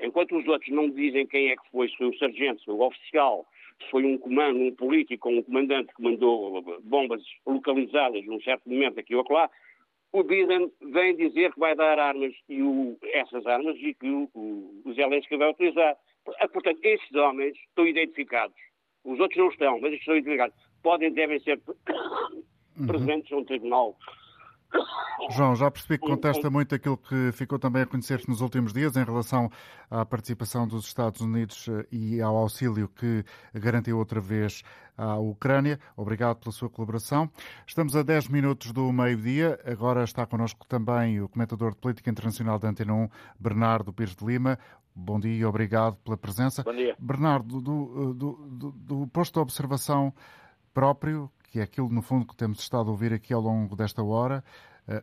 enquanto 0.00 0.36
os 0.36 0.46
outros 0.46 0.70
não 0.70 0.88
dizem 0.90 1.26
quem 1.26 1.50
é 1.50 1.56
que 1.56 1.70
foi, 1.70 1.88
se 1.88 1.96
foi 1.96 2.08
o 2.08 2.18
sargento, 2.18 2.60
se 2.60 2.64
foi 2.66 2.74
o 2.74 2.82
oficial, 2.82 3.46
foi 3.90 4.04
um 4.04 4.18
comando, 4.18 4.58
um 4.60 4.74
político 4.74 5.28
um 5.30 5.42
comandante 5.42 5.94
que 5.94 6.02
mandou 6.02 6.62
bombas 6.82 7.22
localizadas 7.46 8.24
num 8.26 8.40
certo 8.40 8.68
momento 8.68 9.00
aqui 9.00 9.14
ou 9.14 9.24
lá, 9.30 9.50
o 10.12 10.24
Biden 10.24 10.72
vem 10.80 11.16
dizer 11.16 11.52
que 11.52 11.60
vai 11.60 11.74
dar 11.74 11.98
armas 11.98 12.34
e 12.48 12.60
o, 12.62 12.98
essas 13.02 13.46
armas 13.46 13.76
e 13.78 13.94
que 13.94 14.08
o, 14.08 14.28
o, 14.34 14.82
o 14.84 14.92
Zelensky 14.94 15.36
vai 15.36 15.50
utilizar. 15.50 15.96
Ah, 16.40 16.48
portanto, 16.48 16.80
esses 16.82 17.14
homens 17.14 17.56
estão 17.56 17.86
identificados. 17.86 18.56
Os 19.04 19.20
outros 19.20 19.38
não 19.38 19.48
estão, 19.48 19.80
mas 19.80 19.94
estão 19.94 20.16
identificados. 20.16 20.56
Podem, 20.82 21.12
devem 21.12 21.38
ser 21.40 21.60
uhum. 22.76 22.86
presentes 22.86 23.30
num 23.30 23.44
tribunal 23.44 23.96
João, 25.30 25.54
já 25.54 25.70
percebi 25.70 25.96
que 25.98 26.06
contesta 26.06 26.50
muito 26.50 26.74
aquilo 26.74 26.96
que 26.96 27.30
ficou 27.32 27.58
também 27.58 27.82
a 27.82 27.86
conhecer-se 27.86 28.28
nos 28.28 28.40
últimos 28.40 28.72
dias 28.72 28.96
em 28.96 29.04
relação 29.04 29.50
à 29.88 30.04
participação 30.04 30.66
dos 30.66 30.86
Estados 30.86 31.20
Unidos 31.20 31.68
eh, 31.68 31.86
e 31.92 32.20
ao 32.20 32.36
auxílio 32.36 32.88
que 32.88 33.24
garantiu 33.54 33.98
outra 33.98 34.20
vez 34.20 34.62
à 34.96 35.16
Ucrânia. 35.18 35.78
Obrigado 35.96 36.38
pela 36.38 36.52
sua 36.52 36.68
colaboração. 36.68 37.30
Estamos 37.66 37.94
a 37.94 38.02
10 38.02 38.28
minutos 38.28 38.72
do 38.72 38.90
meio-dia. 38.92 39.60
Agora 39.64 40.02
está 40.02 40.26
connosco 40.26 40.66
também 40.66 41.20
o 41.20 41.28
comentador 41.28 41.72
de 41.72 41.78
Política 41.78 42.10
Internacional 42.10 42.58
da 42.58 42.68
Antena 42.68 42.92
1, 42.92 43.08
Bernardo 43.38 43.92
Pires 43.92 44.16
de 44.16 44.24
Lima. 44.24 44.58
Bom 44.94 45.20
dia 45.20 45.34
e 45.34 45.44
obrigado 45.44 45.96
pela 45.98 46.16
presença. 46.16 46.64
Bom 46.64 46.74
dia. 46.74 46.96
Bernardo, 46.98 47.60
do, 47.60 48.14
do, 48.14 48.32
do, 48.50 48.72
do 48.72 49.06
posto 49.06 49.34
de 49.34 49.40
observação 49.40 50.12
próprio 50.74 51.30
que 51.50 51.58
é 51.58 51.62
aquilo, 51.62 51.88
no 51.88 52.00
fundo, 52.00 52.26
que 52.26 52.36
temos 52.36 52.60
estado 52.60 52.88
a 52.88 52.92
ouvir 52.92 53.12
aqui 53.12 53.34
ao 53.34 53.40
longo 53.40 53.74
desta 53.74 54.02
hora, 54.02 54.42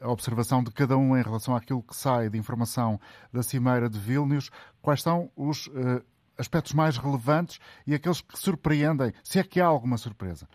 a 0.01 0.09
observação 0.09 0.63
de 0.63 0.71
cada 0.71 0.97
um 0.97 1.15
em 1.15 1.21
relação 1.21 1.55
àquilo 1.55 1.83
que 1.83 1.95
sai 1.95 2.29
de 2.29 2.37
informação 2.37 2.99
da 3.31 3.43
Cimeira 3.43 3.89
de 3.89 3.99
Vilnius. 3.99 4.49
Quais 4.81 5.01
são 5.01 5.31
os 5.35 5.67
uh, 5.67 6.03
aspectos 6.37 6.73
mais 6.73 6.97
relevantes 6.97 7.59
e 7.85 7.93
aqueles 7.93 8.21
que 8.21 8.37
surpreendem, 8.37 9.13
se 9.23 9.39
é 9.39 9.43
que 9.43 9.61
há 9.61 9.65
alguma 9.65 9.97
surpresa? 9.97 10.47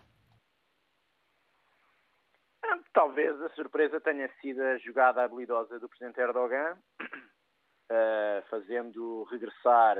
Ah, 2.63 2.79
talvez 2.93 3.39
a 3.41 3.49
surpresa 3.49 3.99
tenha 4.01 4.29
sido 4.41 4.61
a 4.61 4.77
jogada 4.77 5.23
habilidosa 5.23 5.79
do 5.79 5.89
Presidente 5.89 6.19
Erdogan, 6.19 6.77
uh, 7.01 8.43
fazendo 8.49 9.23
regressar, 9.31 9.97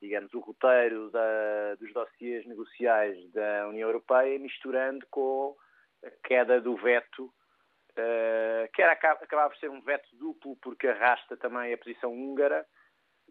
digamos, 0.00 0.32
o 0.34 0.40
roteiro 0.40 1.10
da, 1.10 1.74
dos 1.78 1.92
dossiês 1.92 2.46
negociais 2.46 3.30
da 3.32 3.68
União 3.68 3.88
Europeia, 3.88 4.38
misturando 4.38 5.06
com 5.10 5.56
a 6.04 6.10
queda 6.26 6.60
do 6.60 6.76
veto, 6.76 7.24
uh, 7.24 8.72
que 8.72 8.82
era, 8.82 8.92
acabava 8.92 9.50
por 9.50 9.58
ser 9.58 9.70
um 9.70 9.80
veto 9.82 10.08
duplo, 10.16 10.56
porque 10.62 10.86
arrasta 10.86 11.36
também 11.36 11.72
a 11.72 11.78
posição 11.78 12.12
húngara 12.12 12.64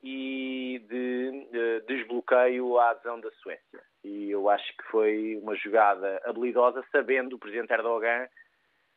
e 0.04 0.84
de, 0.88 1.50
de 1.52 1.82
desbloqueio 1.88 2.78
à 2.78 2.92
adesão 2.92 3.20
da 3.20 3.32
Suécia. 3.32 3.82
E 4.04 4.30
eu 4.30 4.50
acho 4.50 4.76
que 4.78 4.84
foi 4.92 5.38
uma 5.42 5.56
jogada 5.56 6.22
habilidosa, 6.26 6.86
sabendo 6.92 7.36
o 7.36 7.40
Presidente 7.40 7.74
Erdogan 7.74 8.28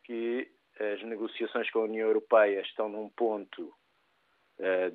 que 0.05 0.51
as 0.79 1.03
negociações 1.03 1.71
com 1.71 1.81
a 1.81 1.85
União 1.85 2.07
Europeia 2.07 2.61
estão 2.61 2.89
num 2.89 3.09
ponto 3.11 3.73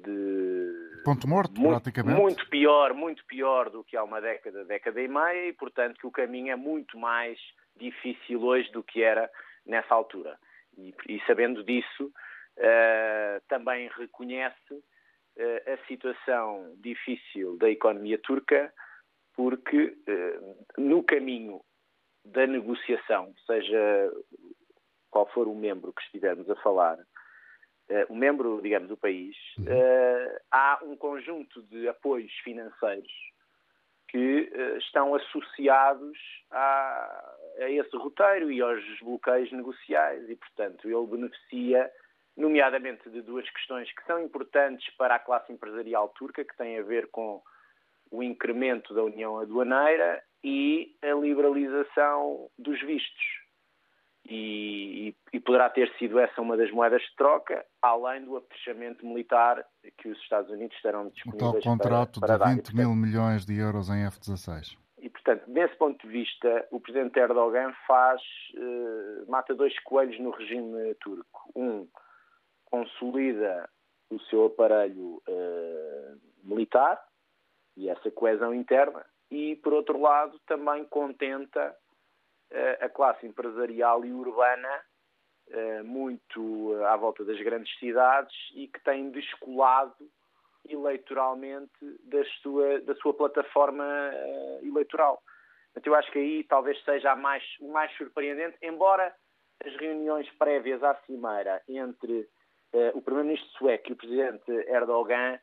de. 0.04 1.02
Ponto 1.04 1.28
morto, 1.28 1.60
muito, 1.60 1.82
praticamente. 1.82 2.20
Muito 2.20 2.50
pior, 2.50 2.94
muito 2.94 3.26
pior 3.26 3.70
do 3.70 3.84
que 3.84 3.98
há 3.98 4.04
uma 4.04 4.22
década, 4.22 4.64
década 4.66 5.02
e 5.02 5.08
meia, 5.08 5.48
e 5.50 5.54
portanto 5.54 6.00
que 6.00 6.08
o 6.08 6.12
caminho 6.12 6.52
é 6.52 6.56
muito 6.56 6.98
mais 6.98 7.38
difícil 7.76 8.42
hoje 8.42 8.72
do 8.72 8.84
que 8.84 9.02
era 9.02 9.30
nessa 9.66 9.94
altura. 9.94 10.38
E, 10.78 10.94
e 11.08 11.22
sabendo 11.26 11.64
disso, 11.64 12.06
uh, 12.06 13.42
também 13.48 13.90
reconhece 13.98 14.74
uh, 14.74 15.74
a 15.74 15.88
situação 15.88 16.74
difícil 16.78 17.58
da 17.58 17.70
economia 17.70 18.18
turca, 18.18 18.74
porque 19.36 19.98
uh, 20.08 20.66
no 20.78 21.04
caminho 21.04 21.62
da 22.26 22.48
negociação, 22.48 23.34
seja 23.46 24.12
qual 25.12 25.28
for 25.28 25.48
o 25.48 25.56
membro 25.56 25.94
que 25.94 26.02
estivermos 26.04 26.50
a 26.50 26.56
falar, 26.58 26.98
o 28.10 28.16
membro, 28.16 28.60
digamos, 28.62 28.90
do 28.90 28.98
país, 28.98 29.36
uhum. 29.58 29.66
há 30.52 30.80
um 30.84 30.96
conjunto 30.96 31.62
de 31.64 31.88
apoios 31.88 32.32
financeiros 32.44 33.12
que 34.14 34.52
uh, 34.54 34.78
estão 34.78 35.16
associados 35.16 36.18
a, 36.52 37.34
a, 37.60 37.70
esse 37.70 37.98
roteiro 37.98 38.52
e 38.52 38.62
aos 38.62 38.84
bloqueios 39.02 39.52
negociais 39.52 40.30
e, 40.30 40.36
portanto, 40.36 40.88
ele 40.88 41.08
beneficia, 41.08 41.92
nomeadamente, 42.38 43.10
de 43.10 43.22
duas 43.24 43.50
questões 43.50 43.92
que 43.92 44.06
são 44.06 44.22
importantes 44.22 44.88
para 44.98 45.16
a 45.16 45.20
classe 45.20 45.52
empresarial 45.52 46.10
turca, 46.10 46.46
que 46.46 46.56
têm 46.56 46.78
a 46.78 46.84
ver 46.84 47.08
com 47.08 47.42
o 48.12 48.22
incremento 48.22 48.94
da 48.94 49.04
União 49.04 49.40
Aduaneira 49.40 50.24
e 50.44 50.96
a 51.02 51.14
liberalização 51.14 52.52
dos 52.60 52.80
vistos 52.82 53.43
e, 54.26 55.16
e, 55.34 55.40
poderá 55.40 55.70
ter 55.70 55.92
sido 55.98 56.18
essa 56.18 56.42
uma 56.42 56.56
das 56.56 56.72
moedas 56.72 57.02
de 57.02 57.16
troca, 57.18 57.66
além 57.82 58.24
do 58.24 58.38
apetrechamento 58.38 59.06
militar 59.06 59.66
que 59.98 60.08
os 60.08 60.18
Estados 60.20 60.50
Unidos 60.50 60.80
terão 60.82 61.10
disponíveis 61.10 61.52
O 61.52 61.52
tal 61.52 61.62
contrato 61.62 62.20
para, 62.22 62.40
para 62.40 62.50
de 62.50 62.56
20 62.56 62.76
mil 62.76 62.96
milhões 62.96 63.46
de 63.46 63.58
euros 63.58 63.90
em 63.90 64.06
F-16. 64.06 64.78
E, 65.00 65.10
portanto, 65.10 65.44
desse 65.52 65.76
ponto 65.76 66.08
de 66.08 66.14
vista, 66.14 66.66
o 66.72 66.80
presidente 66.80 67.20
Erdogan 67.20 67.74
faz, 67.86 68.22
uh, 68.56 69.30
mata 69.30 69.54
dois 69.54 69.78
coelhos 69.80 70.18
no 70.20 70.30
regime 70.30 70.96
turco. 71.02 71.52
Um, 71.54 71.86
consolida 72.64 73.70
o 74.10 74.18
seu 74.22 74.46
aparelho 74.46 75.22
uh, 75.28 76.22
militar 76.42 77.04
e 77.76 77.90
essa 77.90 78.10
coesão 78.12 78.54
interna, 78.54 79.04
e, 79.30 79.58
por 79.58 79.74
outro 79.74 80.00
lado, 80.00 80.40
também 80.46 80.86
contenta 80.86 81.76
a 82.82 82.90
classe 82.90 83.26
empresarial 83.26 84.06
e 84.06 84.14
urbana 84.14 84.82
eh, 85.50 85.84
muito 85.84 86.74
eh, 86.74 86.86
à 86.86 86.96
volta 86.96 87.24
das 87.26 87.40
grandes 87.42 87.78
cidades 87.78 88.34
e 88.56 88.68
que 88.68 88.82
tem 88.84 89.12
descolado 89.12 90.10
eleitoralmente 90.68 91.72
da 92.06 92.24
sua, 92.42 92.80
da 92.82 92.96
sua 92.96 93.14
plataforma 93.14 93.86
eh, 93.86 94.60
eleitoral. 94.64 95.22
Portanto, 95.66 95.88
eu 95.88 95.96
acho 95.96 96.12
que 96.12 96.20
aí 96.20 96.44
talvez 96.46 96.82
seja 96.84 97.14
o 97.14 97.72
mais 97.72 97.92
surpreendente, 97.98 98.58
embora 98.62 99.14
as 99.64 99.76
reuniões 99.76 100.30
prévias 100.38 100.82
à 100.84 100.96
cimeira 101.06 101.62
entre 101.68 102.28
o 102.96 103.02
primeiro-ministro 103.02 103.50
sueco 103.52 103.90
e 103.90 103.94
o 103.94 103.96
presidente 103.96 104.52
Erdogan 104.68 105.40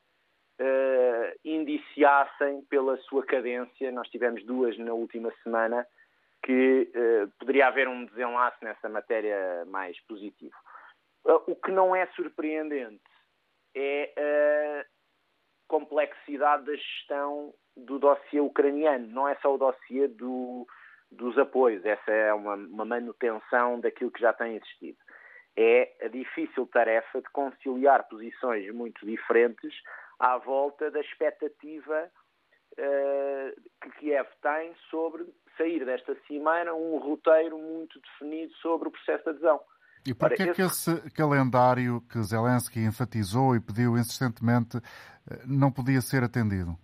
indiciassem 1.45 2.61
pela 2.65 2.97
sua 3.03 3.25
cadência, 3.25 3.91
nós 3.91 4.09
tivemos 4.09 4.43
duas 4.45 4.77
na 4.77 4.93
última 4.93 5.33
semana, 5.43 5.87
que 6.43 6.91
uh, 6.95 7.31
poderia 7.39 7.67
haver 7.67 7.87
um 7.87 8.05
desenlace 8.05 8.57
nessa 8.63 8.89
matéria 8.89 9.63
mais 9.65 9.99
positivo. 10.01 10.55
Uh, 11.25 11.41
o 11.47 11.55
que 11.55 11.71
não 11.71 11.95
é 11.95 12.07
surpreendente 12.07 13.01
é 13.75 14.13
a 14.17 14.85
complexidade 15.67 16.65
da 16.65 16.75
gestão 16.75 17.53
do 17.75 17.99
dossiê 17.99 18.39
ucraniano. 18.39 19.07
Não 19.07 19.27
é 19.27 19.35
só 19.35 19.53
o 19.53 19.57
dossiê 19.57 20.07
do, 20.07 20.67
dos 21.11 21.37
apoios, 21.37 21.85
essa 21.85 22.11
é 22.11 22.33
uma, 22.33 22.55
uma 22.55 22.85
manutenção 22.85 23.79
daquilo 23.79 24.11
que 24.11 24.21
já 24.21 24.33
tem 24.33 24.55
existido. 24.55 24.97
É 25.55 26.05
a 26.05 26.07
difícil 26.07 26.65
tarefa 26.67 27.21
de 27.21 27.29
conciliar 27.29 28.07
posições 28.07 28.73
muito 28.73 29.05
diferentes 29.05 29.73
à 30.17 30.37
volta 30.37 30.89
da 30.89 31.01
expectativa 31.01 32.09
uh, 32.73 33.61
que 33.81 33.91
Kiev 33.99 34.27
tem 34.41 34.73
sobre 34.89 35.23
sair 35.57 35.85
desta 35.85 36.15
cimeira 36.27 36.73
um 36.73 36.97
roteiro 36.97 37.57
muito 37.57 37.99
definido 37.99 38.53
sobre 38.55 38.87
o 38.87 38.91
processo 38.91 39.23
de 39.23 39.29
adesão. 39.29 39.59
E 40.05 40.13
por 40.15 40.33
que 40.33 40.43
é 40.43 40.53
que 40.53 40.61
esse 40.61 41.11
calendário 41.11 42.01
que 42.11 42.21
Zelensky 42.23 42.79
enfatizou 42.79 43.55
e 43.55 43.61
pediu 43.61 43.95
insistentemente 43.97 44.77
eh, 44.77 45.43
não 45.45 45.71
podia 45.71 46.01
ser 46.01 46.23
atendido? 46.23 46.75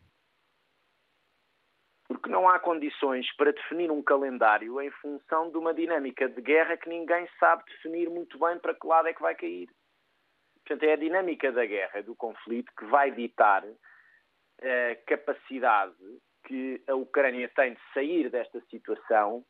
Porque 2.07 2.29
não 2.29 2.47
há 2.47 2.59
condições 2.59 3.25
para 3.35 3.51
definir 3.51 3.91
um 3.91 4.03
calendário 4.03 4.79
em 4.79 4.91
função 4.91 5.49
de 5.49 5.57
uma 5.57 5.73
dinâmica 5.73 6.29
de 6.29 6.41
guerra 6.41 6.77
que 6.77 6.87
ninguém 6.87 7.27
sabe 7.39 7.63
definir 7.65 8.09
muito 8.09 8.37
bem 8.37 8.59
para 8.59 8.75
que 8.75 8.85
lado 8.85 9.07
é 9.07 9.13
que 9.13 9.21
vai 9.21 9.35
cair. 9.35 9.67
Portanto, 10.63 10.83
é 10.83 10.93
a 10.93 10.97
dinâmica 10.97 11.51
da 11.51 11.65
guerra, 11.65 12.03
do 12.03 12.15
conflito, 12.15 12.71
que 12.77 12.85
vai 12.85 13.11
ditar 13.11 13.63
a 14.61 14.95
capacidade 15.07 15.95
que 16.45 16.81
a 16.87 16.95
Ucrânia 16.95 17.49
tem 17.55 17.73
de 17.73 17.79
sair 17.93 18.29
desta 18.29 18.61
situação 18.69 19.45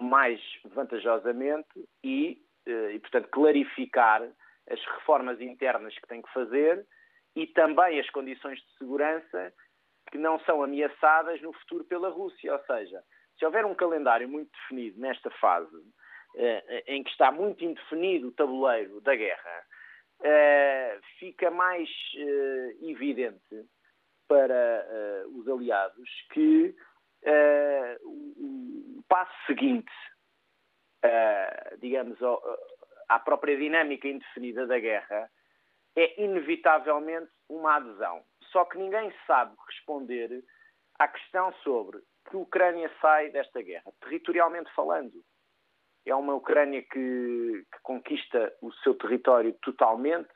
mais 0.00 0.40
vantajosamente 0.66 1.88
e, 2.02 2.42
eh, 2.66 2.92
e, 2.94 2.98
portanto, 2.98 3.28
clarificar 3.28 4.22
as 4.68 4.80
reformas 4.96 5.40
internas 5.40 5.94
que 5.94 6.06
tem 6.06 6.22
que 6.22 6.32
fazer 6.32 6.86
e 7.36 7.46
também 7.48 8.00
as 8.00 8.08
condições 8.10 8.58
de 8.58 8.78
segurança 8.78 9.52
que 10.10 10.18
não 10.18 10.38
são 10.40 10.62
ameaçadas 10.62 11.40
no 11.42 11.52
futuro 11.52 11.84
pela 11.84 12.08
Rússia. 12.08 12.52
Ou 12.52 12.64
seja, 12.64 13.02
se 13.38 13.44
houver 13.44 13.64
um 13.64 13.74
calendário 13.74 14.28
muito 14.28 14.50
definido 14.52 15.00
nesta 15.00 15.30
fase, 15.32 15.76
eh, 16.36 16.84
em 16.88 17.02
que 17.02 17.10
está 17.10 17.30
muito 17.30 17.64
indefinido 17.64 18.28
o 18.28 18.32
tabuleiro 18.32 19.00
da 19.00 19.14
guerra, 19.14 19.66
eh, 20.22 20.98
fica 21.18 21.50
mais 21.50 21.88
evidente 22.82 23.66
para 24.28 25.24
uh, 25.26 25.38
os 25.38 25.48
aliados 25.48 26.08
que 26.32 26.74
uh, 27.24 28.08
o, 28.08 29.02
passo 29.08 29.32
seguinte, 29.46 29.92
uh, 31.04 31.78
digamos, 31.78 32.20
ao, 32.22 32.42
à 33.08 33.18
própria 33.18 33.56
dinâmica 33.56 34.08
indefinida 34.08 34.66
da 34.66 34.78
guerra 34.78 35.30
é 35.96 36.22
inevitavelmente 36.22 37.30
uma 37.48 37.76
adesão. 37.76 38.24
Só 38.50 38.64
que 38.64 38.78
ninguém 38.78 39.12
sabe 39.26 39.54
responder 39.68 40.42
à 40.98 41.08
questão 41.08 41.52
sobre 41.62 41.98
que 42.28 42.36
a 42.36 42.40
Ucrânia 42.40 42.90
sai 43.00 43.30
desta 43.30 43.62
guerra, 43.62 43.92
territorialmente 44.00 44.72
falando. 44.74 45.22
É 46.06 46.14
uma 46.14 46.34
Ucrânia 46.34 46.82
que, 46.82 47.66
que 47.72 47.80
conquista 47.82 48.54
o 48.60 48.72
seu 48.74 48.94
território 48.94 49.52
totalmente 49.62 50.28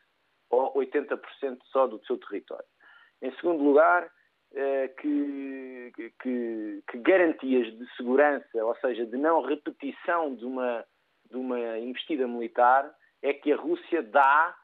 ou 0.51 0.75
80% 0.75 1.59
só 1.65 1.87
do 1.87 2.03
seu 2.07 2.19
território. 2.19 2.65
Em 3.21 3.33
segundo 3.37 3.63
lugar, 3.63 4.11
eh, 4.55 4.89
que, 5.01 5.93
que, 6.23 6.83
que, 6.91 6.99
garantias 6.99 7.77
de 7.77 7.97
segurança, 7.97 8.65
ou 8.65 8.75
seja, 8.77 9.05
de 9.05 9.17
não 9.17 9.43
repetição 9.43 10.35
de 10.35 10.45
uma, 10.45 10.85
de 11.31 11.37
uma 11.37 11.79
investida 11.79 12.27
militar, 12.27 12.91
é 13.21 13.35
que 13.35 13.53
a 13.53 13.57
Rússia 13.57 14.03
dá 14.03 14.57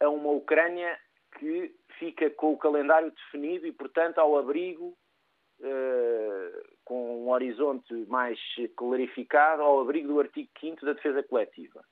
a 0.00 0.08
uma 0.08 0.30
Ucrânia 0.30 0.96
que 1.38 1.74
fica 1.98 2.30
com 2.30 2.52
o 2.52 2.58
calendário 2.58 3.10
definido 3.10 3.66
e, 3.66 3.72
portanto, 3.72 4.18
ao 4.18 4.38
abrigo, 4.38 4.96
eh, 5.62 6.62
com 6.84 7.24
um 7.24 7.30
horizonte 7.30 7.92
mais 8.06 8.38
clarificado 8.76 9.62
ao 9.62 9.80
abrigo 9.80 10.08
do 10.08 10.20
artigo 10.20 10.48
5 10.60 10.84
da 10.84 10.92
defesa 10.92 11.22
coletiva. 11.22 11.82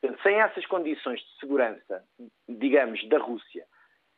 Portanto, 0.00 0.22
sem 0.22 0.40
essas 0.40 0.64
condições 0.66 1.20
de 1.20 1.38
segurança, 1.40 2.04
digamos, 2.48 3.06
da 3.08 3.18
Rússia 3.18 3.66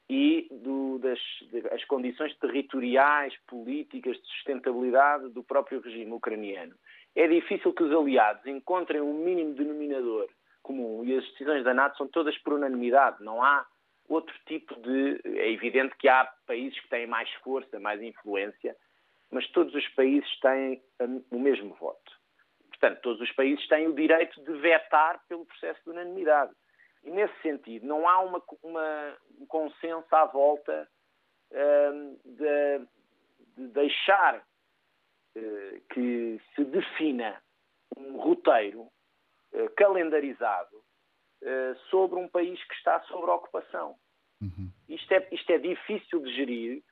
e 0.08 0.48
do, 0.50 0.98
das 0.98 1.18
de, 1.50 1.66
as 1.72 1.84
condições 1.84 2.36
territoriais, 2.38 3.34
políticas, 3.46 4.16
de 4.16 4.26
sustentabilidade 4.28 5.28
do 5.30 5.42
próprio 5.42 5.80
regime 5.80 6.12
ucraniano, 6.12 6.74
é 7.14 7.26
difícil 7.26 7.72
que 7.72 7.82
os 7.82 7.92
aliados 7.92 8.46
encontrem 8.46 9.00
um 9.00 9.14
mínimo 9.14 9.54
denominador 9.54 10.28
comum 10.62 11.04
e 11.04 11.16
as 11.16 11.24
decisões 11.30 11.64
da 11.64 11.72
NATO 11.72 11.96
são 11.96 12.08
todas 12.08 12.36
por 12.38 12.54
unanimidade. 12.54 13.22
Não 13.22 13.42
há 13.42 13.66
outro 14.08 14.34
tipo 14.46 14.74
de. 14.80 15.20
É 15.24 15.50
evidente 15.50 15.96
que 15.96 16.08
há 16.08 16.24
países 16.46 16.78
que 16.80 16.88
têm 16.88 17.06
mais 17.06 17.30
força, 17.44 17.80
mais 17.80 18.00
influência, 18.02 18.76
mas 19.30 19.46
todos 19.50 19.74
os 19.74 19.88
países 19.90 20.28
têm 20.40 20.82
o 21.30 21.38
mesmo 21.38 21.74
voto. 21.74 22.12
Portanto, 22.68 23.00
todos 23.00 23.20
os 23.22 23.32
países 23.32 23.66
têm 23.68 23.88
o 23.88 23.94
direito 23.94 24.40
de 24.42 24.52
vetar 24.58 25.20
pelo 25.28 25.46
processo 25.46 25.80
de 25.84 25.90
unanimidade. 25.90 26.52
E, 27.04 27.10
nesse 27.10 27.34
sentido, 27.40 27.86
não 27.86 28.06
há 28.08 28.20
uma, 28.20 28.42
uma, 28.62 29.16
um 29.38 29.46
consenso 29.46 30.14
à 30.14 30.24
volta 30.26 30.88
hum, 31.52 32.18
de, 32.24 32.86
de, 33.56 33.68
deixar 33.68 34.38
uh, 34.38 35.80
que 35.92 36.40
se 36.54 36.64
defina 36.64 37.40
um 37.96 38.18
roteiro 38.18 38.82
uh, 38.82 39.70
calendarizado 39.76 40.76
uh, 40.76 41.76
sobre 41.90 42.18
um 42.18 42.28
país 42.28 42.62
que 42.64 42.74
está 42.74 43.00
sob 43.02 43.30
ocupação. 43.30 43.96
Uhum. 44.40 44.70
Isto, 44.88 45.12
é, 45.12 45.28
isto 45.32 45.50
é 45.50 45.58
difícil 45.58 46.20
de 46.20 46.34
gerir 46.34 46.82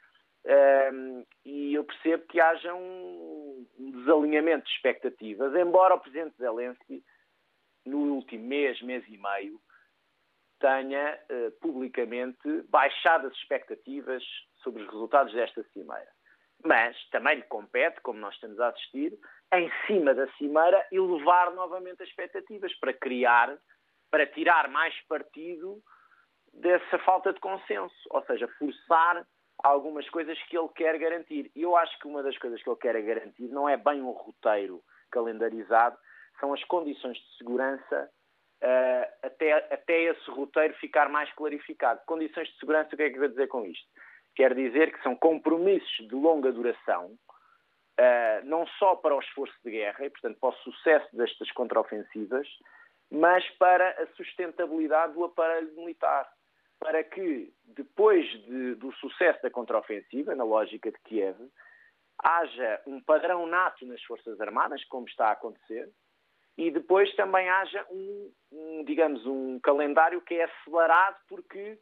um, 0.46 1.24
e 1.44 1.72
eu 1.74 1.84
percebo 1.84 2.26
que 2.26 2.38
haja 2.38 2.74
um, 2.74 3.66
um, 3.78 3.90
desalinhamento 3.92 4.66
de 4.66 4.72
expectativas, 4.72 5.54
embora 5.54 5.94
o 5.94 6.00
Presidente 6.00 6.36
Zelensky, 6.36 7.02
no 7.86 8.14
último 8.14 8.46
mês, 8.46 8.80
mês 8.82 9.04
e 9.08 9.16
meio, 9.16 9.58
tenha 10.64 11.20
uh, 11.30 11.50
publicamente 11.60 12.62
baixado 12.70 13.26
as 13.26 13.34
expectativas 13.34 14.24
sobre 14.62 14.82
os 14.82 14.90
resultados 14.90 15.34
desta 15.34 15.62
cimeira. 15.74 16.08
Mas 16.64 16.96
também 17.10 17.36
lhe 17.36 17.42
compete, 17.42 18.00
como 18.00 18.18
nós 18.18 18.32
estamos 18.34 18.58
a 18.58 18.68
assistir, 18.68 19.12
em 19.52 19.70
cima 19.86 20.14
da 20.14 20.26
cimeira, 20.38 20.86
elevar 20.90 21.52
novamente 21.52 22.02
as 22.02 22.08
expectativas 22.08 22.72
para 22.78 22.94
criar, 22.94 23.54
para 24.10 24.26
tirar 24.26 24.68
mais 24.68 24.94
partido 25.06 25.82
dessa 26.54 26.98
falta 27.00 27.30
de 27.34 27.40
consenso, 27.40 27.94
ou 28.08 28.24
seja, 28.24 28.48
forçar 28.58 29.26
algumas 29.62 30.08
coisas 30.08 30.42
que 30.44 30.56
ele 30.56 30.70
quer 30.74 30.98
garantir. 30.98 31.52
E 31.54 31.60
eu 31.60 31.76
acho 31.76 31.98
que 31.98 32.08
uma 32.08 32.22
das 32.22 32.38
coisas 32.38 32.62
que 32.62 32.70
ele 32.70 32.78
quer 32.78 33.02
garantir 33.02 33.48
não 33.48 33.68
é 33.68 33.76
bem 33.76 34.00
um 34.00 34.12
roteiro 34.12 34.82
calendarizado, 35.10 35.98
são 36.40 36.54
as 36.54 36.64
condições 36.64 37.18
de 37.18 37.36
segurança 37.36 38.10
uh, 38.64 39.12
até, 39.22 39.52
até 39.52 40.02
esse 40.04 40.30
roteiro 40.30 40.74
ficar 40.74 41.08
mais 41.08 41.32
clarificado. 41.34 42.00
Condições 42.06 42.48
de 42.48 42.58
segurança, 42.58 42.94
o 42.94 42.96
que 42.96 43.02
é 43.02 43.10
que 43.10 43.16
eu 43.16 43.20
vou 43.20 43.28
dizer 43.28 43.46
com 43.48 43.64
isto? 43.66 43.86
Quer 44.34 44.54
dizer 44.54 44.92
que 44.92 45.02
são 45.02 45.14
compromissos 45.14 46.08
de 46.08 46.14
longa 46.14 46.50
duração, 46.50 47.06
uh, 47.06 48.44
não 48.44 48.66
só 48.78 48.96
para 48.96 49.14
o 49.14 49.20
esforço 49.20 49.54
de 49.64 49.70
guerra, 49.70 50.04
e 50.04 50.10
portanto 50.10 50.38
para 50.40 50.50
o 50.50 50.58
sucesso 50.62 51.16
destas 51.16 51.50
contraofensivas, 51.52 52.48
mas 53.10 53.48
para 53.58 53.90
a 54.02 54.06
sustentabilidade 54.16 55.12
do 55.12 55.24
aparelho 55.24 55.72
militar 55.76 56.28
para 56.84 57.02
que, 57.02 57.50
depois 57.64 58.28
de, 58.44 58.74
do 58.74 58.92
sucesso 58.96 59.40
da 59.42 59.50
contraofensiva, 59.50 60.34
na 60.34 60.44
lógica 60.44 60.90
de 60.92 60.98
Kiev, 61.04 61.38
haja 62.22 62.82
um 62.86 63.00
padrão 63.00 63.46
nato 63.46 63.86
nas 63.86 64.02
Forças 64.02 64.38
Armadas, 64.40 64.84
como 64.84 65.06
está 65.08 65.28
a 65.28 65.32
acontecer, 65.32 65.90
e 66.56 66.70
depois 66.70 67.12
também 67.16 67.48
haja 67.48 67.84
um, 67.90 68.32
um, 68.52 68.84
digamos, 68.84 69.26
um 69.26 69.58
calendário 69.60 70.20
que 70.20 70.34
é 70.34 70.44
acelerado 70.44 71.16
porque 71.28 71.78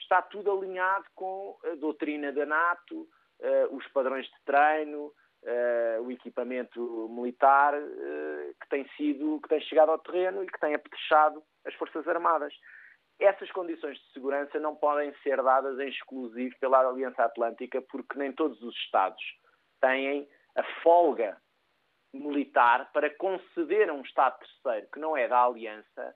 está 0.00 0.20
tudo 0.20 0.50
alinhado 0.50 1.04
com 1.14 1.56
a 1.64 1.74
doutrina 1.76 2.32
da 2.32 2.44
NATO, 2.44 3.08
uh, 3.40 3.76
os 3.76 3.86
padrões 3.88 4.26
de 4.26 4.44
treino, 4.44 5.06
uh, 5.06 6.02
o 6.02 6.10
equipamento 6.10 7.08
militar 7.08 7.74
uh, 7.74 8.54
que 8.60 8.68
tem 8.68 8.86
sido, 8.96 9.40
que 9.40 9.48
tem 9.48 9.60
chegado 9.62 9.90
ao 9.90 9.98
terreno 9.98 10.42
e 10.42 10.46
que 10.46 10.60
tem 10.60 10.74
apetrechado 10.74 11.42
as 11.66 11.74
Forças 11.74 12.06
Armadas. 12.06 12.52
Essas 13.18 13.50
condições 13.52 13.98
de 13.98 14.12
segurança 14.12 14.58
não 14.58 14.74
podem 14.74 15.14
ser 15.22 15.42
dadas 15.42 15.78
em 15.78 15.88
exclusivo 15.88 16.54
pela 16.58 16.86
Aliança 16.86 17.22
Atlântica, 17.22 17.82
porque 17.82 18.18
nem 18.18 18.32
todos 18.32 18.60
os 18.62 18.74
Estados 18.76 19.22
têm 19.80 20.28
a 20.56 20.62
folga 20.82 21.36
militar 22.12 22.90
para 22.92 23.14
conceder 23.16 23.88
a 23.88 23.92
um 23.92 24.02
Estado 24.02 24.38
terceiro 24.38 24.88
que 24.92 24.98
não 24.98 25.16
é 25.16 25.28
da 25.28 25.44
Aliança 25.44 26.14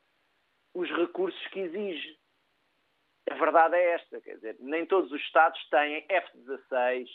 os 0.75 0.91
recursos 0.91 1.47
que 1.49 1.61
exige. 1.61 2.19
A 3.31 3.35
verdade 3.35 3.77
é 3.77 3.95
esta, 3.95 4.21
quer 4.21 4.35
dizer, 4.35 4.57
nem 4.59 4.85
todos 4.85 5.11
os 5.11 5.21
Estados 5.23 5.59
têm 5.71 6.05
F-16, 6.09 7.09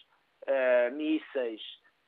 uh, 0.48 0.96
mísseis, 0.96 1.62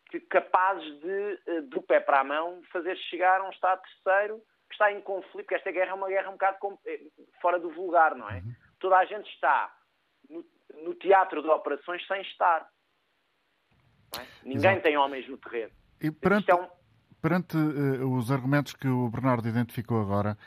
que, 0.09 0.19
capazes 0.22 0.99
de, 1.01 1.39
uh, 1.47 1.61
do 1.63 1.82
pé 1.84 1.99
para 1.99 2.22
a 2.22 2.24
mão, 2.24 2.61
fazer 2.72 2.97
chegar 2.97 3.41
a 3.41 3.47
um 3.47 3.51
Estado 3.51 3.82
terceiro 3.82 4.41
que 4.67 4.76
está 4.76 4.91
em 4.91 5.01
conflito, 5.01 5.45
porque 5.45 5.55
esta 5.55 5.72
guerra 5.72 5.91
é 5.91 5.93
uma 5.93 6.07
guerra 6.07 6.30
um 6.30 6.34
bocado 6.34 6.80
eh, 6.86 7.01
fora 7.41 7.59
do 7.59 7.69
vulgar, 7.72 8.15
não 8.15 8.30
é? 8.30 8.38
Uhum. 8.38 8.55
Toda 8.80 8.97
a 8.97 9.05
gente 9.05 9.30
está 9.30 9.76
no, 10.30 10.45
no, 10.76 10.95
teatro 10.95 11.41
de 11.41 11.49
operações 11.49 12.05
sem 12.07 12.22
estar. 12.22 12.69
É? 14.17 14.26
Ninguém 14.43 14.72
Exato. 14.72 14.82
tem 14.82 14.97
homens 14.97 15.28
no 15.28 15.38
terreno. 15.38 15.74
E 16.02 16.10
perante, 16.10 16.52
é 16.52 16.70
perante 17.22 17.56
uh, 17.56 18.12
os 18.12 18.32
argumentos 18.32 18.74
que 18.74 18.88
o 18.88 19.08
Bernardo 19.10 19.47
identificou 19.47 20.02
agora, 20.02 20.38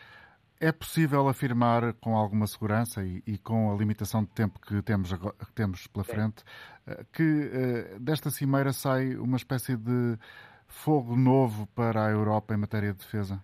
é 0.61 0.73
possível 0.73 1.29
afirmar 1.29 1.95
com 1.95 2.17
alguma 2.17 2.47
segurança 2.47 3.05
e, 3.05 3.23
e, 3.27 3.39
com 3.39 3.73
a 3.73 3.77
limitação 3.77 4.25
de 4.25 4.31
tempo 4.31 4.59
que 4.61 4.83
temos, 4.83 5.13
agora, 5.13 5.35
que 5.39 5.53
temos 5.53 5.87
pela 5.87 6.05
frente 6.05 6.43
uh, 6.87 7.05
que 7.13 7.23
uh, 7.23 8.01
desta 8.01 8.31
cimeira 8.31 8.73
sai 8.73 9.15
uma 9.15 9.37
espécie 9.37 9.77
de 9.77 10.19
fogo 10.67 11.17
novo 11.17 11.67
para 11.69 12.07
a 12.07 12.11
Europa 12.11 12.55
em 12.55 12.57
matéria 12.57 12.93
de 12.93 12.99
defesa? 12.99 13.43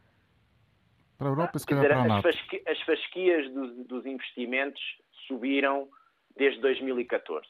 Para 1.17 1.29
a 1.29 1.31
Europa, 1.31 1.59
se 1.59 1.67
calhar 1.67 1.83
dizer, 1.83 1.95
para 1.95 2.05
a 2.05 2.09
NATO. 2.09 2.29
As, 2.29 2.37
fasqui 2.37 2.63
as 2.67 2.81
fasquias 2.81 3.53
dos, 3.53 3.87
dos 3.87 4.07
investimentos 4.07 4.81
subiram 5.29 5.89
desde 6.37 6.61
2014, 6.61 7.47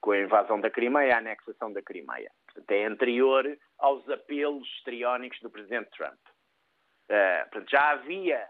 com 0.00 0.12
a 0.12 0.20
invasão 0.20 0.60
da 0.60 0.70
Crimeia 0.70 1.14
a 1.14 1.18
anexação 1.18 1.72
da 1.72 1.82
Crimeia. 1.82 2.30
Portanto, 2.58 2.70
é 2.72 2.84
anterior 2.86 3.58
aos 3.78 4.08
apelos 4.08 4.66
histriónicos 4.76 5.38
do 5.40 5.50
Presidente 5.50 5.90
Trump. 5.90 6.18
Uh, 7.10 7.48
portanto, 7.50 7.70
já 7.70 7.90
havia 7.90 8.48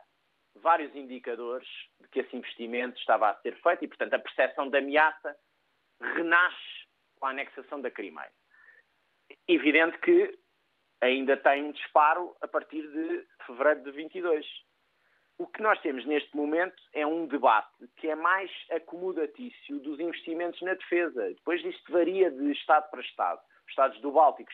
vários 0.56 0.94
indicadores 0.94 1.68
de 2.00 2.08
que 2.08 2.20
esse 2.20 2.36
investimento 2.36 2.98
estava 2.98 3.30
a 3.30 3.40
ser 3.40 3.54
feito 3.62 3.84
e, 3.84 3.88
portanto, 3.88 4.14
a 4.14 4.18
percepção 4.18 4.68
de 4.68 4.78
ameaça 4.78 5.36
renasce 6.00 6.86
com 7.16 7.26
a 7.26 7.30
anexação 7.30 7.80
da 7.80 7.90
Crimeia. 7.90 8.32
Evidente 9.46 9.98
que 9.98 10.38
ainda 11.00 11.36
tem 11.36 11.64
um 11.64 11.72
disparo 11.72 12.34
a 12.40 12.48
partir 12.48 12.82
de 12.82 13.26
fevereiro 13.46 13.82
de 13.84 13.90
22. 13.92 14.46
O 15.36 15.46
que 15.46 15.62
nós 15.62 15.80
temos 15.82 16.04
neste 16.06 16.34
momento 16.34 16.82
é 16.92 17.06
um 17.06 17.26
debate 17.26 17.86
que 17.96 18.08
é 18.08 18.16
mais 18.16 18.50
acomodatício 18.72 19.78
dos 19.80 20.00
investimentos 20.00 20.60
na 20.62 20.74
defesa. 20.74 21.28
Depois 21.28 21.64
isto 21.64 21.92
varia 21.92 22.30
de 22.30 22.50
Estado 22.52 22.90
para 22.90 23.00
Estado. 23.00 23.40
Os 23.68 23.72
Estados 23.72 24.00
do 24.00 24.10
Báltico 24.10 24.50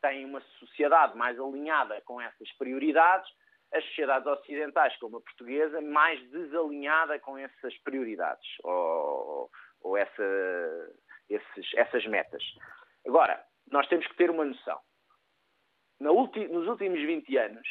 têm 0.00 0.24
uma 0.24 0.40
sociedade 0.60 1.16
mais 1.16 1.38
alinhada 1.38 2.00
com 2.02 2.20
essas 2.20 2.50
prioridades, 2.52 3.28
as 3.74 3.84
sociedades 3.86 4.26
ocidentais, 4.26 4.96
como 4.98 5.16
a 5.16 5.20
portuguesa, 5.20 5.80
mais 5.80 6.20
desalinhada 6.30 7.18
com 7.18 7.36
essas 7.36 7.76
prioridades 7.78 8.46
ou, 8.62 9.50
ou 9.80 9.96
essa, 9.96 10.94
esses, 11.28 11.74
essas 11.74 12.06
metas. 12.06 12.42
Agora, 13.04 13.44
nós 13.70 13.88
temos 13.88 14.06
que 14.06 14.14
ter 14.14 14.30
uma 14.30 14.44
noção. 14.44 14.78
Nos 15.98 16.68
últimos 16.68 17.00
20 17.00 17.36
anos, 17.38 17.68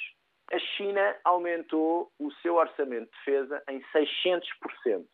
a 0.51 0.59
China 0.59 1.17
aumentou 1.23 2.11
o 2.19 2.31
seu 2.41 2.55
orçamento 2.55 3.09
de 3.09 3.17
defesa 3.17 3.63
em 3.69 3.81
600%, 3.93 5.07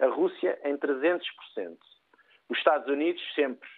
a 0.00 0.06
Rússia 0.06 0.58
em 0.64 0.76
300%, 0.76 1.22
os 2.48 2.58
Estados 2.58 2.88
Unidos 2.88 3.22
sempre 3.34 3.68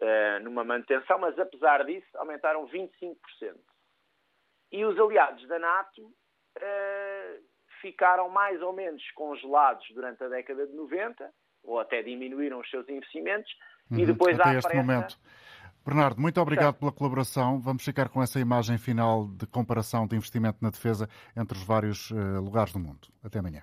uh, 0.00 0.42
numa 0.42 0.64
manutenção, 0.64 1.18
mas 1.18 1.38
apesar 1.38 1.84
disso 1.84 2.06
aumentaram 2.16 2.66
25%. 2.68 3.16
E 4.70 4.84
os 4.84 4.98
aliados 4.98 5.46
da 5.48 5.58
NATO 5.58 6.02
uh, 6.06 7.44
ficaram 7.80 8.28
mais 8.28 8.60
ou 8.62 8.72
menos 8.72 9.02
congelados 9.12 9.86
durante 9.94 10.22
a 10.24 10.28
década 10.28 10.66
de 10.66 10.74
90, 10.74 11.30
ou 11.64 11.80
até 11.80 12.02
diminuíram 12.02 12.60
os 12.60 12.70
seus 12.70 12.88
investimentos, 12.88 13.50
uhum, 13.90 13.98
e 13.98 14.06
depois 14.06 14.38
até 14.38 14.50
há 14.50 14.54
este 14.54 14.68
pressa, 14.68 14.82
momento 14.82 15.18
Bernardo, 15.88 16.20
muito 16.20 16.38
obrigado 16.38 16.74
pela 16.74 16.92
colaboração. 16.92 17.58
Vamos 17.60 17.82
ficar 17.82 18.10
com 18.10 18.22
essa 18.22 18.38
imagem 18.38 18.76
final 18.76 19.26
de 19.26 19.46
comparação 19.46 20.06
de 20.06 20.14
investimento 20.16 20.58
na 20.60 20.68
defesa 20.68 21.08
entre 21.34 21.56
os 21.56 21.64
vários 21.64 22.10
uh, 22.10 22.40
lugares 22.42 22.74
do 22.74 22.78
mundo. 22.78 23.08
Até 23.24 23.38
amanhã. 23.38 23.62